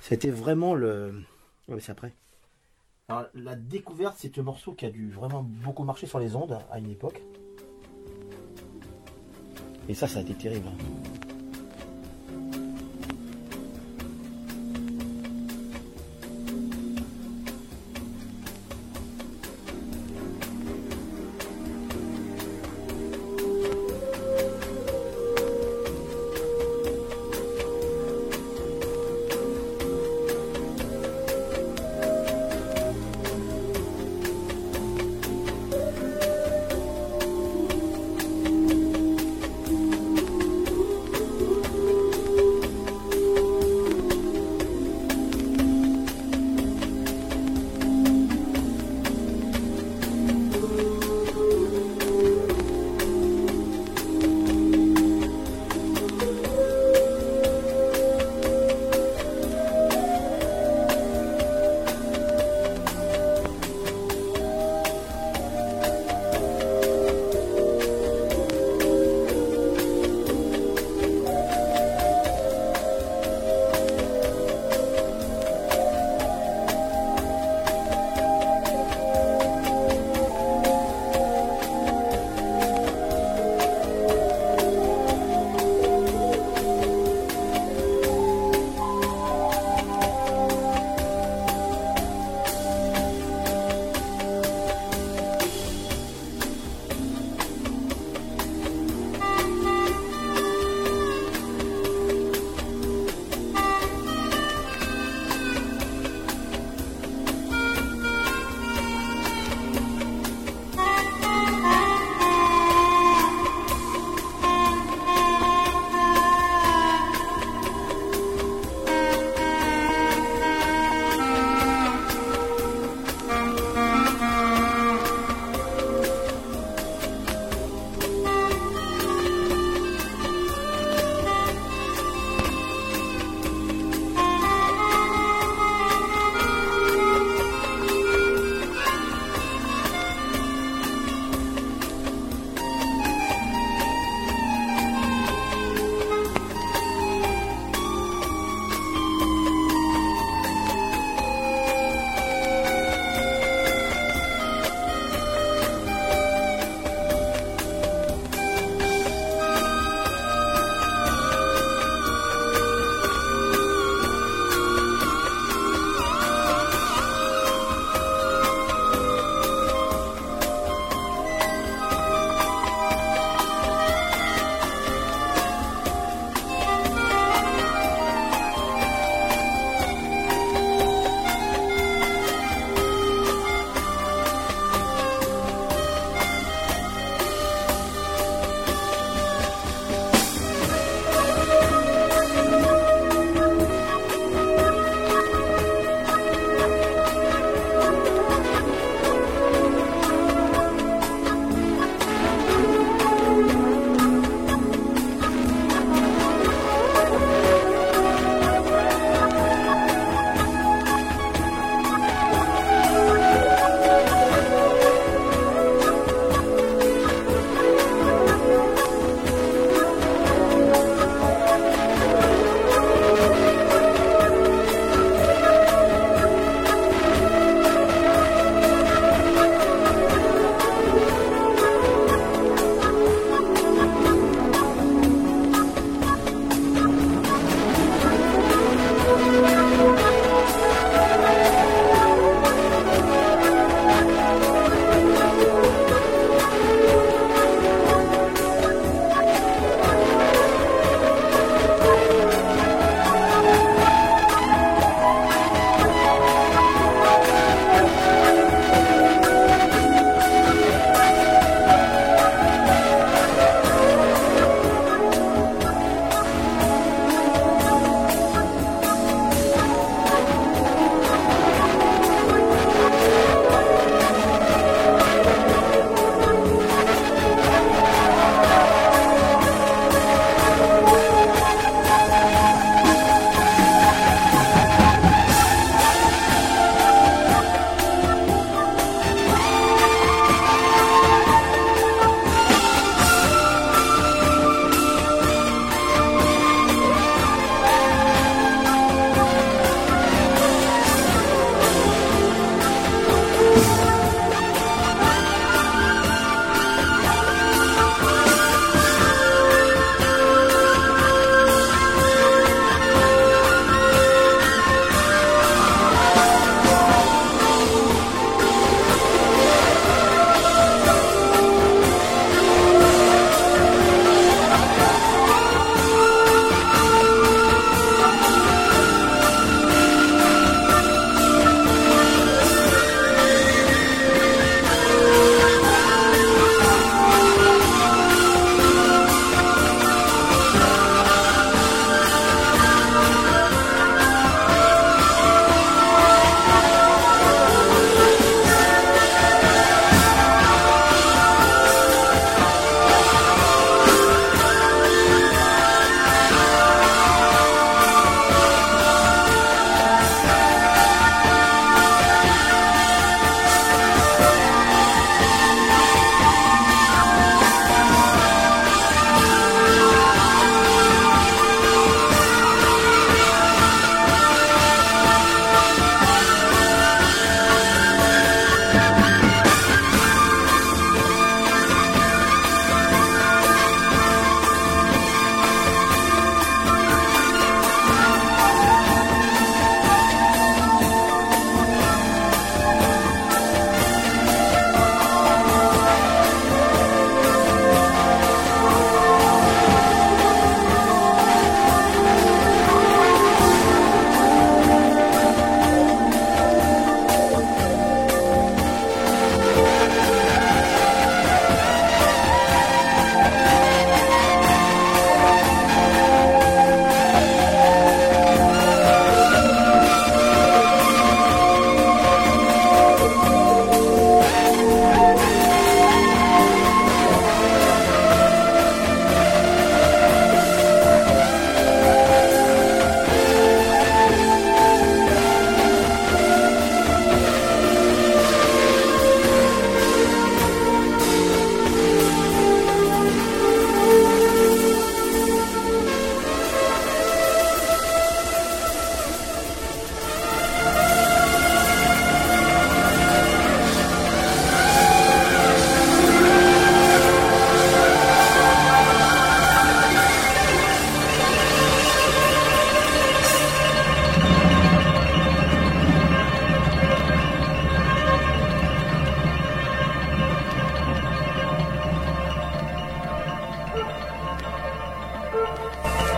C'était 0.00 0.30
vraiment 0.30 0.74
le. 0.74 1.12
Ouais, 1.68 1.74
mais 1.74 1.80
c'est 1.80 1.92
après. 1.92 2.14
Alors, 3.10 3.26
la 3.34 3.54
découverte, 3.54 4.14
c'est 4.16 4.38
un 4.38 4.42
morceau 4.42 4.72
qui 4.72 4.86
a 4.86 4.90
dû 4.90 5.10
vraiment 5.10 5.42
beaucoup 5.42 5.84
marcher 5.84 6.06
sur 6.06 6.18
les 6.18 6.36
ondes 6.36 6.58
à 6.70 6.78
une 6.78 6.88
époque. 6.88 7.20
Et 9.90 9.92
ça, 9.92 10.08
ça 10.08 10.20
a 10.20 10.22
été 10.22 10.32
terrible. 10.32 10.70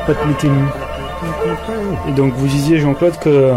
Pat 0.06 0.16
Metheny. 0.26 0.62
Et 2.08 2.12
donc 2.12 2.34
vous 2.34 2.46
disiez 2.46 2.78
Jean-Claude 2.78 3.18
que 3.18 3.52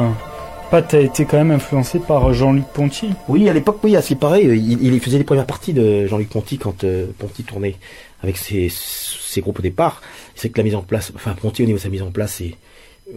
Pat 0.71 0.93
a 0.93 0.99
été 0.99 1.25
quand 1.25 1.37
même 1.37 1.51
influencé 1.51 1.99
par 1.99 2.33
Jean-Luc 2.33 2.65
Ponty. 2.73 3.09
Oui, 3.27 3.49
à 3.49 3.53
l'époque, 3.53 3.79
oui, 3.83 3.95
c'est 4.01 4.15
pareil. 4.15 4.45
Il, 4.45 4.83
il 4.93 4.99
faisait 4.99 5.17
les 5.17 5.23
premières 5.23 5.45
parties 5.45 5.73
de 5.73 6.05
Jean-Luc 6.07 6.29
Ponty 6.29 6.57
quand 6.57 6.83
euh, 6.83 7.07
Ponty 7.17 7.43
tournait 7.43 7.75
avec 8.23 8.37
ses, 8.37 8.69
ses 8.71 9.41
groupes 9.41 9.59
au 9.59 9.61
départ. 9.63 10.01
C'est 10.35 10.49
que 10.49 10.57
la 10.57 10.63
mise 10.63 10.75
en 10.75 10.81
place, 10.81 11.11
enfin 11.15 11.33
Ponty 11.39 11.63
au 11.63 11.65
niveau 11.65 11.77
de 11.77 11.83
sa 11.83 11.89
mise 11.89 12.01
en 12.01 12.11
place 12.11 12.39
et 12.41 12.55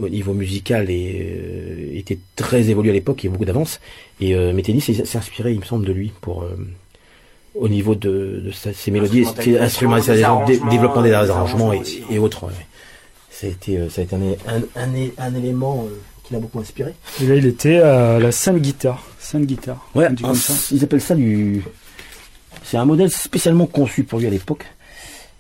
au 0.01 0.09
niveau 0.09 0.33
musical 0.33 0.89
et, 0.91 1.21
euh, 1.95 1.99
était 1.99 2.19
très 2.37 2.71
évolué 2.71 2.91
à 2.91 2.95
l'époque, 2.95 3.23
il 3.23 3.27
y 3.27 3.29
a 3.29 3.33
beaucoup 3.33 3.45
d'avance. 3.45 3.81
Et 4.21 4.35
euh, 4.35 4.53
Metheny 4.55 4.81
s'est 4.81 5.17
inspiré, 5.17 5.53
il 5.53 5.61
me 5.61 5.65
semble, 5.65 5.85
de 5.85 5.93
lui 5.93 6.13
pour 6.23 6.43
euh, 6.43 6.57
au 7.55 7.69
niveau 7.69 7.95
de, 7.95 8.41
de 8.47 8.51
sa- 8.51 8.73
ses 8.73 8.91
mélodies, 8.91 9.27
instrumentalisation, 9.61 10.45
dé- 10.47 10.61
développement 10.71 11.03
des 11.03 11.13
arrangements 11.13 11.73
et, 11.75 11.83
et 12.11 12.19
autres. 12.19 12.45
ouais. 12.45 12.53
Ça 13.43 13.49
a 13.49 13.51
été, 13.51 13.77
euh, 13.77 13.91
ça 13.91 14.01
a 14.01 14.05
été 14.05 14.15
un, 14.15 14.21
un, 14.47 14.63
un, 14.77 15.09
un 15.19 15.35
élément 15.35 15.85
euh, 15.89 15.99
qui 16.23 16.33
l'a 16.33 16.39
beaucoup 16.39 16.61
inspiré. 16.61 16.95
Et 17.21 17.27
là 17.27 17.35
il 17.35 17.45
était 17.47 17.79
à 17.79 18.21
la 18.21 18.31
Sainte 18.31 18.59
Guitare. 18.61 19.05
Sainte 19.19 19.47
Guitare. 19.47 19.85
Ouais, 19.97 20.07
un- 20.07 20.15
ils 20.71 20.85
appellent 20.85 21.01
ça 21.01 21.17
du. 21.17 21.65
C'est 22.63 22.77
un 22.77 22.85
modèle 22.85 23.11
spécialement 23.11 23.67
conçu 23.67 24.05
pour 24.05 24.21
lui 24.21 24.29
à 24.29 24.31
l'époque. 24.31 24.65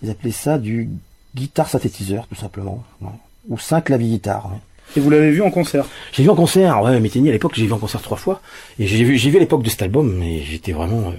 Ils 0.02 0.10
appelaient 0.10 0.32
ça 0.32 0.58
du 0.58 0.88
guitare 1.36 1.68
synthétiseur, 1.68 2.26
tout 2.26 2.34
simplement. 2.34 2.82
ouais. 3.00 3.08
Ou 3.48 3.56
5 3.58 3.84
claviers 3.84 4.08
guitare. 4.08 4.46
ouais. 4.50 4.58
Et 4.96 5.00
vous 5.00 5.08
l'avez 5.08 5.30
vu 5.30 5.40
en 5.42 5.50
concert? 5.52 5.86
J'ai 6.12 6.24
vu 6.24 6.28
en 6.30 6.34
concert, 6.34 6.82
ouais, 6.82 6.98
Méténie 7.00 7.28
à 7.28 7.32
l'époque, 7.32 7.52
j'ai 7.54 7.66
vu 7.66 7.72
en 7.72 7.78
concert 7.78 8.02
trois 8.02 8.18
fois. 8.18 8.42
Et 8.80 8.86
j'ai 8.88 9.04
vu, 9.04 9.16
j'ai 9.16 9.30
vu 9.30 9.36
à 9.36 9.40
l'époque 9.40 9.62
de 9.62 9.70
cet 9.70 9.80
album, 9.82 10.12
mais 10.18 10.42
j'étais 10.42 10.72
vraiment 10.72 11.10
euh, 11.10 11.12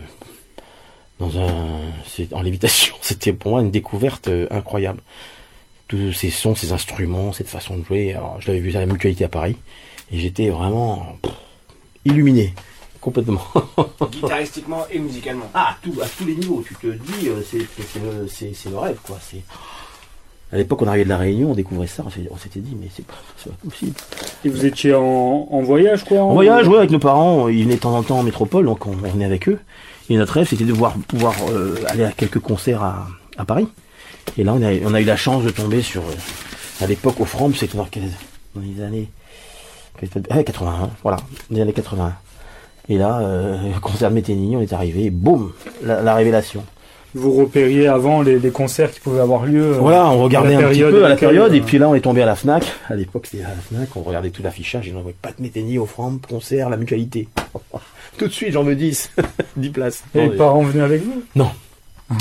dans 1.19 1.39
un, 1.39 1.79
en 2.33 2.41
lévitation. 2.41 2.93
C'était 3.01 3.33
pour 3.33 3.51
moi 3.51 3.61
une 3.61 3.71
découverte 3.71 4.27
euh, 4.27 4.47
incroyable. 4.51 4.99
Tous 5.93 6.11
ces 6.11 6.31
sons, 6.31 6.55
ces 6.55 6.71
instruments, 6.71 7.33
cette 7.33 7.49
façon 7.49 7.77
de 7.77 7.83
jouer. 7.83 8.15
Alors, 8.15 8.37
je 8.39 8.47
l'avais 8.47 8.59
vu 8.59 8.75
à 8.75 8.79
la 8.79 8.87
mutualité 8.87 9.25
à 9.25 9.29
Paris, 9.29 9.57
et 10.11 10.17
j'étais 10.17 10.49
vraiment 10.49 11.17
pff, 11.21 11.31
illuminé, 12.05 12.55
complètement. 12.99 13.43
Guitaristiquement 14.11 14.87
et 14.91 14.97
musicalement. 14.97 15.51
Ah, 15.53 15.69
à, 15.69 15.77
tout, 15.83 15.93
à 16.01 16.07
tous 16.07 16.25
les 16.25 16.33
niveaux, 16.35 16.63
tu 16.67 16.73
te 16.73 16.87
dis, 16.87 17.27
euh, 17.27 17.41
c'est, 17.47 17.59
c'est, 18.55 18.69
le, 18.71 18.77
rêve, 18.79 18.97
quoi. 19.05 19.19
C'est... 19.21 19.43
À 20.51 20.57
l'époque, 20.57 20.81
on 20.81 20.87
arrivait 20.87 21.03
de 21.03 21.09
la 21.09 21.17
Réunion, 21.17 21.51
on 21.51 21.53
découvrait 21.53 21.85
ça, 21.85 22.03
on 22.31 22.37
s'était 22.37 22.59
dit, 22.59 22.75
mais 22.79 22.87
c'est 22.91 23.05
pas, 23.05 23.13
possible. 23.63 23.93
Et 24.43 24.49
vous 24.49 24.65
étiez 24.65 24.95
en, 24.95 25.47
en 25.51 25.61
voyage 25.61 26.05
quoi 26.05 26.21
En 26.21 26.33
voyage, 26.33 26.67
ouais, 26.67 26.77
avec 26.77 26.89
nos 26.89 26.97
parents, 26.97 27.49
ils 27.49 27.65
venaient 27.65 27.75
de 27.75 27.81
temps 27.81 27.95
en 27.95 28.01
temps 28.01 28.17
en 28.17 28.23
métropole, 28.23 28.65
donc 28.65 28.87
on, 28.87 28.93
on 28.93 29.09
venait 29.11 29.25
avec 29.25 29.47
eux. 29.47 29.59
Et 30.09 30.17
notre 30.17 30.33
rêve, 30.33 30.47
c'était 30.47 30.65
de 30.65 30.73
voir, 30.73 30.95
pouvoir 31.07 31.35
euh, 31.51 31.75
aller 31.89 32.03
à 32.03 32.11
quelques 32.11 32.39
concerts 32.39 32.81
à, 32.81 33.07
à 33.37 33.45
Paris. 33.45 33.67
Et 34.37 34.43
là, 34.43 34.53
on 34.53 34.61
a, 34.63 34.71
on 34.85 34.93
a 34.93 35.01
eu 35.01 35.05
la 35.05 35.15
chance 35.17 35.43
de 35.43 35.49
tomber 35.49 35.81
sur, 35.81 36.01
euh, 36.01 36.83
à 36.83 36.87
l'époque, 36.87 37.19
au 37.19 37.25
Framp, 37.25 37.51
c'était 37.55 37.77
dans, 37.77 37.87
dans 38.55 38.61
les 38.61 38.83
années 38.83 39.09
ah, 40.29 40.43
81, 40.43 40.89
voilà, 41.03 41.17
les 41.51 41.61
années 41.61 41.71
81. 41.73 42.13
Et 42.89 42.97
là, 42.97 43.19
euh, 43.21 43.57
concert 43.81 44.09
de 44.09 44.15
Méténie, 44.15 44.55
on 44.57 44.61
est 44.61 44.73
arrivé, 44.73 45.05
et 45.05 45.09
boum, 45.09 45.53
la, 45.83 46.01
la 46.01 46.15
révélation. 46.15 46.63
Vous 47.15 47.31
repériez 47.31 47.87
avant 47.87 48.23
les, 48.23 48.39
les 48.39 48.49
concerts 48.49 48.89
qui 48.91 48.99
pouvaient 48.99 49.19
avoir 49.21 49.45
lieu. 49.45 49.63
euh, 49.75 49.77
Voilà, 49.77 50.09
on 50.09 50.23
regardait 50.23 50.55
un 50.55 50.69
petit 50.69 50.81
peu 50.81 51.05
à 51.05 51.09
la 51.09 51.15
période, 51.15 51.53
et 51.53 51.59
euh, 51.59 51.63
puis 51.63 51.77
là, 51.77 51.87
on 51.87 51.93
est 51.93 52.01
tombé 52.01 52.23
à 52.23 52.25
la 52.25 52.35
FNAC. 52.35 52.63
À 52.89 52.95
l'époque, 52.95 53.27
c'était 53.29 53.43
à 53.43 53.49
la 53.49 53.55
FNAC, 53.55 53.89
on 53.95 54.01
regardait 54.01 54.31
tout 54.31 54.41
l'affichage, 54.41 54.87
et 54.87 54.93
on 54.95 55.01
voyait 55.01 55.15
pas 55.21 55.29
de 55.29 55.39
Méténie 55.41 55.77
au 55.77 55.85
Framp, 55.85 56.17
concert, 56.27 56.71
la 56.71 56.77
mutualité. 56.77 57.27
tout 58.17 58.27
de 58.27 58.33
suite, 58.33 58.51
j'en 58.53 58.63
veux 58.63 58.75
10. 58.75 59.11
10 59.57 59.69
places. 59.71 60.03
Et 60.15 60.21
les 60.27 60.35
parents 60.35 60.63
venaient 60.63 60.83
avec 60.83 61.03
vous? 61.03 61.21
Non. 61.35 61.51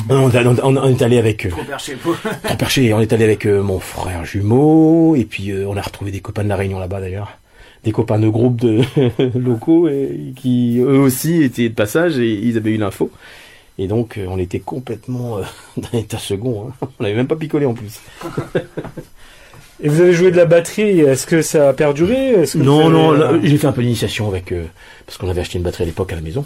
On, 0.09 0.31
est 0.31 0.37
allé- 0.37 0.49
on- 0.63 0.77
on 0.77 0.89
est 0.91 1.03
allé 1.03 1.19
avec, 1.19 1.47
euh, 1.47 1.51
Trop 1.51 1.65
perché, 1.65 1.95
pauvre. 1.97 2.19
trop 2.45 2.57
perché, 2.57 2.93
on 2.95 3.01
est 3.01 3.13
allé 3.13 3.25
avec 3.25 3.47
euh, 3.47 3.63
mon 3.63 3.79
frère 3.81 4.25
jumeau, 4.25 5.15
et 5.17 5.25
puis 5.25 5.51
euh, 5.51 5.67
on 5.69 5.77
a 5.77 5.83
retrouvé 5.83 6.11
des 6.11 6.21
copains 6.21 6.45
de 6.45 6.49
la 6.49 6.57
Réunion 6.57 6.79
là-bas 6.79 7.01
d'ailleurs. 7.01 7.39
Des 7.85 7.91
copains 7.93 8.19
de 8.21 8.29
groupe 8.29 8.61
de 8.61 8.81
locaux 9.39 9.89
et 9.89 10.33
qui 10.37 10.79
eux 10.79 10.99
aussi 11.01 11.43
étaient 11.43 11.69
de 11.69 11.75
passage 11.75 12.19
et 12.19 12.33
ils 12.33 12.57
avaient 12.57 12.71
eu 12.71 12.77
l'info. 12.79 13.11
Et 13.79 13.89
donc 13.89 14.19
euh, 14.19 14.27
on 14.29 14.39
était 14.39 14.61
complètement 14.61 15.39
euh, 15.39 15.43
dans 15.77 15.89
l'état 15.93 16.19
second. 16.19 16.69
Hein. 16.83 16.89
On 17.01 17.03
n'avait 17.03 17.17
même 17.17 17.27
pas 17.27 17.37
picolé 17.37 17.67
en 17.67 17.75
plus. 17.75 18.01
Et 19.83 19.89
vous 19.89 20.01
avez 20.01 20.13
joué 20.13 20.31
de 20.31 20.37
la 20.37 20.45
batterie, 20.45 21.01
est-ce 21.01 21.27
que 21.27 21.43
ça 21.43 21.71
a 21.71 21.73
perduré? 21.73 22.35
Que 22.53 22.59
Non, 22.59 22.89
non, 22.89 23.41
j'ai 23.43 23.57
fait 23.59 23.67
un 23.67 23.73
peu 23.73 23.83
d'initiation 23.83 24.29
avec 24.29 24.53
euh, 24.53 24.65
parce 25.07 25.19
qu'on 25.19 25.29
avait 25.29 25.41
acheté 25.41 25.59
une 25.59 25.65
batterie 25.65 25.83
à 25.83 25.87
l'époque 25.87 26.13
à 26.13 26.17
la 26.17 26.23
maison. 26.23 26.45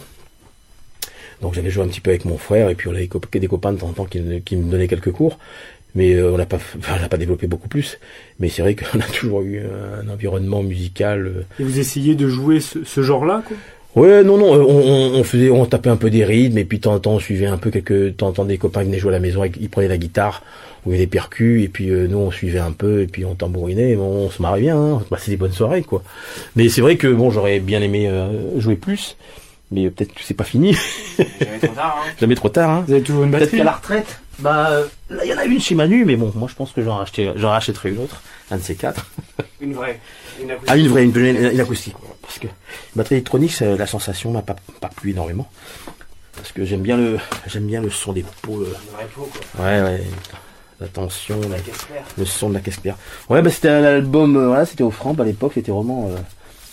Donc 1.42 1.54
j'avais 1.54 1.70
joué 1.70 1.84
un 1.84 1.88
petit 1.88 2.00
peu 2.00 2.10
avec 2.10 2.24
mon 2.24 2.38
frère 2.38 2.68
et 2.70 2.74
puis 2.74 2.88
on 2.88 2.92
avait 2.92 3.08
des 3.32 3.46
copains 3.48 3.72
de 3.72 3.78
temps 3.78 3.88
en 3.88 3.92
temps 3.92 4.04
qui, 4.06 4.20
qui 4.44 4.56
me 4.56 4.70
donnaient 4.70 4.88
quelques 4.88 5.12
cours, 5.12 5.38
mais 5.94 6.14
euh, 6.14 6.32
on 6.32 6.38
n'a 6.38 6.46
pas, 6.46 6.56
enfin, 6.56 6.94
on 6.98 7.00
n'a 7.02 7.08
pas 7.08 7.16
développé 7.18 7.46
beaucoup 7.46 7.68
plus. 7.68 7.98
Mais 8.40 8.48
c'est 8.48 8.62
vrai 8.62 8.74
qu'on 8.76 9.00
a 9.00 9.04
toujours 9.04 9.42
eu 9.42 9.60
un 9.60 10.08
environnement 10.08 10.62
musical. 10.62 11.26
euh. 11.26 11.42
Et 11.60 11.64
vous 11.64 11.78
essayez 11.78 12.14
de 12.14 12.28
jouer 12.28 12.60
ce, 12.60 12.84
ce 12.84 13.02
genre-là 13.02 13.42
quoi? 13.46 13.56
Ouais, 13.96 14.22
non, 14.22 14.36
non, 14.36 14.54
euh, 14.54 14.58
on, 14.62 15.14
on, 15.16 15.20
on 15.20 15.24
faisait, 15.24 15.48
on 15.48 15.64
tapait 15.64 15.88
un 15.88 15.96
peu 15.96 16.10
des 16.10 16.22
rythmes 16.22 16.58
et 16.58 16.66
puis 16.66 16.76
de 16.76 16.82
temps 16.82 16.92
en 16.92 16.98
temps 17.00 17.12
on 17.14 17.18
suivait 17.18 17.46
un 17.46 17.56
peu 17.56 17.70
quelques, 17.70 17.92
de 17.94 18.10
temps 18.10 18.26
en 18.28 18.32
temps 18.32 18.44
des 18.44 18.58
copains 18.58 18.80
qui 18.82 18.88
venaient 18.88 18.98
jouer 18.98 19.08
à 19.08 19.12
la 19.12 19.20
maison, 19.20 19.42
ils 19.44 19.70
prenaient 19.70 19.88
la 19.88 19.96
guitare 19.96 20.42
ou 20.84 20.92
des 20.92 21.06
percus 21.06 21.64
et 21.64 21.68
puis 21.68 21.88
euh, 21.88 22.06
nous 22.06 22.18
on 22.18 22.30
suivait 22.30 22.58
un 22.58 22.72
peu 22.72 23.00
et 23.00 23.06
puis 23.06 23.24
on 23.24 23.34
tambourinait, 23.34 23.92
et 23.92 23.96
bon, 23.96 24.04
on 24.26 24.30
se 24.30 24.42
marrait 24.42 24.60
bien, 24.60 24.76
hein. 24.78 25.02
Bah, 25.10 25.16
c'est 25.18 25.30
des 25.30 25.38
bonnes 25.38 25.52
soirées 25.52 25.82
quoi. 25.82 26.02
Mais 26.56 26.68
c'est 26.68 26.82
vrai 26.82 26.96
que 26.96 27.08
bon, 27.08 27.30
j'aurais 27.30 27.58
bien 27.58 27.80
aimé 27.80 28.06
euh, 28.06 28.60
jouer 28.60 28.76
plus, 28.76 29.16
mais 29.70 29.90
peut-être 29.90 30.12
que 30.14 30.20
c'est 30.22 30.34
pas 30.34 30.44
fini, 30.44 30.76
J'avais 31.16 31.58
trop 31.58 31.74
tard, 31.74 31.96
hein. 31.98 32.10
jamais 32.20 32.34
trop 32.34 32.48
tard. 32.48 32.70
Hein. 32.70 32.84
Vous 32.86 32.92
avez 32.94 33.02
toujours 33.02 33.24
une 33.24 33.30
Peut-être 33.30 33.42
batterie 33.44 33.58
qu'à 33.58 33.64
la 33.64 33.72
retraite, 33.72 34.20
bah 34.38 34.70
là 35.10 35.24
il 35.24 35.30
y 35.30 35.34
en 35.34 35.38
a 35.38 35.44
une 35.44 35.60
chez 35.60 35.74
Manu, 35.74 36.04
mais 36.04 36.16
bon, 36.16 36.32
moi 36.34 36.46
je 36.50 36.54
pense 36.54 36.72
que 36.72 36.82
j'en 36.82 36.96
racheterai, 36.96 37.32
j'en 37.36 37.50
rachèterai 37.50 37.90
une 37.90 37.98
autre, 37.98 38.22
un 38.50 38.56
de 38.58 38.62
ces 38.62 38.74
quatre. 38.74 39.06
Une 39.60 39.72
vraie. 39.72 39.98
Une 40.42 40.50
acoustique. 40.50 40.70
Ah, 40.70 40.76
une 40.76 40.88
vraie, 40.88 41.04
une, 41.04 41.16
une, 41.16 41.50
une 41.52 41.60
acoustique. 41.60 41.94
voilà, 41.98 42.14
Parce 42.20 42.38
que 42.38 42.46
batterie 42.94 43.14
électronique, 43.14 43.58
la 43.60 43.86
sensation 43.86 44.30
m'a 44.32 44.42
pas, 44.42 44.54
pas 44.82 44.88
plu 44.94 45.12
énormément. 45.12 45.48
Parce 46.36 46.52
que 46.52 46.66
j'aime 46.66 46.82
bien 46.82 46.98
le, 46.98 47.18
j'aime 47.46 47.66
bien 47.66 47.80
le 47.80 47.88
son 47.88 48.12
des 48.12 48.22
pots. 48.42 48.60
euh, 48.60 48.66
Une 48.66 48.94
vraie 48.96 49.06
peau, 49.14 49.30
quoi. 49.56 49.64
ouais, 49.64 49.80
ouais. 49.80 50.02
La 50.78 50.88
tension, 50.88 51.40
la- 51.40 51.48
La 51.48 51.58
caisse 51.60 51.78
claire. 51.88 52.04
le 52.18 52.24
son 52.26 52.50
de 52.50 52.54
la 52.54 52.60
caisse 52.60 52.76
claire. 52.76 52.98
Ouais, 53.30 53.40
bah 53.40 53.48
c'était 53.50 53.70
un 53.70 53.82
album, 53.82 54.36
euh, 54.36 54.48
voilà, 54.48 54.66
c'était 54.66 54.82
au 54.82 54.90
Framp 54.90 55.16
à 55.18 55.24
l'époque, 55.24 55.52
c'était 55.54 55.72
vraiment 55.72 56.10
euh, 56.10 56.16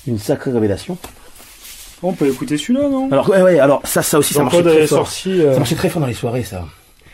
une 0.06 0.20
sacrée 0.20 0.52
révélation. 0.52 0.98
On 2.04 2.14
peut 2.14 2.28
écouter 2.28 2.58
celui-là, 2.58 2.89
non 2.89 3.10
Alors, 3.12 3.30
ouais, 3.30 3.41
ouais, 3.41 3.60
alors 3.60 3.82
ça, 3.86 4.01
ça 4.04 4.20
aussi, 4.20 4.34
ça 4.34 4.43
marchait 4.43 4.62
très 4.62 4.88
fort. 4.88 5.08
sorti. 5.08 5.41
euh, 5.41 5.54
Ça 5.54 5.60
marchait 5.60 5.76
très 5.76 5.89
fort 5.89 6.01
dans 6.01 6.08
les 6.08 6.14
soirées, 6.14 6.43
ça. 6.43 6.66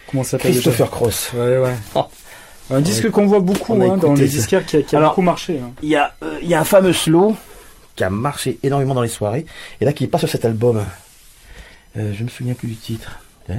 comment 0.10 0.24
ça 0.24 0.32
s'appelle 0.32 0.52
Christopher 0.54 0.90
Cross. 0.90 1.32
Ouais, 1.36 1.58
ouais. 1.60 1.76
Oh. 1.96 2.06
Un 2.72 2.82
disque 2.82 3.10
qu'on 3.10 3.26
voit 3.26 3.40
beaucoup 3.40 3.74
hein, 3.82 3.98
dans 3.98 4.14
les 4.14 4.28
disquaires 4.28 4.64
qui 4.66 4.78
a, 4.78 4.82
qui 4.84 4.96
a 4.96 5.00
Alors- 5.00 5.12
beaucoup 5.12 5.22
marché. 5.24 5.60
hein. 5.64 5.72
Il 5.82 5.90
y 5.90 5.96
a, 5.96 6.14
euh, 6.24 6.38
y 6.44 6.54
a 6.54 6.60
un 6.60 6.64
fameux 6.64 6.94
slow 6.94 7.36
qui 7.96 8.04
a 8.04 8.12
marché 8.12 8.60
énormément 8.62 8.94
dans 8.94 9.02
les 9.02 9.08
soirées, 9.10 9.46
et 9.82 9.86
là 9.86 9.94
qui 9.94 10.04
est 10.04 10.08
pas 10.08 10.20
sur 10.20 10.30
cet 10.30 10.46
album. 10.46 10.84
Euh, 11.98 12.14
je 12.16 12.24
me 12.24 12.30
souviens 12.30 12.54
plus 12.54 12.68
du 12.68 12.76
titre. 12.76 13.18
Get 13.48 13.56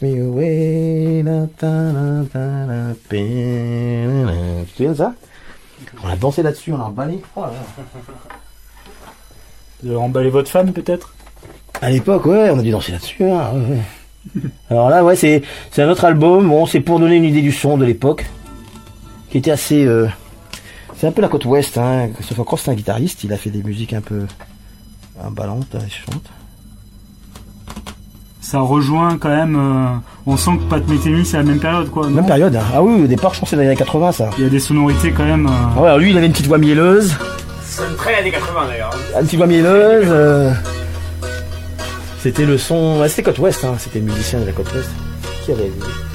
me 0.00 0.28
away. 0.28 1.22
Tu 3.10 4.72
te 4.72 4.76
souviens 4.76 4.92
de 4.92 4.96
ça? 4.96 5.14
On 6.02 6.08
a 6.08 6.16
dansé 6.16 6.42
là-dessus, 6.42 6.72
on 6.72 6.80
a 6.80 6.84
emballé. 6.84 7.18
Oh 7.36 7.42
là 7.42 7.48
là. 7.48 7.54
Avez 9.84 9.96
emballé 9.96 10.30
votre 10.30 10.50
femme 10.50 10.72
peut-être? 10.72 11.14
À 11.80 11.90
l'époque, 11.90 12.26
ouais, 12.26 12.50
on 12.50 12.58
a 12.58 12.62
dû 12.62 12.70
danser 12.70 12.92
là-dessus. 12.92 13.24
hein, 13.24 13.50
ouais. 13.54 14.42
Alors 14.70 14.88
là, 14.88 15.02
ouais, 15.04 15.16
c'est 15.16 15.42
c'est 15.72 15.82
un 15.82 15.88
autre 15.88 16.04
album. 16.04 16.48
Bon, 16.48 16.64
c'est 16.66 16.80
pour 16.80 17.00
donner 17.00 17.16
une 17.16 17.24
idée 17.24 17.42
du 17.42 17.50
son 17.52 17.76
de 17.76 17.84
l'époque, 17.84 18.26
qui 19.30 19.38
était 19.38 19.50
assez. 19.50 19.84
euh, 19.84 20.06
c'est 20.96 21.08
un 21.08 21.12
peu 21.12 21.22
la 21.22 21.28
côte 21.28 21.44
ouest. 21.46 21.76
Hein. 21.78 22.10
Christopher 22.14 22.44
Cross, 22.44 22.62
c'est 22.64 22.70
un 22.70 22.74
guitariste. 22.74 23.24
Il 23.24 23.32
a 23.32 23.36
fait 23.36 23.50
des 23.50 23.62
musiques 23.64 23.92
un 23.94 24.00
peu 24.00 24.26
emballantes, 25.20 25.74
hein, 25.74 25.80
il 25.84 25.92
chante. 25.92 26.22
Ça 28.40 28.60
rejoint 28.60 29.18
quand 29.18 29.28
même. 29.28 29.56
euh, 29.56 29.96
on 30.26 30.36
sent 30.36 30.52
que 30.58 30.68
Pat 30.70 30.86
Metheny 30.88 31.24
c'est 31.24 31.36
la 31.38 31.42
même 31.44 31.58
période 31.60 31.90
quoi. 31.90 32.08
Même 32.08 32.26
période. 32.26 32.54
hein. 32.54 32.62
Ah 32.74 32.82
oui, 32.82 33.02
au 33.02 33.06
départ, 33.06 33.34
je 33.34 33.40
pense 33.40 33.48
que 33.48 33.50
c'est 33.50 33.56
dans 33.56 33.62
les 33.62 33.68
années 33.68 33.76
80, 33.76 34.12
ça. 34.12 34.30
Il 34.38 34.44
y 34.44 34.46
a 34.46 34.50
des 34.50 34.60
sonorités 34.60 35.10
quand 35.10 35.24
même. 35.24 35.46
euh, 35.48 35.80
ouais, 35.80 35.86
alors 35.86 35.98
lui, 35.98 36.10
il 36.10 36.16
avait 36.16 36.26
une 36.26 36.32
petite 36.32 36.46
voix 36.46 36.58
mielleuse. 36.58 37.16
Sonne 37.82 37.96
très 37.96 38.14
années 38.14 38.30
80 38.30 38.66
d'ailleurs. 38.68 38.90
Petite 39.20 39.36
voix 39.38 39.46
mielleuse. 39.46 40.06
euh, 40.08 40.52
C'était 42.20 42.44
le 42.44 42.56
son. 42.58 42.98
c'était 43.08 43.22
côte 43.24 43.38
ouest. 43.38 43.64
Hein. 43.64 43.74
C'était 43.78 43.98
le 43.98 44.04
musicien 44.06 44.40
de 44.40 44.46
la 44.46 44.52
côte 44.52 44.72
ouest. 44.74 44.90
Qui 45.44 45.52
avait. 45.52 45.70
Christopher, 45.70 46.11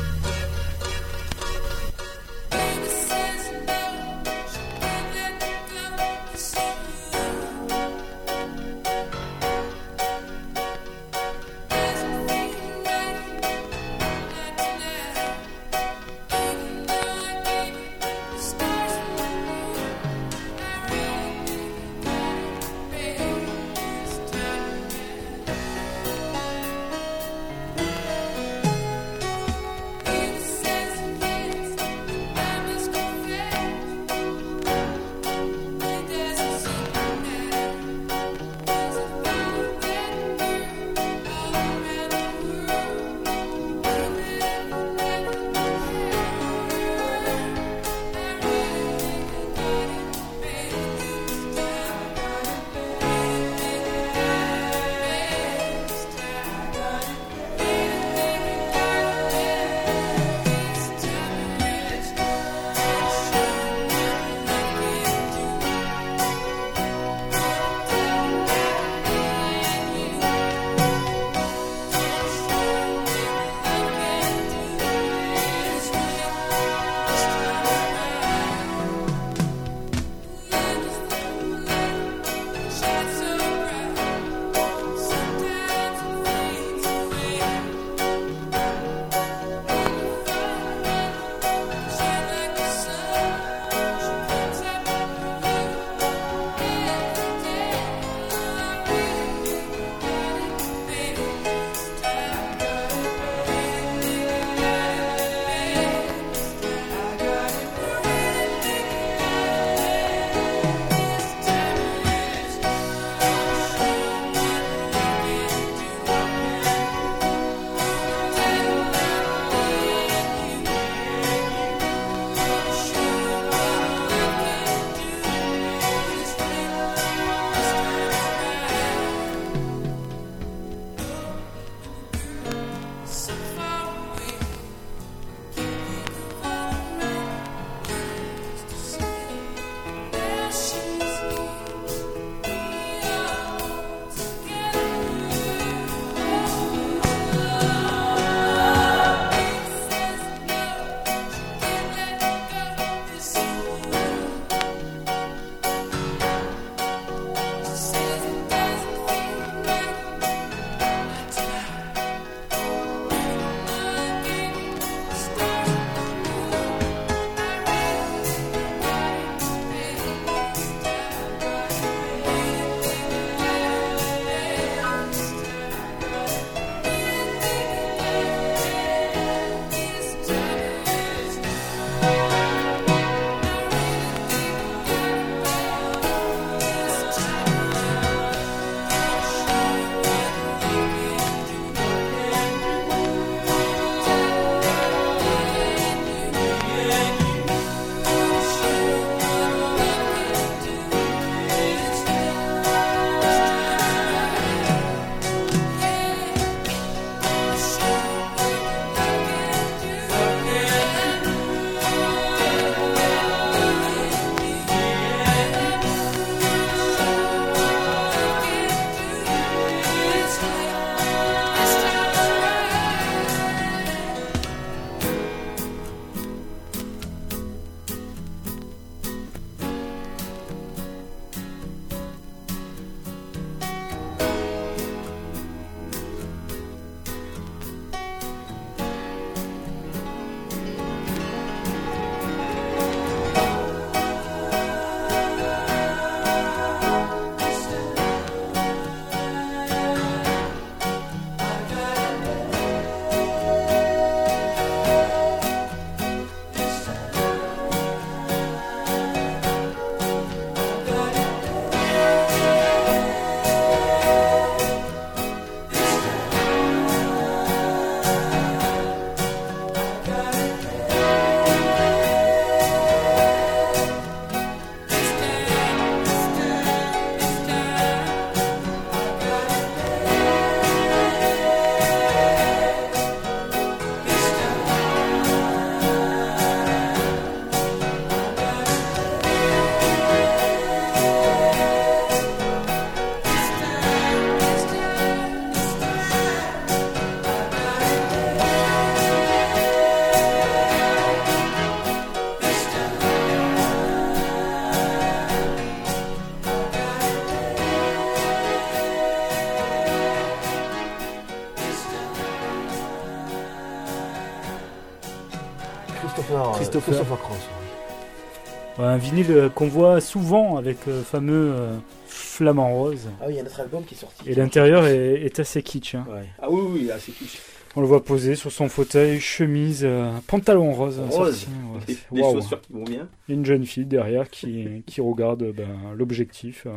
un 318.97 318.99
vinyle 318.99 319.31
euh, 319.31 319.49
qu'on 319.49 319.67
voit 319.67 320.01
souvent 320.01 320.57
avec 320.57 320.85
le 320.87 321.01
fameux 321.01 321.51
euh, 321.55 321.77
flamant 322.07 322.73
rose. 322.73 323.07
Ah 323.21 323.25
oui, 323.27 323.33
il 323.33 323.37
y 323.37 323.39
a 323.39 323.43
notre 323.43 323.59
album 323.59 323.83
qui 323.85 323.93
est 323.93 323.97
sorti. 323.97 324.27
Et 324.29 324.33
l'intérieur 324.35 324.85
est, 324.87 325.21
est 325.23 325.39
assez 325.39 325.61
kitsch. 325.61 325.95
hein. 325.95 326.05
Ouais. 326.09 326.25
Ah 326.41 326.49
oui, 326.49 326.61
oui, 326.71 326.89
c'est 326.99 327.11
kitsch. 327.13 327.37
On 327.75 327.81
le 327.81 327.87
voit 327.87 328.03
posé 328.03 328.33
sur 328.35 328.51
son 328.51 328.69
fauteuil, 328.69 329.19
chemise, 329.19 329.81
euh, 329.83 330.11
pantalon 330.25 330.73
rose. 330.73 330.99
hein, 330.99 331.07
Rose. 331.11 331.41
sorti, 331.41 331.91
ouais. 331.91 331.95
Des, 332.11 332.23
chaussures 332.23 332.59
qui 332.61 332.73
vont 332.73 332.83
bien. 332.83 333.07
Une 333.29 333.45
jeune 333.45 333.65
fille 333.65 333.85
derrière 333.85 334.29
qui, 334.31 334.83
qui 334.87 334.99
regarde 334.99 335.43
euh, 335.43 335.53
ben, 335.55 335.67
l'objectif. 335.95 336.63
euh. 336.65 336.71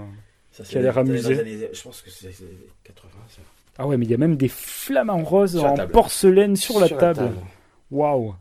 Qui 0.65 0.77
a 0.77 0.83
l'air 0.83 0.95
dans 0.95 1.03
les 1.05 1.11
amusé. 1.27 1.41
années- 1.41 1.69
Je 1.73 1.83
pense 1.83 2.03
que 2.03 2.11
c'est 2.11 2.33
c'est 2.33 2.45
80, 2.85 3.09
ça. 3.29 3.41
Ah 3.79 3.87
ouais, 3.87 3.97
mais 3.97 4.05
il 4.05 4.11
y 4.11 4.15
a 4.15 4.19
même 4.19 4.37
des 4.37 4.49
flamants 4.49 5.23
roses 5.25 5.57
la 5.57 5.71
en 5.71 5.75
table. 5.75 5.93
porcelaine 5.93 6.55
sur, 6.57 6.79
la 6.81 6.89
table. 6.91 7.31
Waouh 7.91 8.35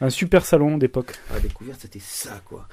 Un 0.00 0.10
super 0.10 0.44
salon 0.44 0.76
d'époque. 0.76 1.14
La 1.32 1.40
découverte, 1.40 1.78
c'était 1.80 2.00
ça, 2.02 2.40
quoi. 2.44 2.66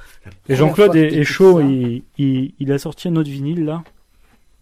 Et 0.49 0.55
Jean-Claude 0.55 0.95
est, 0.95 1.23
chaud, 1.23 1.61
il, 1.61 2.03
il- 2.17 2.53
il 2.59 2.71
a 2.71 2.77
sorti 2.77 3.07
un 3.07 3.15
autre 3.15 3.29
vinyle 3.29 3.63
là. 3.65 3.83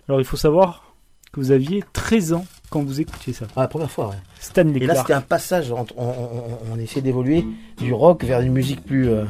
Alors 0.07 0.21
il 0.21 0.25
faut 0.25 0.37
savoir 0.37 0.93
que 1.31 1.39
vous 1.39 1.51
aviez 1.51 1.83
13 1.93 2.33
ans 2.33 2.45
quand 2.69 2.83
vous 2.83 3.01
écoutiez 3.01 3.33
ça. 3.33 3.45
Ah, 3.55 3.61
la 3.61 3.67
première 3.67 3.89
fois, 3.89 4.09
ouais. 4.09 4.15
Stanley 4.39 4.79
Et 4.83 4.85
là, 4.85 4.95
c'était 4.95 5.13
un 5.13 5.21
passage. 5.21 5.71
entre- 5.71 5.93
On, 5.97 6.07
on, 6.09 6.73
on 6.75 6.79
essayait 6.79 7.01
d'évoluer 7.01 7.45
du 7.77 7.93
rock 7.93 8.23
vers 8.23 8.41
une 8.41 8.51
musique 8.51 8.83
plus. 8.83 9.09
euh, 9.09 9.23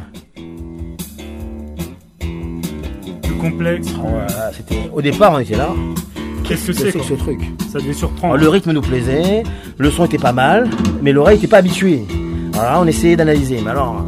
plus 3.23 3.35
complexe. 3.39 3.87
voilà, 3.91 4.51
c'était... 4.53 4.89
Au 4.91 5.01
départ, 5.01 5.33
on 5.33 5.39
était 5.39 5.55
là. 5.55 5.69
Qu'est-ce 6.43 6.67
que 6.67 6.73
c'est 6.73 6.91
c'est 6.91 6.99
que 6.99 7.05
ce 7.05 7.13
truc? 7.13 7.39
Ça 7.71 7.73
devait 7.79 7.85
Alors, 7.89 7.95
surprendre. 7.95 8.35
Le 8.37 8.49
rythme 8.49 8.71
nous 8.71 8.81
plaisait, 8.81 9.43
le 9.77 9.89
son 9.91 10.05
était 10.05 10.17
pas 10.17 10.33
mal, 10.33 10.69
mais 11.01 11.11
l'oreille 11.13 11.37
était 11.37 11.47
pas 11.47 11.57
habituée. 11.57 12.03
Alors 12.61 12.73
là, 12.73 12.79
on 12.81 12.87
essayait 12.87 13.15
d'analyser. 13.15 13.59
Mais 13.63 13.71
alors. 13.71 14.05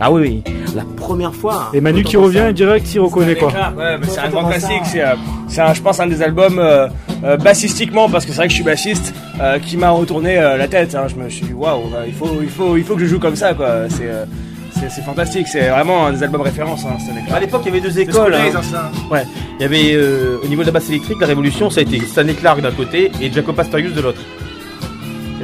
Ah 0.00 0.10
oui, 0.10 0.42
oui. 0.44 0.52
La 0.74 0.82
première 0.96 1.34
fois. 1.34 1.70
Et 1.72 1.80
Manu 1.80 2.02
qui 2.02 2.16
revient 2.16 2.38
ça- 2.38 2.52
direct, 2.52 2.92
il 2.94 2.98
reconnaît 3.00 3.36
quoi 3.36 3.50
Clark, 3.50 3.78
ouais, 3.78 3.96
mais 3.98 4.06
c'est 4.08 4.18
un 4.20 4.28
grand 4.28 4.44
classique. 4.48 4.80
C'est, 4.84 5.02
euh, 5.02 5.14
c'est 5.46 5.60
un- 5.60 5.72
je 5.72 5.80
pense, 5.80 6.00
un 6.00 6.08
des 6.08 6.20
albums 6.20 6.58
euh, 6.58 6.88
euh, 7.22 7.36
bassistiquement, 7.36 8.08
parce 8.08 8.24
que 8.26 8.32
c'est 8.32 8.38
vrai 8.38 8.46
que 8.46 8.50
je 8.50 8.56
suis 8.56 8.64
bassiste, 8.64 9.14
euh, 9.40 9.60
qui 9.60 9.76
m'a 9.76 9.90
retourné 9.90 10.36
euh, 10.36 10.56
la 10.56 10.66
tête. 10.66 10.94
hein. 10.96 11.06
Je 11.08 11.14
me 11.14 11.28
suis 11.30 11.46
dit, 11.46 11.52
waouh, 11.52 11.88
bah, 11.92 11.98
il 12.08 12.12
faut, 12.12 12.28
il 12.42 12.48
faut, 12.48 12.76
il 12.76 12.82
faut 12.82 12.94
que 12.94 13.00
je 13.02 13.06
joue 13.06 13.20
comme 13.20 13.36
ça, 13.36 13.54
quoi. 13.54 13.88
C'est, 13.88 14.08
euh, 14.08 14.24
c'est, 14.72 14.90
c'est 14.90 15.02
fantastique. 15.02 15.46
C'est 15.46 15.68
vraiment 15.68 16.06
un 16.08 16.12
des 16.12 16.24
albums 16.24 16.40
références. 16.42 16.84
Hein, 16.84 16.96
Stanley 16.98 17.20
Clark. 17.24 17.36
À 17.36 17.40
l'époque, 17.40 17.62
il 17.64 17.68
y 17.68 17.78
avait 17.78 17.80
deux 17.88 17.98
écoles. 18.00 18.34
Hein. 18.34 18.50
hein, 18.56 18.62
ça. 18.62 18.90
Il 19.60 19.62
y 19.62 19.64
avait 19.64 19.92
euh, 19.94 20.38
au 20.42 20.48
niveau 20.48 20.62
de 20.62 20.66
la 20.66 20.72
basse 20.72 20.88
électrique, 20.88 21.18
la 21.20 21.28
révolution, 21.28 21.70
ça 21.70 21.78
a 21.80 21.82
été 21.84 22.00
Stanley 22.00 22.34
Clark 22.34 22.60
d'un 22.60 22.72
côté 22.72 23.12
et 23.22 23.30
Jacob 23.32 23.54
Pastorius 23.54 23.94
de 23.94 24.00
l'autre. 24.00 24.20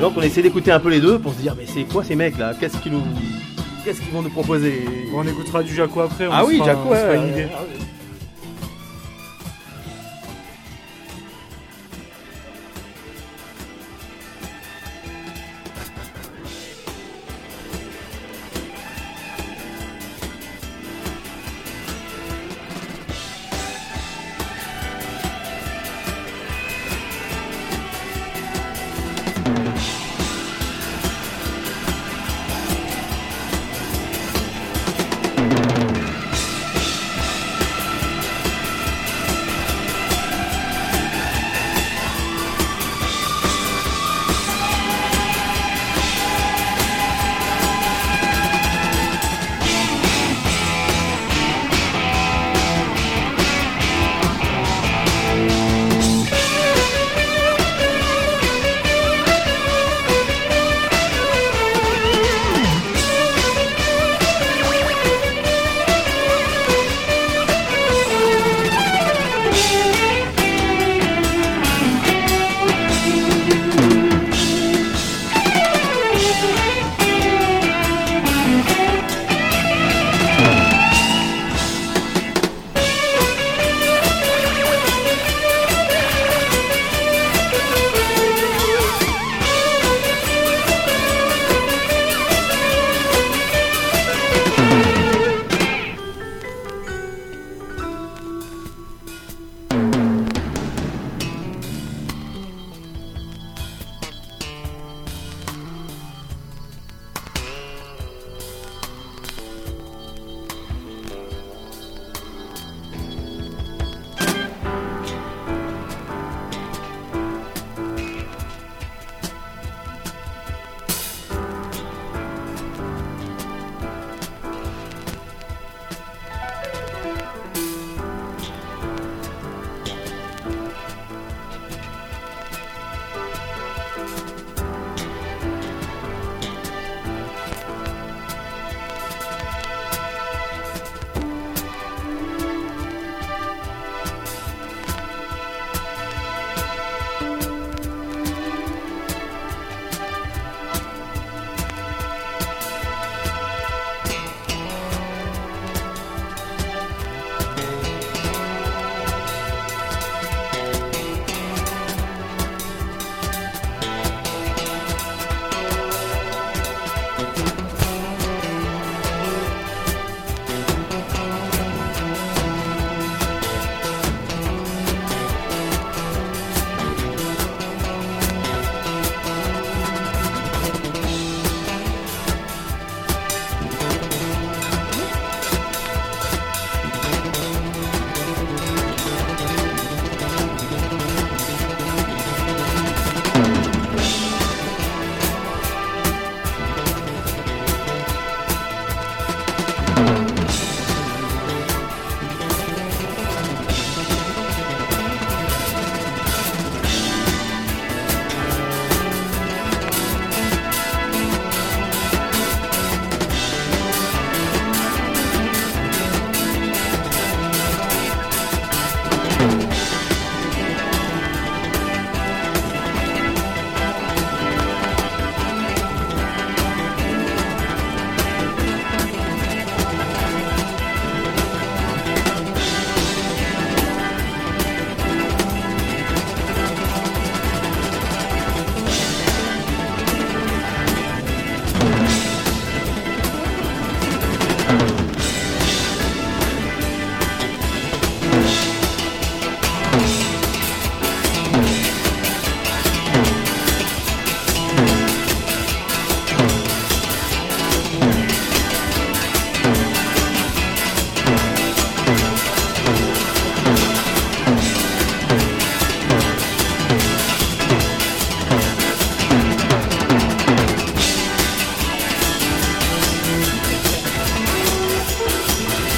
Et 0.01 0.03
donc 0.03 0.15
on 0.17 0.23
essayait 0.23 0.45
d'écouter 0.45 0.73
un 0.73 0.81
peu 0.81 0.89
les 0.89 0.99
deux 0.99 1.19
pour 1.19 1.35
se 1.35 1.41
dire 1.41 1.55
mais 1.55 1.67
c'est 1.67 1.83
quoi 1.83 2.03
ces 2.03 2.17
mecs 2.17 2.39
là 2.39 2.55
Qu'est-ce 2.59 2.79
qu'ils 2.79 2.93
nous 2.93 3.03
qu'est-ce 3.85 4.01
qu'ils 4.01 4.11
vont 4.13 4.23
nous 4.23 4.31
proposer? 4.31 4.83
On 5.15 5.29
écoutera 5.29 5.63
du 5.63 5.75
Jaco 5.75 6.01
après. 6.01 6.27
on 6.27 6.31
Ah 6.33 6.43
oui, 6.43 6.59
Jaco, 6.65 6.89
ouais, 6.89 7.17
une 7.17 7.29
idée. 7.29 7.49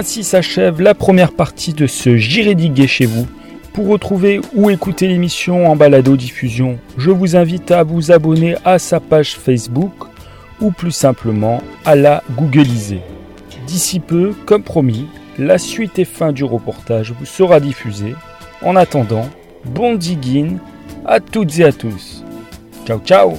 Ainsi 0.00 0.24
s'achève 0.24 0.80
la 0.80 0.94
première 0.94 1.30
partie 1.30 1.74
de 1.74 1.86
ce 1.86 2.16
J'irai 2.16 2.54
diguer 2.54 2.86
chez 2.86 3.04
vous. 3.04 3.26
Pour 3.74 3.86
retrouver 3.88 4.40
ou 4.54 4.70
écouter 4.70 5.06
l'émission 5.06 5.70
en 5.70 5.76
balado 5.76 6.16
diffusion, 6.16 6.78
je 6.96 7.10
vous 7.10 7.36
invite 7.36 7.70
à 7.70 7.82
vous 7.82 8.10
abonner 8.10 8.56
à 8.64 8.78
sa 8.78 8.98
page 8.98 9.36
Facebook 9.36 9.92
ou 10.58 10.70
plus 10.70 10.90
simplement 10.90 11.62
à 11.84 11.96
la 11.96 12.22
googliser. 12.30 13.02
D'ici 13.66 14.00
peu, 14.00 14.32
comme 14.46 14.62
promis, 14.62 15.06
la 15.38 15.58
suite 15.58 15.98
et 15.98 16.06
fin 16.06 16.32
du 16.32 16.44
reportage 16.44 17.12
vous 17.12 17.26
sera 17.26 17.60
diffusée. 17.60 18.14
En 18.62 18.76
attendant, 18.76 19.28
bon 19.66 19.96
digging 19.96 20.56
à 21.04 21.20
toutes 21.20 21.58
et 21.58 21.64
à 21.64 21.72
tous. 21.72 22.24
Ciao 22.86 23.00
ciao 23.04 23.34